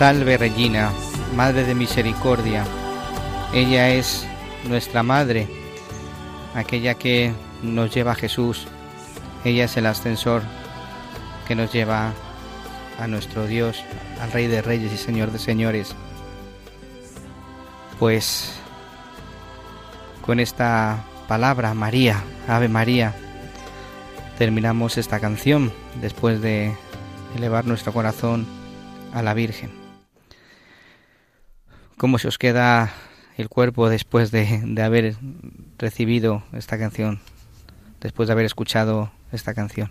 Salve 0.00 0.38
Regina, 0.38 0.92
Madre 1.36 1.64
de 1.64 1.74
Misericordia. 1.74 2.64
Ella 3.52 3.90
es 3.90 4.26
nuestra 4.66 5.02
Madre, 5.02 5.46
aquella 6.54 6.94
que 6.94 7.34
nos 7.62 7.94
lleva 7.94 8.12
a 8.12 8.14
Jesús. 8.14 8.66
Ella 9.44 9.64
es 9.64 9.76
el 9.76 9.84
ascensor 9.84 10.40
que 11.46 11.54
nos 11.54 11.70
lleva 11.70 12.14
a 12.98 13.06
nuestro 13.08 13.46
Dios, 13.46 13.84
al 14.22 14.32
Rey 14.32 14.46
de 14.46 14.62
Reyes 14.62 14.90
y 14.90 14.96
Señor 14.96 15.32
de 15.32 15.38
Señores. 15.38 15.94
Pues 17.98 18.54
con 20.22 20.40
esta 20.40 21.04
palabra, 21.28 21.74
María, 21.74 22.24
Ave 22.48 22.70
María, 22.70 23.14
terminamos 24.38 24.96
esta 24.96 25.20
canción 25.20 25.70
después 26.00 26.40
de 26.40 26.74
elevar 27.36 27.66
nuestro 27.66 27.92
corazón 27.92 28.46
a 29.12 29.20
la 29.20 29.34
Virgen. 29.34 29.79
¿Cómo 32.00 32.18
se 32.18 32.28
os 32.28 32.38
queda 32.38 32.94
el 33.36 33.50
cuerpo 33.50 33.90
después 33.90 34.30
de, 34.30 34.62
de 34.64 34.82
haber 34.82 35.16
recibido 35.76 36.42
esta 36.54 36.78
canción, 36.78 37.20
después 38.00 38.26
de 38.26 38.32
haber 38.32 38.46
escuchado 38.46 39.10
esta 39.32 39.52
canción? 39.52 39.90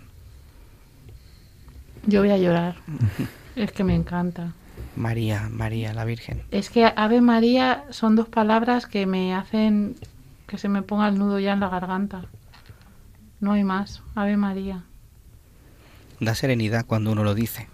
Yo 2.04 2.18
voy 2.22 2.32
a 2.32 2.36
llorar. 2.36 2.74
es 3.54 3.70
que 3.70 3.84
me 3.84 3.94
encanta. 3.94 4.54
María, 4.96 5.48
María, 5.52 5.94
la 5.94 6.04
Virgen. 6.04 6.42
Es 6.50 6.68
que 6.68 6.84
Ave 6.96 7.20
María 7.20 7.84
son 7.90 8.16
dos 8.16 8.28
palabras 8.28 8.86
que 8.86 9.06
me 9.06 9.32
hacen 9.32 9.94
que 10.48 10.58
se 10.58 10.68
me 10.68 10.82
ponga 10.82 11.06
el 11.06 11.16
nudo 11.16 11.38
ya 11.38 11.52
en 11.52 11.60
la 11.60 11.68
garganta. 11.68 12.24
No 13.38 13.52
hay 13.52 13.62
más. 13.62 14.02
Ave 14.16 14.36
María. 14.36 14.82
Da 16.18 16.34
serenidad 16.34 16.86
cuando 16.86 17.12
uno 17.12 17.22
lo 17.22 17.36
dice. 17.36 17.68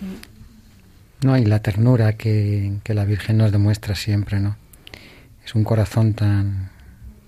Sí. 0.00 0.33
No, 1.24 1.38
y 1.38 1.46
la 1.46 1.60
ternura 1.60 2.18
que, 2.18 2.80
que 2.84 2.92
la 2.92 3.06
Virgen 3.06 3.38
nos 3.38 3.50
demuestra 3.50 3.94
siempre, 3.94 4.40
¿no? 4.40 4.56
Es 5.42 5.54
un 5.54 5.64
corazón 5.64 6.12
tan, 6.12 6.68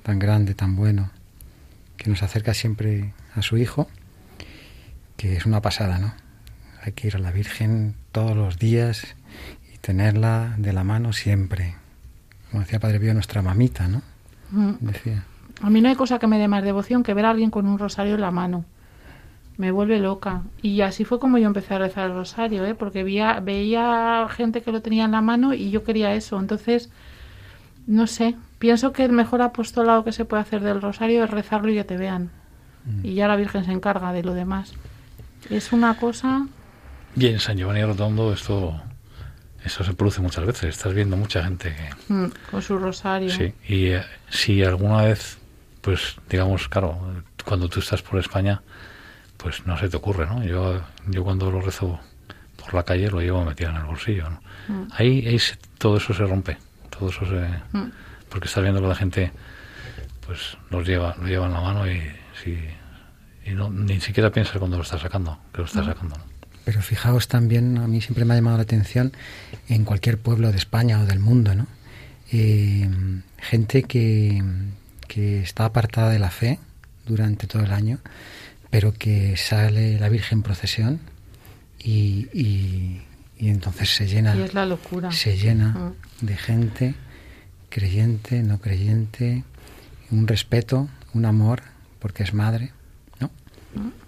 tan 0.03 0.19
grande, 0.19 0.53
tan 0.53 0.77
bueno, 0.77 1.09
que 1.97 2.11
nos 2.11 2.23
acerca 2.23 2.53
siempre 2.53 3.15
a 3.35 3.41
su 3.41 3.57
Hijo, 3.57 3.89
que 5.17 5.35
es 5.35 5.47
una 5.47 5.63
pasada, 5.63 5.99
¿no? 5.99 6.13
Hay 6.83 6.93
que 6.93 7.07
ir 7.07 7.17
a 7.17 7.19
la 7.19 7.33
Virgen 7.33 7.95
todos 8.13 8.37
los 8.37 8.59
días 8.59 9.17
y 9.73 9.79
tenerla 9.79 10.55
de 10.59 10.75
la 10.75 10.85
mano 10.85 11.15
siempre. 11.15 11.77
Como 12.51 12.65
decía 12.65 12.79
Padre 12.79 13.01
Pío, 13.01 13.15
nuestra 13.15 13.41
mamita, 13.41 13.89
¿no? 13.89 14.03
Mm. 14.51 14.73
Decía. 14.81 15.25
A 15.63 15.71
mí 15.71 15.81
no 15.81 15.89
hay 15.89 15.97
cosa 15.97 16.19
que 16.19 16.27
me 16.27 16.39
dé 16.39 16.49
más 16.49 16.63
devoción 16.63 17.03
que 17.03 17.15
ver 17.15 17.25
a 17.25 17.31
alguien 17.31 17.51
con 17.51 17.67
un 17.67 17.79
rosario 17.79 18.17
en 18.17 18.21
la 18.21 18.31
mano. 18.31 18.67
Me 19.57 19.71
vuelve 19.71 19.99
loca. 19.99 20.43
Y 20.61 20.83
así 20.83 21.05
fue 21.05 21.19
como 21.19 21.39
yo 21.39 21.47
empecé 21.47 21.75
a 21.75 21.79
rezar 21.79 22.11
el 22.11 22.17
rosario, 22.17 22.65
¿eh? 22.65 22.75
porque 22.75 23.05
veía, 23.05 23.41
veía 23.41 24.27
gente 24.31 24.63
que 24.63 24.73
lo 24.73 24.83
tenía 24.83 25.05
en 25.05 25.13
la 25.13 25.23
mano 25.23 25.55
y 25.55 25.71
yo 25.71 25.83
quería 25.83 26.15
eso. 26.15 26.39
Entonces, 26.39 26.91
no 27.87 28.07
sé, 28.07 28.37
pienso 28.59 28.93
que 28.93 29.05
el 29.05 29.13
mejor 29.13 29.43
apostolado 29.43 30.05
que 30.05 30.13
se 30.13 30.25
puede 30.25 30.43
hacer 30.43 30.61
del 30.61 30.83
rosario 30.83 31.25
es 31.25 31.31
rezarlo 31.31 31.71
y 31.71 31.75
que 31.77 31.85
te 31.85 31.97
vean. 31.97 32.31
Y 33.03 33.15
ya 33.15 33.27
la 33.27 33.35
Virgen 33.35 33.65
se 33.65 33.73
encarga 33.73 34.13
de 34.13 34.23
lo 34.23 34.33
demás. 34.33 34.75
Es 35.51 35.73
una 35.73 35.97
cosa... 35.97 36.47
Y 37.17 37.27
en 37.27 37.41
San 37.41 37.57
Giovanni 37.57 37.83
Rotondo 37.83 38.33
esto, 38.33 38.81
esto 39.65 39.83
se 39.83 39.95
produce 39.95 40.21
muchas 40.21 40.45
veces. 40.45 40.77
Estás 40.77 40.95
viendo 40.95 41.17
mucha 41.17 41.43
gente 41.43 41.75
que... 41.75 42.13
mm, 42.13 42.31
con 42.51 42.63
su 42.63 42.79
rosario. 42.79 43.31
Sí, 43.31 43.55
y 43.67 43.87
eh, 43.87 44.05
si 44.29 44.63
alguna 44.63 45.03
vez, 45.03 45.39
pues 45.81 46.17
digamos, 46.29 46.69
claro, 46.69 46.99
cuando 47.45 47.69
tú 47.69 47.81
estás 47.81 48.03
por 48.03 48.21
España, 48.21 48.63
pues 49.37 49.67
no 49.67 49.77
se 49.79 49.89
te 49.89 49.97
ocurre, 49.97 50.27
¿no? 50.27 50.43
Yo, 50.45 50.83
yo 51.09 51.25
cuando 51.25 51.51
lo 51.51 51.61
rezo 51.61 51.99
por 52.57 52.75
la 52.75 52.83
calle 52.85 53.11
lo 53.11 53.21
llevo 53.21 53.45
metido 53.45 53.71
en 53.71 53.77
el 53.77 53.85
bolsillo, 53.85 54.29
¿no? 54.31 54.41
Mm. 54.69 54.89
Ahí, 54.97 55.27
ahí 55.27 55.39
se- 55.39 55.57
todo 55.79 55.99
eso 55.99 56.15
se 56.15 56.25
rompe, 56.25 56.57
todo 56.91 57.11
eso 57.11 57.25
se... 57.27 57.49
Mm. 57.77 57.91
Porque 58.29 58.49
estás 58.49 58.63
viendo 58.63 58.81
que 58.81 58.89
la 58.89 58.95
gente, 58.95 59.33
pues 60.27 60.57
los 60.71 60.87
lleva, 60.87 61.15
lo 61.21 61.27
lleva 61.27 61.47
en 61.47 61.53
la 61.53 61.61
mano 61.61 61.91
y, 61.91 62.01
sí, 62.43 62.59
y 63.45 63.51
no, 63.51 63.71
ni 63.71 64.01
siquiera 64.01 64.31
piensas 64.33 64.59
cuando 64.59 64.77
lo 64.77 64.83
estás 64.83 65.01
sacando, 65.01 65.39
que 65.53 65.59
lo 65.59 65.65
estás 65.67 65.87
sacando, 65.87 66.17
¿no? 66.17 66.25
Pero 66.65 66.83
fijaos 66.83 67.29
también, 67.29 67.79
a 67.79 67.87
mí 67.87 68.01
siempre 68.01 68.25
me 68.25 68.35
ha 68.35 68.37
llamado 68.37 68.57
la 68.57 68.65
atención 68.65 69.13
en 69.69 69.85
cualquier 69.85 70.19
pueblo 70.19 70.51
de 70.51 70.59
España 70.59 71.01
o 71.01 71.07
del 71.07 71.21
mundo, 71.21 71.55
¿no? 71.55 71.69
Eh, 72.33 72.91
gente 73.39 73.85
que, 73.85 74.43
que 75.07 75.41
está 75.43 75.67
apartada 75.67 76.11
de 76.11 76.19
la 76.19 76.31
fe 76.33 76.59
durante 77.07 77.47
todo 77.47 77.63
el 77.63 77.71
año, 77.73 78.01
pero 78.71 78.93
que 78.93 79.37
sale 79.37 79.99
la 79.99 80.09
Virgen 80.09 80.39
en 80.39 80.43
procesión 80.43 81.01
y, 81.79 82.29
y- 82.33 83.03
y 83.39 83.49
entonces 83.49 83.91
se 83.95 84.07
llena, 84.07 84.35
Y 84.37 84.43
es 84.43 84.55
la 84.55 84.67
locura. 84.67 85.13
se 85.13 85.37
llena 85.37 85.69
Mm. 86.21 86.27
de 86.27 86.37
gente 86.37 86.95
creyente, 87.69 88.43
no 88.43 88.59
creyente, 88.59 89.45
un 90.11 90.27
respeto, 90.27 90.89
un 91.15 91.25
amor, 91.27 91.63
porque 91.99 92.23
es 92.23 92.33
madre, 92.33 92.73
¿no? 93.21 93.31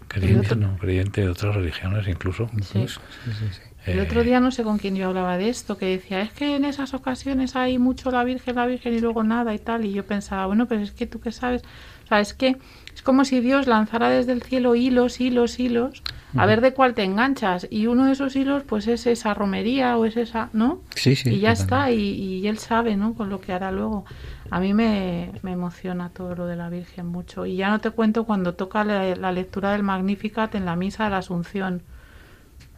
Creyente, 0.08 0.54
otro- 0.54 0.56
no 0.56 0.78
creyente 0.78 1.20
de 1.22 1.28
otras 1.28 1.54
religiones 1.54 2.06
incluso. 2.08 2.48
Incluso, 2.52 3.00
sí, 3.24 3.30
sí, 3.38 3.46
sí. 3.52 3.60
El 3.86 3.98
Eh, 3.98 4.02
otro 4.02 4.22
día 4.24 4.40
no 4.40 4.50
sé 4.50 4.62
con 4.64 4.78
quién 4.78 4.96
yo 4.96 5.08
hablaba 5.08 5.36
de 5.38 5.48
esto, 5.48 5.76
que 5.78 5.86
decía, 5.86 6.20
es 6.20 6.30
que 6.32 6.56
en 6.56 6.64
esas 6.64 6.94
ocasiones 6.94 7.56
hay 7.56 7.78
mucho 7.78 8.10
la 8.10 8.24
Virgen, 8.24 8.56
la 8.56 8.66
Virgen 8.66 8.94
y 8.94 9.00
luego 9.00 9.22
nada 9.22 9.54
y 9.54 9.58
tal. 9.58 9.84
Y 9.84 9.92
yo 9.92 10.04
pensaba, 10.04 10.46
bueno, 10.46 10.66
pero 10.66 10.82
es 10.82 10.90
que 10.92 11.06
tú 11.06 11.20
qué 11.20 11.32
sabes. 11.32 11.62
O 12.08 12.10
sea, 12.10 12.20
es 12.20 12.32
que 12.32 12.56
es 12.94 13.02
como 13.02 13.26
si 13.26 13.40
Dios 13.40 13.66
lanzara 13.66 14.08
desde 14.08 14.32
el 14.32 14.42
cielo 14.42 14.74
hilos, 14.74 15.20
hilos, 15.20 15.60
hilos, 15.60 16.02
a 16.36 16.46
ver 16.46 16.62
de 16.62 16.72
cuál 16.72 16.94
te 16.94 17.04
enganchas. 17.04 17.66
Y 17.70 17.86
uno 17.86 18.06
de 18.06 18.12
esos 18.12 18.34
hilos, 18.34 18.62
pues 18.64 18.86
es 18.86 19.06
esa 19.06 19.34
romería 19.34 19.96
o 19.98 20.06
es 20.06 20.16
esa, 20.16 20.48
¿no? 20.54 20.80
Sí, 20.94 21.14
sí, 21.14 21.28
y 21.30 21.40
ya 21.40 21.52
está, 21.52 21.90
y, 21.90 22.00
y 22.00 22.48
él 22.48 22.58
sabe, 22.58 22.96
¿no? 22.96 23.12
Con 23.12 23.28
lo 23.28 23.40
que 23.42 23.52
hará 23.52 23.70
luego. 23.72 24.06
A 24.50 24.58
mí 24.58 24.72
me, 24.72 25.32
me 25.42 25.52
emociona 25.52 26.08
todo 26.08 26.34
lo 26.34 26.46
de 26.46 26.56
la 26.56 26.70
Virgen 26.70 27.06
mucho. 27.06 27.44
Y 27.44 27.56
ya 27.56 27.68
no 27.68 27.78
te 27.80 27.90
cuento 27.90 28.24
cuando 28.24 28.54
toca 28.54 28.84
la, 28.84 29.14
la 29.14 29.32
lectura 29.32 29.72
del 29.72 29.82
Magnificat 29.82 30.54
en 30.54 30.64
la 30.64 30.74
misa 30.74 31.04
de 31.04 31.10
la 31.10 31.18
Asunción. 31.18 31.82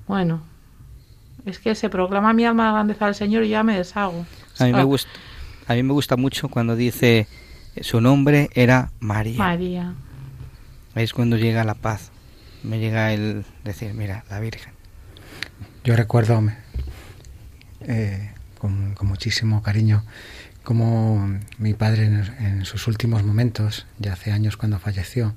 Bueno, 0.08 0.42
es 1.46 1.58
que 1.60 1.74
se 1.76 1.88
proclama 1.88 2.32
mi 2.32 2.44
alma 2.44 2.66
la 2.66 2.72
grandeza 2.72 3.06
del 3.06 3.14
Señor 3.14 3.44
y 3.44 3.50
ya 3.50 3.62
me 3.62 3.76
deshago. 3.76 4.26
A 4.58 4.64
mí 4.64 4.72
me 4.72 4.80
Ah, 4.80 4.84
gusta, 4.84 5.10
a 5.68 5.74
mí 5.74 5.82
me 5.84 5.92
gusta 5.92 6.16
mucho 6.16 6.48
cuando 6.48 6.74
dice 6.76 7.26
su 7.80 8.00
nombre 8.00 8.50
era 8.54 8.90
María. 9.00 9.38
María. 9.38 9.94
Ahí 10.94 11.04
es 11.04 11.12
cuando 11.12 11.36
llega 11.36 11.64
la 11.64 11.74
paz. 11.74 12.10
Me 12.62 12.78
llega 12.78 13.12
el 13.12 13.44
decir, 13.64 13.94
mira, 13.94 14.24
la 14.30 14.40
Virgen. 14.40 14.72
Yo 15.84 15.96
recuerdo 15.96 16.40
me- 16.40 16.56
eh, 17.82 18.30
con, 18.58 18.94
con 18.94 19.08
muchísimo 19.08 19.62
cariño 19.62 20.04
como 20.62 21.38
mi 21.58 21.72
padre 21.72 22.04
en, 22.04 22.16
en 22.38 22.64
sus 22.66 22.86
últimos 22.86 23.22
momentos, 23.24 23.86
ya 23.98 24.12
hace 24.12 24.30
años 24.30 24.58
cuando 24.58 24.78
falleció, 24.78 25.34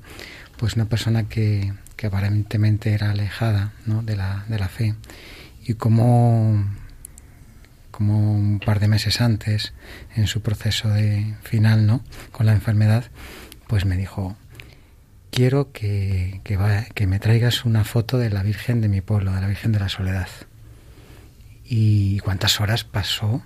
pues 0.58 0.76
una 0.76 0.86
persona 0.86 1.24
que, 1.30 1.72
que 1.96 2.08
aparentemente 2.08 2.94
era 2.94 3.12
alejada 3.12 3.72
¿no? 3.86 4.02
de, 4.04 4.18
la, 4.18 4.44
de 4.50 4.60
la 4.60 4.68
fe 4.68 4.96
y 5.66 5.76
como, 5.76 6.66
como 7.94 8.34
un 8.34 8.60
par 8.60 8.80
de 8.80 8.88
meses 8.88 9.22
antes, 9.22 9.74
en 10.16 10.26
su 10.26 10.42
proceso 10.42 10.90
de 10.90 11.36
final 11.44 11.86
¿no? 11.86 12.04
con 12.32 12.48
la 12.48 12.54
enfermedad, 12.54 13.06
pues 13.68 13.86
me 13.86 13.98
dijo, 13.98 14.36
quiero 15.30 15.72
que, 15.72 16.42
que, 16.44 17.06
me 17.06 17.20
traigas 17.20 17.66
una 17.66 17.84
foto 17.84 18.18
de 18.18 18.32
la 18.32 18.42
Virgen 18.42 18.82
de 18.82 18.88
mi 18.90 19.02
pueblo, 19.02 19.32
de 19.32 19.42
la 19.42 19.48
Virgen 19.48 19.74
de 19.74 19.80
la 19.80 19.90
Soledad. 19.90 20.28
Y 21.66 22.18
cuántas 22.22 22.60
horas 22.60 22.84
pasó 22.84 23.44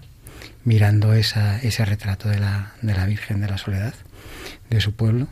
mirando 0.63 1.13
esa, 1.13 1.59
ese 1.61 1.83
retrato 1.83 2.29
de 2.29 2.39
la, 2.39 2.71
de 2.81 2.93
la 2.95 3.05
Virgen 3.05 3.41
de 3.41 3.49
la 3.49 3.57
Soledad, 3.57 3.95
de 4.69 4.79
su 4.79 4.93
pueblo. 4.93 5.27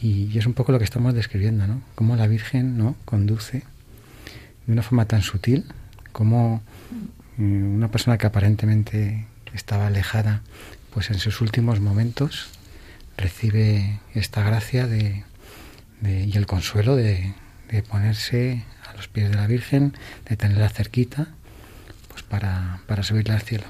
Y, 0.00 0.38
es 0.38 0.46
un 0.46 0.54
poco 0.54 0.70
lo 0.70 0.78
que 0.78 0.84
estamos 0.84 1.12
describiendo, 1.12 1.66
¿no? 1.66 1.82
Cómo 1.96 2.14
la 2.14 2.28
Virgen 2.28 2.78
¿no? 2.78 2.94
conduce 3.04 3.64
de 4.66 4.72
una 4.72 4.82
forma 4.82 5.06
tan 5.06 5.22
sutil, 5.22 5.64
como 6.12 6.62
mm, 6.90 7.15
una 7.38 7.90
persona 7.90 8.18
que 8.18 8.26
aparentemente 8.26 9.26
estaba 9.52 9.86
alejada, 9.86 10.42
pues 10.92 11.10
en 11.10 11.18
sus 11.18 11.40
últimos 11.40 11.80
momentos 11.80 12.48
recibe 13.16 14.00
esta 14.14 14.42
gracia 14.42 14.86
de, 14.86 15.24
y 16.02 16.36
el 16.36 16.46
consuelo 16.46 16.96
de, 16.96 17.34
ponerse 17.90 18.64
a 18.88 18.94
los 18.94 19.08
pies 19.08 19.28
de 19.30 19.36
la 19.36 19.46
Virgen, 19.46 19.94
de 20.28 20.36
tenerla 20.36 20.68
cerquita, 20.68 21.28
pues 22.08 22.22
para, 22.22 22.80
para 22.86 23.02
subirla 23.02 23.34
al 23.34 23.42
cielo. 23.42 23.64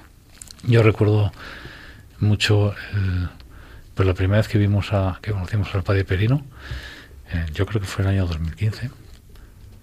Yo 0.64 0.82
recuerdo 0.82 1.32
mucho 2.20 2.74
el- 2.94 3.28
pues 3.94 4.06
la 4.06 4.12
primera 4.14 4.38
vez 4.42 4.48
que 4.48 4.58
vimos 4.58 4.92
a 4.92 5.18
que 5.22 5.30
conocimos 5.32 5.74
al 5.74 5.82
padre 5.82 6.04
Perino, 6.04 6.44
eh, 7.32 7.46
yo 7.54 7.64
creo 7.66 7.80
que 7.80 7.86
fue 7.86 8.04
el 8.04 8.10
año 8.10 8.26
2015. 8.26 8.90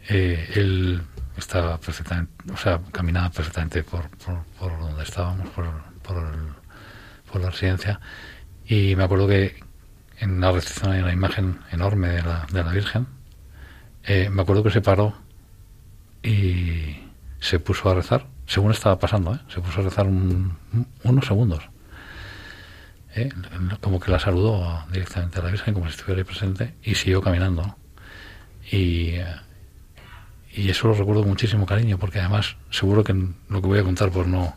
eh, 0.10 0.52
él 0.56 1.02
estaba 1.38 1.78
perfectamente, 1.80 2.32
o 2.52 2.58
sea, 2.58 2.80
caminaba 2.92 3.30
perfectamente 3.30 3.84
por, 3.84 4.10
por, 4.18 4.44
por 4.60 4.80
donde 4.80 5.04
estábamos, 5.04 5.50
por, 5.50 5.66
por, 6.04 6.18
el- 6.18 6.54
por 7.32 7.42
la 7.42 7.50
residencia, 7.50 8.00
y 8.66 8.96
me 8.96 9.04
acuerdo 9.04 9.28
que 9.28 9.64
en 10.20 10.40
la 10.40 10.52
recepción 10.52 10.92
hay 10.92 11.02
una 11.02 11.12
imagen 11.14 11.60
enorme 11.72 12.10
de 12.10 12.22
la, 12.22 12.46
de 12.52 12.64
la 12.64 12.72
Virgen. 12.72 13.08
Eh, 14.04 14.30
me 14.30 14.42
acuerdo 14.44 14.64
que 14.64 14.70
se 14.70 14.82
paró 14.82 15.14
y 16.22 16.98
se 17.40 17.60
puso 17.60 17.90
a 17.90 17.96
rezar 17.96 18.28
según 18.46 18.72
estaba 18.72 19.00
pasando, 19.00 19.34
¿eh? 19.36 19.40
se 19.50 19.60
puso 19.62 19.82
a 19.82 19.84
rezar 19.84 20.06
unos 20.08 21.26
segundos. 21.26 21.64
¿eh? 23.16 23.30
Como 23.82 24.00
que 24.00 24.12
la 24.12 24.20
saludó 24.20 24.86
directamente 24.92 25.40
a 25.40 25.44
la 25.44 25.50
Virgen, 25.52 25.74
como 25.74 25.88
si 25.88 25.92
estuviera 25.96 26.20
ahí 26.20 26.26
presente, 26.26 26.74
y 26.84 26.96
siguió 26.96 27.22
caminando. 27.22 27.76
Y, 28.72 29.16
y 30.56 30.70
eso 30.70 30.88
lo 30.88 30.94
recuerdo 30.94 31.22
con 31.22 31.32
muchísimo 31.32 31.66
cariño, 31.66 31.98
porque 31.98 32.20
además, 32.20 32.58
seguro 32.70 33.04
que 33.04 33.14
lo 33.14 33.62
que 33.62 33.68
voy 33.68 33.80
a 33.80 33.84
contar, 33.84 34.12
pues 34.12 34.28
no, 34.28 34.56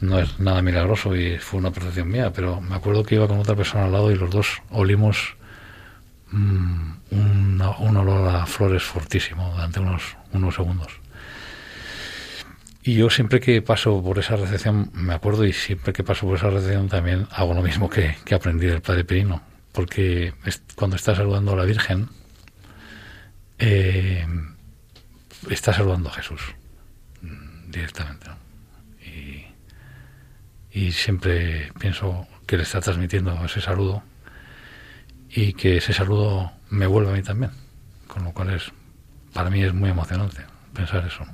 no 0.00 0.18
es 0.18 0.38
nada 0.40 0.62
milagroso 0.62 1.14
y 1.14 1.38
fue 1.38 1.60
una 1.60 1.70
percepción 1.70 2.08
mía, 2.08 2.32
pero 2.32 2.60
me 2.60 2.74
acuerdo 2.74 3.02
que 3.02 3.16
iba 3.16 3.28
con 3.28 3.38
otra 3.38 3.56
persona 3.56 3.84
al 3.84 3.92
lado 3.92 4.10
y 4.10 4.16
los 4.16 4.30
dos 4.30 4.62
olimos 4.70 5.36
mm, 6.30 6.92
un 7.10 7.96
olor 7.96 8.28
a 8.28 8.46
flores 8.46 8.82
fortísimo 8.82 9.50
durante 9.52 9.80
unos, 9.80 10.16
unos 10.32 10.54
segundos. 10.54 10.88
Y 12.82 12.94
yo 12.94 13.08
siempre 13.08 13.40
que 13.40 13.62
paso 13.62 14.02
por 14.02 14.18
esa 14.18 14.36
recepción, 14.36 14.90
me 14.92 15.14
acuerdo, 15.14 15.46
y 15.46 15.52
siempre 15.54 15.92
que 15.92 16.04
paso 16.04 16.26
por 16.26 16.36
esa 16.36 16.50
recepción 16.50 16.88
también 16.88 17.26
hago 17.30 17.54
lo 17.54 17.62
mismo 17.62 17.88
que, 17.88 18.16
que 18.24 18.34
aprendí 18.34 18.66
del 18.66 18.82
Padre 18.82 19.04
Pirino, 19.04 19.42
porque 19.72 20.34
cuando 20.74 20.96
está 20.96 21.14
saludando 21.14 21.52
a 21.52 21.56
la 21.56 21.64
Virgen, 21.64 22.08
eh, 23.58 24.26
está 25.50 25.72
saludando 25.72 26.08
a 26.08 26.12
Jesús 26.12 26.40
mm, 27.22 27.70
directamente. 27.70 28.26
Y, 29.04 29.44
y 30.70 30.92
siempre 30.92 31.72
pienso 31.78 32.26
que 32.46 32.56
le 32.56 32.62
está 32.62 32.80
transmitiendo 32.80 33.44
ese 33.44 33.60
saludo 33.60 34.02
y 35.30 35.52
que 35.54 35.78
ese 35.78 35.92
saludo 35.92 36.52
me 36.70 36.86
vuelve 36.86 37.10
a 37.10 37.14
mí 37.14 37.22
también, 37.22 37.52
con 38.06 38.24
lo 38.24 38.32
cual 38.32 38.50
es 38.54 38.72
para 39.32 39.50
mí 39.50 39.62
es 39.62 39.74
muy 39.74 39.90
emocionante 39.90 40.44
pensar 40.72 41.04
eso. 41.06 41.24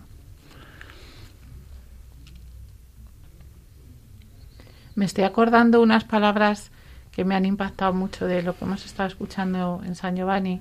Me 4.94 5.04
estoy 5.04 5.24
acordando 5.24 5.80
unas 5.80 6.04
palabras 6.04 6.70
que 7.12 7.24
me 7.24 7.34
han 7.34 7.44
impactado 7.44 7.92
mucho 7.92 8.26
de 8.26 8.42
lo 8.42 8.56
que 8.56 8.64
hemos 8.64 8.84
estado 8.86 9.08
escuchando 9.08 9.82
en 9.84 9.94
San 9.94 10.16
Giovanni 10.16 10.61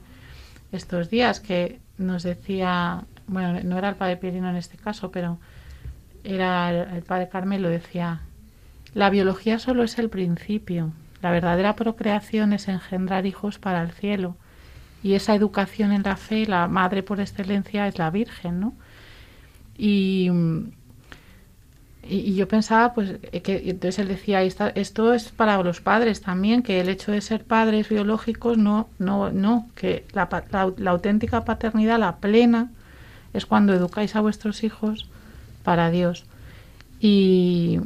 estos 0.71 1.09
días, 1.09 1.39
que 1.39 1.79
nos 1.97 2.23
decía, 2.23 3.05
bueno, 3.30 3.59
no 3.63 3.77
era 3.77 3.89
el 3.89 3.95
padre 3.95 4.17
Pirino 4.17 4.49
en 4.49 4.55
este 4.55 4.77
caso, 4.77 5.11
pero 5.11 5.39
era 6.23 6.69
el, 6.95 7.03
padre 7.03 7.30
Carmelo, 7.30 7.69
decía, 7.69 8.21
la 8.93 9.09
biología 9.09 9.59
solo 9.59 9.84
es 9.84 9.97
el 9.99 10.09
principio, 10.09 10.91
la 11.21 11.32
verdadera 11.32 11.75
procreación 11.75 12.53
es 12.53 12.67
engendrar 12.67 13.25
hijos 13.25 13.59
para 13.59 13.82
el 13.82 13.91
cielo. 13.91 14.36
Y 15.01 15.13
esa 15.13 15.34
educación 15.34 15.93
en 15.93 16.03
la 16.03 16.17
fe, 16.17 16.45
la 16.45 16.67
madre 16.67 17.03
por 17.03 17.21
excelencia 17.21 17.88
es 17.88 17.97
la 17.97 18.09
Virgen, 18.09 18.59
¿no? 18.59 18.73
Y, 19.77 20.30
y, 22.03 22.36
yo 22.36 22.47
pensaba, 22.47 22.93
pues, 22.93 23.17
que 23.43 23.69
entonces 23.69 23.99
él 23.99 24.07
decía, 24.09 24.41
esto 24.43 25.13
es 25.13 25.30
para 25.30 25.61
los 25.63 25.80
padres 25.80 26.21
también, 26.21 26.63
que 26.63 26.82
el 26.82 26.89
hecho 26.89 27.11
de 27.11 27.21
ser 27.21 27.45
padres 27.45 27.88
biológicos 27.88 28.57
no, 28.57 28.89
no, 28.97 29.32
no, 29.32 29.69
que 29.75 30.05
la, 30.11 30.27
la, 30.51 30.91
auténtica 30.91 31.45
paternidad, 31.45 31.99
la 31.99 32.17
plena, 32.17 32.71
es 33.34 33.45
cuando 33.45 33.73
educáis 33.73 34.15
a 34.15 34.21
vuestros 34.21 34.63
hijos 34.63 35.07
para 35.63 35.91
Dios. 35.91 36.25
Y, 36.99 37.80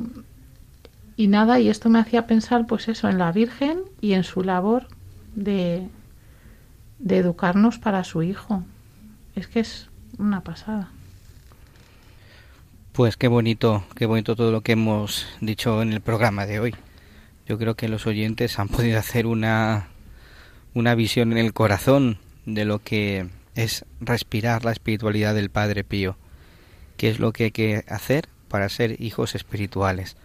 y 1.16 1.28
nada, 1.28 1.60
y 1.60 1.70
esto 1.70 1.89
me 1.89 2.00
hacía 2.00 2.28
pensar, 2.28 2.66
pues 2.66 2.88
eso, 2.88 3.10
en 3.10 3.18
la 3.18 3.32
Virgen 3.32 3.82
y 4.02 4.14
en 4.14 4.24
su 4.24 4.44
labor 4.44 4.88
de, 5.36 5.88
de 7.00 7.18
educarnos 7.18 7.78
para 7.78 8.04
su 8.04 8.24
hijo. 8.24 8.64
Es 9.36 9.48
que 9.48 9.60
es 9.60 9.89
una 10.18 10.41
pasada. 10.41 10.89
Pues 12.94 13.18
qué 13.18 13.28
bonito, 13.28 13.84
qué 13.96 14.06
bonito 14.06 14.36
todo 14.36 14.52
lo 14.52 14.62
que 14.62 14.74
hemos 14.74 15.26
dicho 15.41 15.82
en 15.82 15.94
el 15.94 16.02
programa 16.02 16.46
de 16.46 16.60
hoy. 16.60 16.76
Yo 17.48 17.58
creo 17.58 17.76
que 17.76 17.89
los 17.89 18.06
oyentes 18.06 18.60
han 18.60 18.70
podido 18.70 19.00
hacer 19.00 19.26
una, 19.26 19.88
una 20.74 20.96
visión 20.96 21.32
en 21.32 21.39
el 21.39 21.54
corazón 21.54 22.20
de 22.46 22.66
lo 22.66 22.80
que 22.80 23.30
es 23.56 23.86
respirar 23.99 24.66
la 24.66 24.72
espiritualidad 24.72 25.36
del 25.36 25.49
Padre 25.49 25.84
Pío, 25.84 26.18
qué 26.97 27.10
es 27.10 27.20
lo 27.20 27.34
que 27.34 27.45
hay 27.45 27.51
que 27.51 27.84
hacer 27.88 28.28
para 28.47 28.70
ser 28.70 29.01
hijos 29.01 29.36
espirituales, 29.36 30.16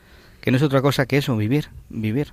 que 0.41 0.51
no 0.51 0.57
es 0.57 0.63
otra 0.63 0.83
cosa 0.83 1.07
que 1.07 1.19
eso, 1.19 1.37
vivir, 1.37 1.69
vivir, 1.89 2.33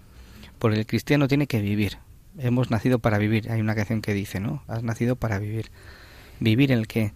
porque 0.59 0.79
el 0.79 0.85
cristiano 0.85 1.27
tiene 1.27 1.47
que 1.47 1.61
vivir, 1.61 1.97
hemos 2.37 2.71
nacido 2.71 2.99
para 2.99 3.17
vivir, 3.17 3.51
hay 3.51 3.61
una 3.61 3.75
canción 3.75 4.01
que 4.01 4.13
dice, 4.13 4.39
¿no? 4.39 4.63
Has 4.67 4.83
nacido 4.83 5.15
para 5.15 5.39
vivir, 5.39 5.71
vivir 6.39 6.71
el 6.71 6.87
qué, 6.87 7.13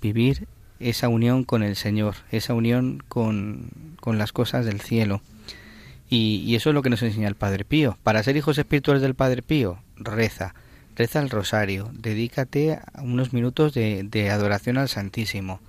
vivir 0.00 0.46
esa 0.80 1.08
unión 1.08 1.44
con 1.44 1.62
el 1.62 1.76
Señor, 1.76 2.16
esa 2.30 2.54
unión 2.54 3.02
con, 3.08 3.70
con 4.00 4.18
las 4.18 4.32
cosas 4.32 4.66
del 4.66 4.80
cielo. 4.80 5.22
Y, 6.10 6.54
eso 6.54 6.68
es 6.68 6.74
lo 6.74 6.82
que 6.82 6.90
nos 6.90 7.02
enseña 7.02 7.28
el 7.28 7.36
Padre 7.36 7.64
Pío. 7.64 7.96
Para 8.02 8.22
ser 8.22 8.36
hijos 8.36 8.58
espirituales 8.58 9.02
del 9.02 9.14
Padre 9.14 9.40
Pío, 9.40 9.78
reza, 9.96 10.54
reza 10.96 11.20
el 11.20 11.30
rosario, 11.30 11.90
dedícate 11.92 12.74
a 12.74 13.02
unos 13.02 13.32
minutos 13.32 13.74
de, 13.74 14.02
de 14.04 14.30
adoración 14.30 14.78
al 14.78 14.88
Santísimo. 14.88 15.60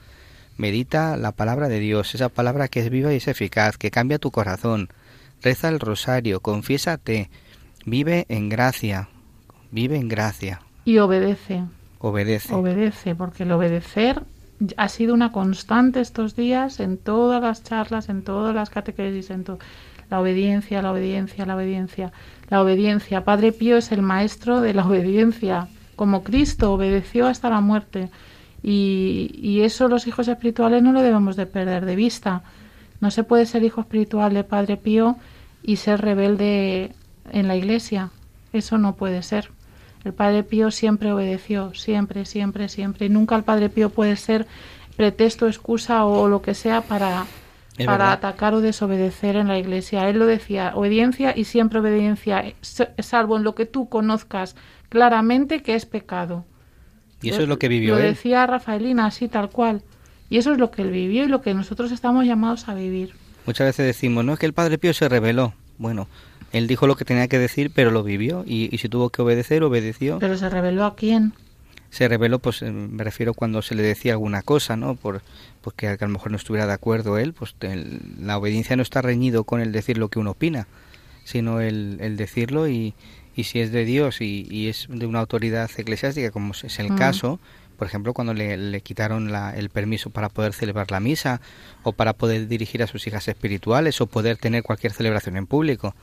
Medita 0.57 1.17
la 1.17 1.31
palabra 1.31 1.67
de 1.67 1.79
Dios, 1.79 2.13
esa 2.13 2.29
palabra 2.29 2.67
que 2.67 2.81
es 2.81 2.89
viva 2.89 3.13
y 3.13 3.17
es 3.17 3.27
eficaz, 3.27 3.77
que 3.77 3.91
cambia 3.91 4.19
tu 4.19 4.31
corazón. 4.31 4.89
Reza 5.41 5.69
el 5.69 5.79
rosario, 5.79 6.39
confiésate, 6.39 7.29
vive 7.85 8.25
en 8.29 8.49
gracia, 8.49 9.09
vive 9.71 9.97
en 9.97 10.07
gracia. 10.07 10.61
Y 10.85 10.99
obedece. 10.99 11.63
Obedece. 11.99 12.53
Obedece, 12.53 13.15
porque 13.15 13.43
el 13.43 13.51
obedecer 13.51 14.23
ha 14.77 14.89
sido 14.89 15.13
una 15.13 15.31
constante 15.31 16.01
estos 16.01 16.35
días 16.35 16.79
en 16.79 16.97
todas 16.97 17.41
las 17.41 17.63
charlas, 17.63 18.09
en 18.09 18.23
todas 18.23 18.53
las 18.53 18.69
catequesis, 18.69 19.29
en 19.29 19.43
todo. 19.43 19.59
La 20.09 20.19
obediencia, 20.19 20.81
la 20.81 20.91
obediencia, 20.91 21.45
la 21.45 21.55
obediencia, 21.55 22.11
la 22.53 22.61
obediencia. 22.61 23.23
Padre 23.23 23.51
Pío 23.51 23.77
es 23.77 23.91
el 23.91 24.03
maestro 24.03 24.61
de 24.61 24.75
la 24.75 24.85
obediencia, 24.87 25.69
como 25.95 26.23
Cristo 26.23 26.71
obedeció 26.71 27.25
hasta 27.25 27.49
la 27.49 27.61
muerte. 27.61 28.09
Y, 28.61 29.61
eso 29.61 29.87
los 29.87 30.05
hijos 30.05 30.27
espirituales 30.27 30.83
no 30.83 30.91
lo 30.91 31.01
debemos 31.01 31.35
de 31.35 31.47
perder 31.47 31.83
de 31.85 31.95
vista. 31.95 32.43
No 33.01 33.09
se 33.09 33.23
puede 33.23 33.47
ser 33.47 33.63
hijo 33.63 33.81
espiritual 33.81 34.35
de 34.35 34.43
Padre 34.43 34.77
Pío 34.77 35.17
y 35.63 35.77
ser 35.77 36.01
rebelde 36.01 36.91
en 37.31 37.47
la 37.47 37.55
iglesia. 37.55 38.11
Eso 38.53 38.77
no 38.77 38.93
puede 38.93 39.23
ser. 39.23 39.49
El 40.05 40.13
Padre 40.13 40.43
Pío 40.43 40.69
siempre 40.69 41.11
obedeció, 41.11 41.73
siempre, 41.73 42.25
siempre, 42.25 42.69
siempre. 42.69 43.07
Y 43.07 43.09
nunca 43.09 43.35
el 43.35 43.43
Padre 43.43 43.69
Pío 43.69 43.89
puede 43.89 44.15
ser 44.15 44.45
pretexto, 44.95 45.47
excusa 45.47 46.05
o 46.05 46.27
lo 46.27 46.43
que 46.43 46.53
sea 46.53 46.81
para, 46.81 47.25
para 47.85 48.11
atacar 48.11 48.53
o 48.53 48.61
desobedecer 48.61 49.35
en 49.35 49.47
la 49.47 49.57
iglesia. 49.57 50.09
Él 50.09 50.19
lo 50.19 50.25
decía, 50.25 50.73
obediencia 50.75 51.33
y 51.35 51.45
siempre 51.45 51.79
obediencia, 51.79 52.43
salvo 52.99 53.37
en 53.37 53.43
lo 53.43 53.55
que 53.55 53.65
tú 53.65 53.89
conozcas 53.89 54.55
claramente 54.89 55.61
que 55.63 55.75
es 55.75 55.85
pecado. 55.85 56.45
Y 57.21 57.29
eso 57.29 57.41
es 57.41 57.47
lo 57.47 57.57
que 57.57 57.69
vivió 57.69 57.95
Lo 57.95 58.01
él. 58.01 58.07
decía 58.07 58.45
Rafaelina, 58.45 59.05
así 59.05 59.27
tal 59.27 59.49
cual. 59.49 59.81
Y 60.29 60.37
eso 60.37 60.51
es 60.51 60.57
lo 60.57 60.71
que 60.71 60.81
él 60.81 60.91
vivió 60.91 61.23
y 61.23 61.27
lo 61.27 61.41
que 61.41 61.53
nosotros 61.53 61.91
estamos 61.91 62.25
llamados 62.25 62.67
a 62.67 62.73
vivir. 62.73 63.13
Muchas 63.45 63.67
veces 63.67 63.85
decimos, 63.85 64.25
no 64.25 64.33
es 64.33 64.39
que 64.39 64.45
el 64.45 64.53
Padre 64.53 64.77
Pío 64.77 64.93
se 64.93 65.07
rebeló. 65.09 65.53
Bueno, 65.77 66.07
él 66.51 66.67
dijo 66.67 66.85
lo 66.85 66.95
que 66.95 67.05
tenía 67.05 67.27
que 67.27 67.39
decir, 67.39 67.71
pero 67.73 67.91
lo 67.91 68.03
vivió 68.03 68.43
y, 68.45 68.77
si 68.77 68.89
tuvo 68.89 69.09
que 69.09 69.21
obedecer, 69.21 69.63
obedeció. 69.63 70.19
¿Pero 70.19 70.37
se 70.37 70.49
reveló 70.49 70.85
a 70.85 70.95
quién? 70.95 71.33
Se 71.93 72.07
reveló, 72.07 72.39
pues 72.39 72.63
eh, 72.63 72.71
me 72.71 73.03
refiero 73.03 73.35
cuando 73.35 73.61
se 73.61 73.75
le 73.75 73.83
decía 73.83 74.13
alguna 74.13 74.41
cosa, 74.41 74.75
¿no? 74.75 74.95
Por, 74.95 75.21
porque 75.61 75.87
a 75.87 75.97
lo 75.99 76.07
mejor 76.07 76.31
no 76.31 76.37
estuviera 76.37 76.65
de 76.65 76.73
acuerdo 76.73 77.19
él, 77.19 77.33
pues 77.33 77.55
la 78.19 78.35
obediencia 78.35 78.75
no 78.75 78.81
está 78.81 79.03
reñido 79.03 79.43
con 79.43 79.61
el 79.61 79.71
decir 79.71 79.99
lo 79.99 80.09
que 80.09 80.17
uno 80.17 80.31
opina, 80.31 80.65
sino 81.23 81.61
el, 81.61 81.99
el 82.01 82.17
decirlo 82.17 82.67
y, 82.67 82.95
y 83.35 83.43
si 83.43 83.59
es 83.59 83.71
de 83.71 83.85
Dios 83.85 84.21
y, 84.21 84.47
y, 84.49 84.69
es 84.69 84.87
de 84.89 85.05
una 85.05 85.19
autoridad 85.19 85.69
eclesiástica, 85.77 86.31
como 86.31 86.53
es 86.53 86.79
el 86.79 86.93
mm. 86.93 86.95
caso, 86.95 87.39
por 87.77 87.85
ejemplo, 87.85 88.15
cuando 88.15 88.33
le, 88.33 88.57
le 88.57 88.81
quitaron 88.81 89.31
la, 89.31 89.55
el 89.55 89.69
permiso 89.69 90.09
para 90.09 90.29
poder 90.29 90.53
celebrar 90.53 90.89
la 90.89 90.99
misa 90.99 91.41
o 91.83 91.91
para 91.91 92.13
poder 92.13 92.47
dirigir 92.47 92.81
a 92.81 92.87
sus 92.87 93.05
hijas 93.05 93.27
espirituales 93.27 94.01
o 94.01 94.07
poder 94.07 94.37
tener 94.37 94.63
cualquier 94.63 94.93
celebración 94.93 95.37
en 95.37 95.45
público 95.45 95.93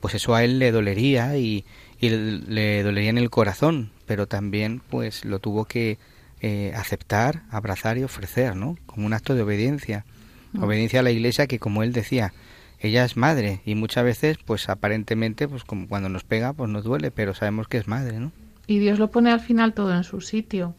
pues 0.00 0.14
eso 0.14 0.34
a 0.34 0.44
él 0.44 0.58
le 0.58 0.72
dolería 0.72 1.36
y, 1.36 1.64
le 2.00 2.82
dolería 2.82 3.10
en 3.10 3.18
el 3.18 3.30
corazón, 3.30 3.90
pero 4.06 4.26
también 4.26 4.80
pues 4.88 5.24
lo 5.24 5.38
tuvo 5.38 5.64
que 5.64 5.98
eh, 6.40 6.72
aceptar, 6.76 7.42
abrazar 7.50 7.98
y 7.98 8.04
ofrecer, 8.04 8.54
¿no? 8.54 8.76
Como 8.86 9.06
un 9.06 9.12
acto 9.12 9.34
de 9.34 9.42
obediencia. 9.42 10.04
Mm. 10.52 10.62
Obediencia 10.62 11.00
a 11.00 11.02
la 11.02 11.10
iglesia 11.10 11.46
que 11.46 11.58
como 11.58 11.82
él 11.82 11.92
decía, 11.92 12.32
ella 12.80 13.04
es 13.04 13.16
madre 13.16 13.60
y 13.64 13.74
muchas 13.74 14.04
veces 14.04 14.38
pues 14.44 14.68
aparentemente 14.68 15.48
pues 15.48 15.64
como 15.64 15.88
cuando 15.88 16.08
nos 16.08 16.24
pega 16.24 16.52
pues 16.52 16.70
nos 16.70 16.84
duele, 16.84 17.10
pero 17.10 17.34
sabemos 17.34 17.66
que 17.66 17.78
es 17.78 17.88
madre, 17.88 18.20
¿no? 18.20 18.30
Y 18.68 18.78
Dios 18.78 18.98
lo 18.98 19.10
pone 19.10 19.32
al 19.32 19.40
final 19.40 19.72
todo 19.72 19.94
en 19.94 20.04
su 20.04 20.20
sitio, 20.20 20.74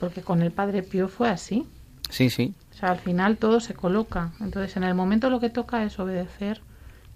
porque 0.00 0.22
con 0.22 0.40
el 0.40 0.52
Padre 0.52 0.82
Pío 0.82 1.08
fue 1.08 1.28
así. 1.28 1.66
Sí, 2.08 2.30
sí. 2.30 2.54
O 2.72 2.76
sea, 2.76 2.92
al 2.92 2.98
final 2.98 3.36
todo 3.36 3.58
se 3.58 3.74
coloca. 3.74 4.32
Entonces, 4.40 4.76
en 4.76 4.84
el 4.84 4.94
momento 4.94 5.28
lo 5.28 5.40
que 5.40 5.50
toca 5.50 5.82
es 5.82 5.98
obedecer 5.98 6.60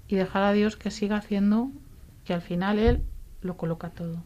y 0.09 0.17
dejar 0.17 0.43
a 0.43 0.53
Dios 0.53 0.77
que 0.77 0.91
siga 0.91 1.17
haciendo 1.17 1.71
que 2.25 2.35
al 2.35 2.43
final 2.43 2.81
Él 2.81 3.03
lo 3.43 3.57
coloca 3.57 3.91
todo. 3.91 4.23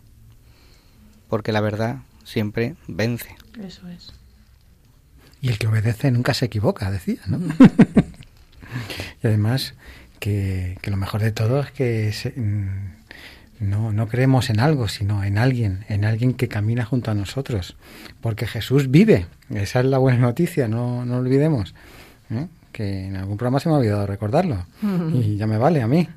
Porque 1.28 1.52
la 1.52 1.60
verdad 1.60 1.98
siempre 2.24 2.76
vence. 2.86 3.34
Eso 3.60 3.88
es. 3.88 4.12
Y 5.40 5.48
el 5.48 5.58
que 5.58 5.66
obedece 5.66 6.10
nunca 6.10 6.34
se 6.34 6.46
equivoca, 6.46 6.90
decía, 6.90 7.20
¿no? 7.26 7.38
y 9.22 9.26
además 9.26 9.74
que, 10.18 10.78
que, 10.82 10.90
lo 10.90 10.96
mejor 10.96 11.20
de 11.20 11.32
todo 11.32 11.60
es 11.60 11.70
que 11.70 12.12
se, 12.12 12.32
no, 13.60 13.92
no 13.92 14.08
creemos 14.08 14.50
en 14.50 14.60
algo, 14.60 14.88
sino 14.88 15.24
en 15.24 15.38
alguien, 15.38 15.84
en 15.88 16.04
alguien 16.04 16.34
que 16.34 16.48
camina 16.48 16.84
junto 16.84 17.10
a 17.10 17.14
nosotros. 17.14 17.76
Porque 18.20 18.46
Jesús 18.46 18.90
vive. 18.90 19.26
Esa 19.50 19.80
es 19.80 19.86
la 19.86 19.98
buena 19.98 20.18
noticia, 20.18 20.68
no, 20.68 21.04
no 21.04 21.18
olvidemos. 21.18 21.74
¿eh? 22.30 22.48
Que 22.72 23.06
en 23.06 23.16
algún 23.16 23.36
programa 23.36 23.60
se 23.60 23.68
me 23.68 23.74
ha 23.74 23.78
olvidado 23.78 24.06
recordarlo. 24.06 24.66
Y 25.14 25.36
ya 25.36 25.46
me 25.46 25.58
vale 25.58 25.82
a 25.82 25.86
mí. 25.86 26.08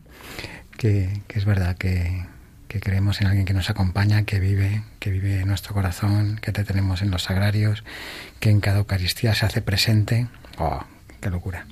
Que, 0.77 1.21
que 1.27 1.39
es 1.39 1.45
verdad 1.45 1.75
que, 1.77 2.25
que, 2.69 2.79
creemos 2.79 3.19
en 3.19 3.27
alguien 3.27 3.45
que 3.45 3.53
nos 3.53 3.69
acompaña, 3.69 4.23
que 4.23 4.39
vive, 4.39 4.83
que 4.99 5.11
vive 5.11 5.41
en 5.41 5.47
nuestro 5.47 5.73
corazón, 5.73 6.39
que 6.41 6.53
te 6.53 6.63
tenemos 6.63 7.01
en 7.01 7.11
los 7.11 7.23
sagrarios, 7.23 7.83
que 8.39 8.49
en 8.49 8.61
cada 8.61 8.77
Eucaristía 8.77 9.33
se 9.33 9.45
hace 9.45 9.61
presente. 9.61 10.27
¡Oh, 10.57 10.83
qué 11.19 11.29
locura! 11.29 11.65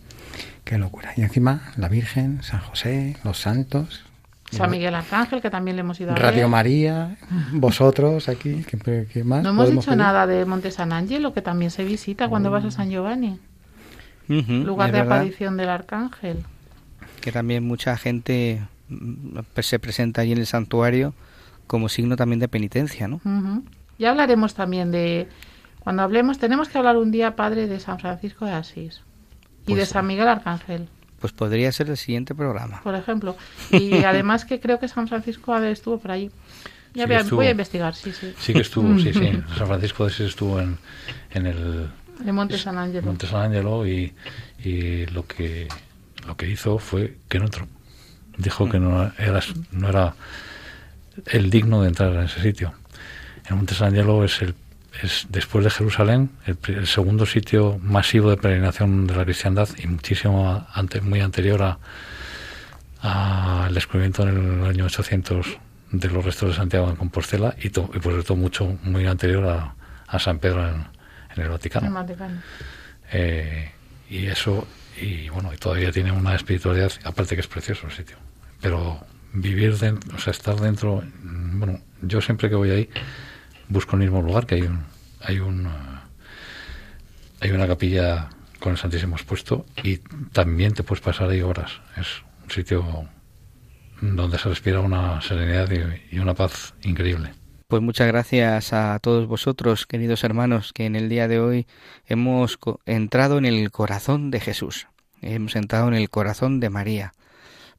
¡Qué 0.66 0.78
locura! 0.78 1.14
Y 1.16 1.22
encima 1.22 1.72
la 1.78 1.88
Virgen, 1.88 2.44
San 2.44 2.60
José, 2.60 3.16
los 3.24 3.40
santos, 3.40 4.04
San 4.52 4.72
Miguel 4.72 4.96
Arcángel, 4.96 5.42
que 5.42 5.50
también 5.50 5.76
le 5.76 5.82
hemos 5.82 6.00
ido 6.00 6.12
a 6.14 6.16
Radio 6.16 6.44
ver. 6.44 6.48
María, 6.48 7.18
vosotros 7.52 8.30
aquí, 8.30 8.64
¿qué, 8.64 9.08
qué 9.12 9.24
más? 9.24 9.44
No 9.44 9.50
hemos 9.50 9.70
dicho 9.70 9.86
pedir? 9.88 9.98
nada 9.98 10.26
de 10.26 10.46
Monte 10.46 10.72
San 10.72 10.94
Ángelo, 10.94 11.34
que 11.34 11.42
también 11.42 11.70
se 11.70 11.84
visita 11.84 12.30
cuando 12.30 12.50
oh. 12.50 12.54
vas 12.54 12.66
a 12.66 12.72
San 12.72 12.90
Giovanni. 12.90 13.40
Uh 14.30 14.34
-huh, 14.34 14.64
lugar 14.64 14.92
de 14.92 15.00
verdad. 15.00 15.18
aparición 15.18 15.58
del 15.58 15.70
Arcángel. 15.70 16.46
Que 17.22 17.32
también 17.32 17.66
mucha 17.66 17.98
gente 17.98 18.62
se 19.62 19.80
presenta 19.80 20.22
allí 20.22 20.32
en 20.32 20.38
el 20.38 20.46
santuario 20.46 21.14
como 21.68 21.90
signo 21.90 22.16
también 22.16 22.40
de 22.40 22.48
penitencia, 22.48 23.08
¿no? 23.08 23.18
Uh 23.18 23.30
-huh. 23.30 23.64
Ya 24.00 24.12
hablaremos 24.12 24.54
también 24.54 24.92
de... 24.92 25.28
Cuando 25.80 26.04
hablemos, 26.04 26.38
tenemos 26.38 26.70
que 26.70 26.78
hablar 26.78 26.98
un 26.98 27.12
día, 27.12 27.36
Padre, 27.36 27.68
de 27.68 27.80
San 27.80 28.00
Francisco 28.00 28.46
de 28.46 28.52
Asís 28.52 29.02
y 29.64 29.68
pues, 29.68 29.80
de 29.80 29.86
San 29.86 30.06
Miguel 30.06 30.28
Arcángel. 30.28 30.88
Pues 31.20 31.34
podría 31.34 31.72
ser 31.72 31.90
el 31.90 31.98
siguiente 31.98 32.36
programa. 32.36 32.82
Por 32.84 32.96
ejemplo. 32.96 33.36
Y 33.72 33.94
además 34.04 34.46
que 34.46 34.60
creo 34.60 34.80
que 34.80 34.88
San 34.88 35.08
Francisco 35.08 35.54
a 35.54 35.60
ver, 35.60 35.72
estuvo 35.72 35.98
por 35.98 36.12
ahí. 36.12 36.30
Ya 36.94 37.04
sí 37.04 37.08
voy, 37.08 37.16
a, 37.16 37.24
voy, 37.24 37.48
a, 37.48 37.52
investigar, 37.52 37.96
sí, 37.96 38.12
sí. 38.12 38.34
Sí 38.38 38.54
que 38.54 38.62
estuvo, 38.62 38.98
sí, 39.00 39.14
sí. 39.14 39.32
San 39.58 39.68
Francisco 39.68 40.06
de 40.06 40.12
Asís 40.12 40.28
estuvo 40.28 40.60
en, 40.60 40.78
en 41.32 41.46
el... 41.46 41.90
Monte 42.34 42.58
San 42.58 42.78
Ángelo. 42.78 43.06
Monte 43.06 43.28
San 43.28 43.44
Ángelo 43.44 43.88
y, 43.88 44.14
y 44.64 45.06
lo 45.08 45.28
que 45.28 45.68
lo 46.28 46.36
que 46.36 46.50
hizo 46.50 46.78
fue 46.78 47.18
que 47.30 47.40
no 47.40 47.46
entró. 47.46 47.68
Dijo 48.38 48.70
que 48.70 48.80
no 48.80 49.12
era, 49.18 49.42
no 49.72 49.90
era 49.90 50.14
el 51.26 51.50
digno 51.50 51.82
de 51.82 51.90
entrar 51.90 52.14
en 52.14 52.24
ese 52.24 52.42
sitio. 52.42 52.74
El 53.50 53.56
Monte 53.56 53.76
San 53.76 53.90
Ángelo 53.90 54.24
es 54.24 54.42
el 54.42 54.56
es 55.04 55.28
después 55.30 55.64
de 55.64 55.70
Jerusalén 55.70 56.32
el, 56.46 56.58
el, 56.76 56.88
segundo 56.88 57.28
sitio 57.28 57.78
masivo 57.84 58.32
de 58.32 58.38
peregrinación 58.38 59.06
de 59.06 59.16
la 59.16 59.26
cristiandad 59.26 59.70
y 59.78 59.86
muchísimo 59.86 60.66
ante, 60.74 61.02
muy 61.02 61.22
anterior 61.22 61.62
a 61.62 61.78
al 63.02 63.74
descubrimiento 63.74 64.24
en 64.24 64.60
el 64.62 64.66
año 64.66 64.86
800 64.86 65.58
de 65.92 66.10
los 66.10 66.26
restos 66.26 66.50
de 66.50 66.56
Santiago 66.56 66.90
en 66.90 66.96
Compostela 66.96 67.56
y, 67.62 67.70
to, 67.70 67.90
y 67.94 68.00
por 68.00 68.14
cierto 68.14 68.36
mucho 68.36 68.78
muy 68.84 69.06
anterior 69.06 69.48
a, 69.48 69.76
a 70.08 70.20
San 70.20 70.40
Pedro 70.40 70.68
en, 70.68 70.86
en, 71.36 71.44
el 71.44 71.50
Vaticano. 71.50 71.88
El 71.88 71.94
Vaticano. 71.94 72.42
Eh, 73.12 73.72
y 74.10 74.26
eso 74.26 74.68
y 75.00 75.30
bueno 75.30 75.54
y 75.54 75.58
todavía 75.58 75.92
tiene 75.92 76.12
una 76.12 76.36
espiritualidad 76.36 76.92
aparte 77.04 77.36
que 77.36 77.42
es 77.42 77.48
precioso 77.48 77.88
el 77.88 77.94
sitio 77.94 78.18
pero 78.68 79.00
vivir 79.32 79.78
dentro, 79.78 80.14
o 80.14 80.20
sea 80.20 80.32
estar 80.32 80.58
dentro 80.60 81.02
bueno 81.24 81.80
yo 82.02 82.20
siempre 82.20 82.50
que 82.50 82.56
voy 82.56 82.72
ahí 82.72 82.90
busco 83.70 83.96
el 83.96 84.02
mismo 84.02 84.22
lugar 84.22 84.46
que 84.46 84.56
hay 84.56 84.64
un 84.64 84.84
hay 85.22 85.40
un 85.40 85.70
hay 87.40 87.52
una 87.52 87.66
capilla 87.66 88.28
con 88.60 88.74
el 88.74 88.78
Santísimo 88.78 89.16
expuesto 89.16 89.66
y 89.84 90.00
también 90.34 90.74
te 90.74 90.84
puedes 90.84 91.02
pasar 91.02 91.30
ahí 91.30 91.42
horas. 91.42 91.72
Es 91.96 92.08
un 92.44 92.50
sitio 92.50 93.08
donde 94.02 94.38
se 94.38 94.50
respira 94.50 94.82
una 94.82 95.22
serenidad 95.22 95.70
y, 95.72 96.16
y 96.16 96.20
una 96.20 96.34
paz 96.34 96.74
increíble. 96.84 97.32
Pues 97.68 97.82
muchas 97.82 98.08
gracias 98.08 98.74
a 98.74 98.98
todos 99.00 99.28
vosotros, 99.28 99.86
queridos 99.86 100.24
hermanos, 100.24 100.74
que 100.74 100.86
en 100.86 100.96
el 100.96 101.08
día 101.08 101.28
de 101.28 101.40
hoy 101.40 101.68
hemos 102.06 102.58
entrado 102.86 103.38
en 103.38 103.46
el 103.46 103.72
corazón 103.72 104.32
de 104.32 104.40
Jesús, 104.40 104.88
hemos 105.22 105.56
entrado 105.56 105.88
en 105.88 105.94
el 105.94 106.10
corazón 106.10 106.60
de 106.60 106.70
María. 106.70 107.14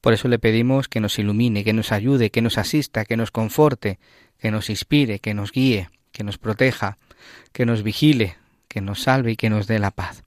Por 0.01 0.13
eso 0.13 0.29
le 0.29 0.39
pedimos 0.39 0.89
que 0.89 1.01
nos 1.01 1.19
ilumine, 1.19 1.65
que 1.65 1.73
nos 1.73 1.93
ayude, 1.93 2.31
que 2.31 2.43
nos 2.43 2.59
asista, 2.59 3.05
que 3.05 3.17
nos 3.17 3.31
conforte, 3.31 3.99
que 4.39 4.51
nos 4.51 4.71
inspire, 4.71 5.19
que 5.19 5.35
nos 5.35 5.53
guíe, 5.53 5.89
que 6.13 6.25
nos 6.25 6.39
proteja, 6.39 6.97
que 7.53 7.67
nos 7.67 7.83
vigile, 7.83 8.37
que 8.69 8.81
nos 8.81 9.03
salve 9.03 9.33
y 9.33 9.37
que 9.37 9.51
nos 9.51 9.67
dé 9.67 9.79
la 9.79 9.91
paz. 9.91 10.25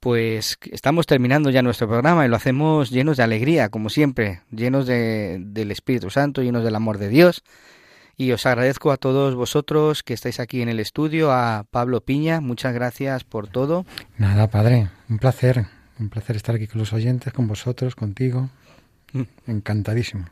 Pues 0.00 0.58
estamos 0.70 1.06
terminando 1.06 1.50
ya 1.50 1.62
nuestro 1.62 1.88
programa 1.88 2.26
y 2.26 2.28
lo 2.28 2.36
hacemos 2.36 2.90
llenos 2.90 3.16
de 3.16 3.22
alegría, 3.22 3.70
como 3.70 3.88
siempre, 3.88 4.42
llenos 4.50 4.86
de, 4.86 5.38
del 5.40 5.70
Espíritu 5.70 6.10
Santo, 6.10 6.42
llenos 6.42 6.64
del 6.64 6.76
amor 6.76 6.98
de 6.98 7.08
Dios. 7.08 7.42
Y 8.18 8.32
os 8.32 8.46
agradezco 8.46 8.92
a 8.92 8.96
todos 8.96 9.34
vosotros 9.34 10.02
que 10.02 10.14
estáis 10.14 10.40
aquí 10.40 10.62
en 10.62 10.68
el 10.68 10.80
estudio, 10.80 11.32
a 11.32 11.64
Pablo 11.70 12.00
Piña, 12.00 12.40
muchas 12.40 12.72
gracias 12.72 13.24
por 13.24 13.48
todo. 13.48 13.84
Nada, 14.16 14.48
padre, 14.48 14.88
un 15.08 15.18
placer, 15.18 15.66
un 15.98 16.08
placer 16.08 16.36
estar 16.36 16.54
aquí 16.54 16.66
con 16.66 16.78
los 16.78 16.92
oyentes, 16.92 17.32
con 17.32 17.46
vosotros, 17.46 17.94
contigo. 17.94 18.48
Encantadísimo. 19.46 20.26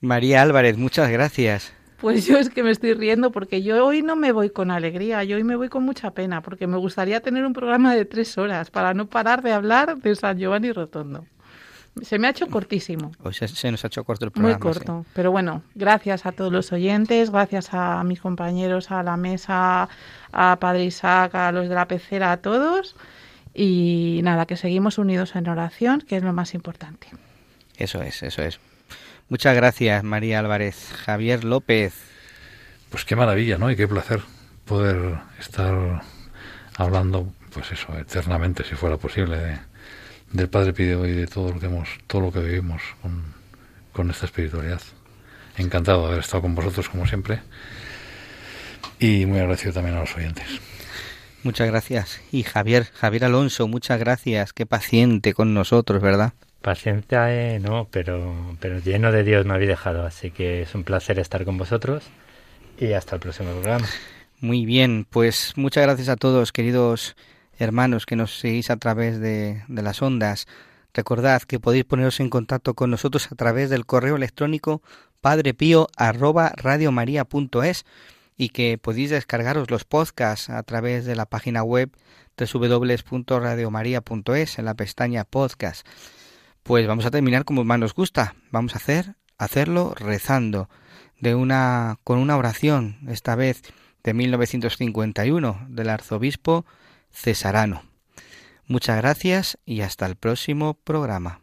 María 0.00 0.42
Álvarez, 0.42 0.76
muchas 0.76 1.10
gracias. 1.10 1.72
Pues 2.00 2.26
yo 2.26 2.36
es 2.38 2.50
que 2.50 2.62
me 2.62 2.70
estoy 2.70 2.92
riendo 2.92 3.32
porque 3.32 3.62
yo 3.62 3.84
hoy 3.86 4.02
no 4.02 4.16
me 4.16 4.30
voy 4.32 4.50
con 4.50 4.70
alegría, 4.70 5.24
yo 5.24 5.36
hoy 5.36 5.44
me 5.44 5.56
voy 5.56 5.68
con 5.68 5.82
mucha 5.82 6.10
pena 6.10 6.42
porque 6.42 6.66
me 6.66 6.76
gustaría 6.76 7.20
tener 7.20 7.44
un 7.46 7.54
programa 7.54 7.94
de 7.94 8.04
tres 8.04 8.36
horas 8.36 8.70
para 8.70 8.92
no 8.92 9.06
parar 9.06 9.42
de 9.42 9.52
hablar 9.52 9.96
de 9.96 10.14
San 10.14 10.38
Giovanni 10.38 10.72
Rotondo. 10.72 11.24
Se 12.02 12.18
me 12.18 12.26
ha 12.26 12.30
hecho 12.30 12.46
cortísimo. 12.48 13.12
Hoy 13.22 13.32
se, 13.32 13.48
se, 13.48 13.70
nos 13.70 13.82
ha 13.82 13.86
hecho 13.86 14.04
corto 14.04 14.26
el 14.26 14.30
programa. 14.30 14.58
Muy 14.58 14.60
corto. 14.60 15.04
Sí. 15.04 15.10
Pero 15.14 15.30
bueno, 15.30 15.62
gracias 15.74 16.26
a 16.26 16.32
todos 16.32 16.52
los 16.52 16.70
oyentes, 16.70 17.30
gracias 17.30 17.72
a 17.72 18.04
mis 18.04 18.20
compañeros, 18.20 18.90
a 18.90 19.02
la 19.02 19.16
mesa, 19.16 19.88
a 20.30 20.56
Padre 20.60 20.84
Isaac, 20.84 21.34
a 21.34 21.52
los 21.52 21.70
de 21.70 21.74
la 21.74 21.88
pecera, 21.88 22.32
a 22.32 22.36
todos. 22.36 22.96
Y 23.54 24.20
nada, 24.22 24.44
que 24.44 24.58
seguimos 24.58 24.98
unidos 24.98 25.34
en 25.36 25.48
oración, 25.48 26.02
que 26.02 26.18
es 26.18 26.22
lo 26.22 26.34
más 26.34 26.52
importante. 26.52 27.08
Eso 27.78 28.02
es, 28.02 28.22
eso 28.22 28.42
es. 28.42 28.60
Muchas 29.28 29.54
gracias, 29.56 30.02
María 30.04 30.38
Álvarez. 30.38 30.92
Javier 31.04 31.44
López. 31.44 31.94
Pues 32.90 33.04
qué 33.04 33.16
maravilla, 33.16 33.58
¿no? 33.58 33.70
Y 33.70 33.76
qué 33.76 33.88
placer 33.88 34.22
poder 34.64 35.18
estar 35.38 36.02
hablando, 36.76 37.32
pues 37.52 37.72
eso, 37.72 37.96
eternamente, 37.98 38.64
si 38.64 38.74
fuera 38.74 38.96
posible, 38.96 39.36
de 39.36 39.58
del 40.32 40.48
Padre 40.48 40.72
Pío 40.72 41.06
y 41.06 41.12
de 41.12 41.26
todo 41.26 41.52
lo 41.52 41.60
que 41.60 41.66
hemos, 41.66 41.88
todo 42.06 42.22
lo 42.22 42.32
que 42.32 42.40
vivimos 42.40 42.82
con, 43.02 43.22
con, 43.92 44.10
esta 44.10 44.26
espiritualidad. 44.26 44.80
Encantado 45.56 46.02
de 46.02 46.06
haber 46.08 46.20
estado 46.20 46.42
con 46.42 46.54
vosotros 46.54 46.88
como 46.88 47.06
siempre 47.06 47.40
y 48.98 49.26
muy 49.26 49.38
agradecido 49.38 49.72
también 49.72 49.96
a 49.96 50.00
los 50.00 50.14
oyentes. 50.16 50.46
Muchas 51.42 51.68
gracias. 51.68 52.20
Y 52.32 52.42
Javier, 52.42 52.88
Javier 52.92 53.24
Alonso, 53.24 53.68
muchas 53.68 53.98
gracias. 53.98 54.52
Qué 54.52 54.66
paciente 54.66 55.32
con 55.32 55.54
nosotros, 55.54 56.02
¿verdad? 56.02 56.32
Paciente 56.66 57.58
no, 57.60 57.86
pero, 57.92 58.56
pero 58.58 58.80
lleno 58.80 59.12
de 59.12 59.22
Dios 59.22 59.46
me 59.46 59.54
habéis 59.54 59.68
dejado, 59.68 60.04
así 60.04 60.32
que 60.32 60.62
es 60.62 60.74
un 60.74 60.82
placer 60.82 61.20
estar 61.20 61.44
con 61.44 61.56
vosotros 61.56 62.02
y 62.76 62.92
hasta 62.92 63.14
el 63.14 63.20
próximo 63.20 63.52
programa. 63.52 63.86
Muy 64.40 64.66
bien, 64.66 65.06
pues 65.08 65.52
muchas 65.54 65.84
gracias 65.84 66.08
a 66.08 66.16
todos, 66.16 66.50
queridos 66.50 67.14
hermanos 67.56 68.04
que 68.04 68.16
nos 68.16 68.40
seguís 68.40 68.68
a 68.70 68.78
través 68.78 69.20
de, 69.20 69.62
de, 69.68 69.82
las 69.82 70.02
ondas. 70.02 70.48
Recordad 70.92 71.42
que 71.42 71.60
podéis 71.60 71.84
poneros 71.84 72.18
en 72.18 72.30
contacto 72.30 72.74
con 72.74 72.90
nosotros 72.90 73.30
a 73.30 73.36
través 73.36 73.70
del 73.70 73.86
correo 73.86 74.16
electrónico 74.16 74.82
padrepío@radiomaria.es 75.20 77.84
y 78.36 78.48
que 78.48 78.76
podéis 78.76 79.10
descargaros 79.10 79.70
los 79.70 79.84
podcasts 79.84 80.50
a 80.50 80.60
través 80.64 81.04
de 81.04 81.14
la 81.14 81.26
página 81.26 81.62
web 81.62 81.92
www.radiomaria.es 82.36 84.58
en 84.58 84.64
la 84.64 84.74
pestaña 84.74 85.22
podcast. 85.22 85.86
Pues 86.66 86.88
vamos 86.88 87.06
a 87.06 87.12
terminar 87.12 87.44
como 87.44 87.62
más 87.62 87.78
nos 87.78 87.94
gusta. 87.94 88.34
Vamos 88.50 88.74
a 88.74 88.78
hacer 88.78 89.14
hacerlo 89.38 89.94
rezando 89.94 90.68
de 91.20 91.36
una 91.36 92.00
con 92.02 92.18
una 92.18 92.36
oración 92.36 92.98
esta 93.06 93.36
vez 93.36 93.62
de 94.02 94.14
1951 94.14 95.66
del 95.68 95.90
arzobispo 95.90 96.66
Cesarano. 97.12 97.84
Muchas 98.66 98.96
gracias 98.96 99.58
y 99.64 99.82
hasta 99.82 100.06
el 100.06 100.16
próximo 100.16 100.74
programa. 100.74 101.40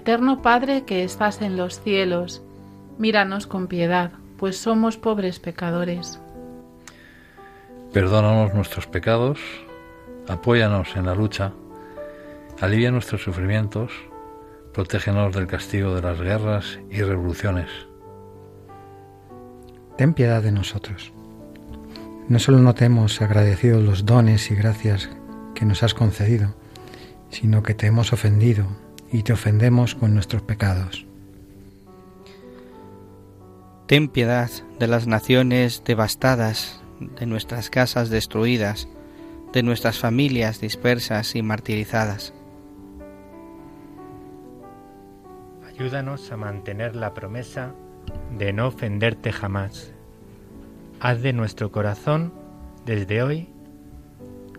Eterno 0.00 0.40
Padre 0.40 0.84
que 0.84 1.04
estás 1.04 1.42
en 1.42 1.58
los 1.58 1.82
cielos, 1.82 2.40
míranos 2.96 3.46
con 3.46 3.66
piedad, 3.66 4.12
pues 4.38 4.56
somos 4.56 4.96
pobres 4.96 5.40
pecadores. 5.40 6.18
Perdónanos 7.92 8.54
nuestros 8.54 8.86
pecados, 8.86 9.38
apóyanos 10.26 10.96
en 10.96 11.04
la 11.04 11.14
lucha 11.14 11.52
Alivia 12.62 12.90
nuestros 12.90 13.22
sufrimientos, 13.22 13.92
protégenos 14.72 15.34
del 15.34 15.46
castigo 15.46 15.94
de 15.94 16.00
las 16.00 16.18
guerras 16.18 16.78
y 16.90 17.02
revoluciones. 17.02 17.68
Ten 19.98 20.14
piedad 20.14 20.42
de 20.42 20.52
nosotros. 20.52 21.12
No 22.26 22.38
solo 22.38 22.56
no 22.60 22.74
te 22.74 22.86
hemos 22.86 23.20
agradecido 23.20 23.82
los 23.82 24.06
dones 24.06 24.50
y 24.50 24.54
gracias 24.54 25.10
que 25.54 25.66
nos 25.66 25.82
has 25.82 25.92
concedido, 25.92 26.54
sino 27.28 27.62
que 27.62 27.74
te 27.74 27.86
hemos 27.86 28.14
ofendido 28.14 28.64
y 29.12 29.22
te 29.22 29.32
ofendemos 29.32 29.94
con 29.94 30.14
nuestros 30.14 30.42
pecados. 30.42 31.06
Ten 33.86 34.08
piedad 34.08 34.50
de 34.78 34.86
las 34.86 35.06
naciones 35.06 35.82
devastadas, 35.84 36.80
de 37.18 37.26
nuestras 37.26 37.70
casas 37.70 38.08
destruidas, 38.08 38.88
de 39.52 39.62
nuestras 39.64 39.98
familias 39.98 40.60
dispersas 40.60 41.34
y 41.34 41.42
martirizadas. 41.42 42.32
Ayúdanos 45.66 46.30
a 46.30 46.36
mantener 46.36 46.94
la 46.94 47.14
promesa 47.14 47.74
de 48.38 48.52
no 48.52 48.68
ofenderte 48.68 49.32
jamás. 49.32 49.92
Haz 51.00 51.22
de 51.22 51.32
nuestro 51.32 51.72
corazón, 51.72 52.32
desde 52.84 53.22
hoy, 53.22 53.48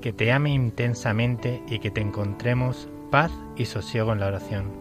que 0.02 0.12
te 0.12 0.32
ame 0.32 0.52
intensamente 0.52 1.62
y 1.70 1.80
que 1.80 1.92
te 1.92 2.02
encontremos 2.02 2.90
paz 3.12 3.32
y 3.56 3.66
sosiego 3.66 4.14
en 4.14 4.20
la 4.22 4.28
oración. 4.28 4.72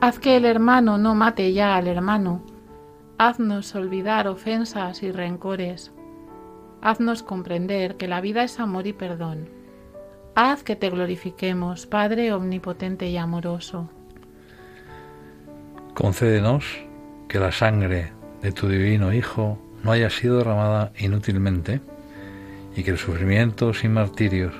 Haz 0.00 0.18
que 0.18 0.36
el 0.36 0.44
hermano 0.44 0.98
no 0.98 1.14
mate 1.14 1.52
ya 1.52 1.76
al 1.76 1.88
hermano. 1.88 2.42
Haznos 3.18 3.74
olvidar 3.74 4.28
ofensas 4.28 5.02
y 5.02 5.10
rencores. 5.10 5.92
Haznos 6.80 7.22
comprender 7.22 7.96
que 7.96 8.08
la 8.08 8.20
vida 8.20 8.42
es 8.42 8.60
amor 8.60 8.86
y 8.86 8.92
perdón. 8.92 9.48
Haz 10.34 10.62
que 10.62 10.76
te 10.76 10.90
glorifiquemos, 10.90 11.86
Padre 11.86 12.32
omnipotente 12.32 13.08
y 13.08 13.16
amoroso. 13.16 13.88
Concédenos 15.94 16.64
que 17.28 17.38
la 17.38 17.52
sangre 17.52 18.12
de 18.40 18.52
tu 18.52 18.68
divino 18.68 19.12
Hijo 19.12 19.58
no 19.84 19.92
haya 19.92 20.10
sido 20.10 20.38
derramada 20.38 20.92
inútilmente 20.98 21.80
y 22.74 22.82
que 22.82 22.92
los 22.92 23.00
sufrimientos 23.00 23.84
y 23.84 23.88
martirios 23.88 24.54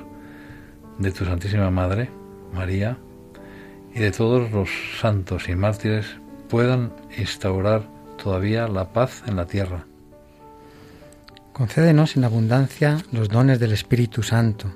de 0.97 1.11
tu 1.11 1.25
Santísima 1.25 1.69
Madre, 1.71 2.09
María, 2.53 2.97
y 3.93 3.99
de 3.99 4.11
todos 4.11 4.51
los 4.51 4.69
santos 4.99 5.49
y 5.49 5.55
mártires 5.55 6.05
puedan 6.49 6.91
instaurar 7.17 7.83
todavía 8.21 8.67
la 8.67 8.91
paz 8.91 9.23
en 9.27 9.35
la 9.35 9.45
tierra. 9.45 9.85
Concédenos 11.51 12.15
en 12.17 12.23
abundancia 12.23 12.97
los 13.11 13.29
dones 13.29 13.59
del 13.59 13.73
Espíritu 13.73 14.23
Santo. 14.23 14.71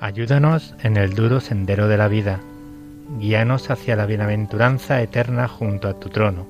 Ayúdanos 0.00 0.74
en 0.82 0.96
el 0.96 1.14
duro 1.14 1.40
sendero 1.40 1.88
de 1.88 1.98
la 1.98 2.08
vida. 2.08 2.40
Guíanos 3.18 3.70
hacia 3.70 3.96
la 3.96 4.06
bienaventuranza 4.06 5.00
eterna 5.02 5.48
junto 5.48 5.88
a 5.88 5.94
tu 5.98 6.08
trono. 6.08 6.46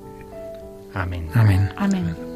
Amén. 0.95 1.29
Amén. 1.35 1.71
Amén. 1.77 2.36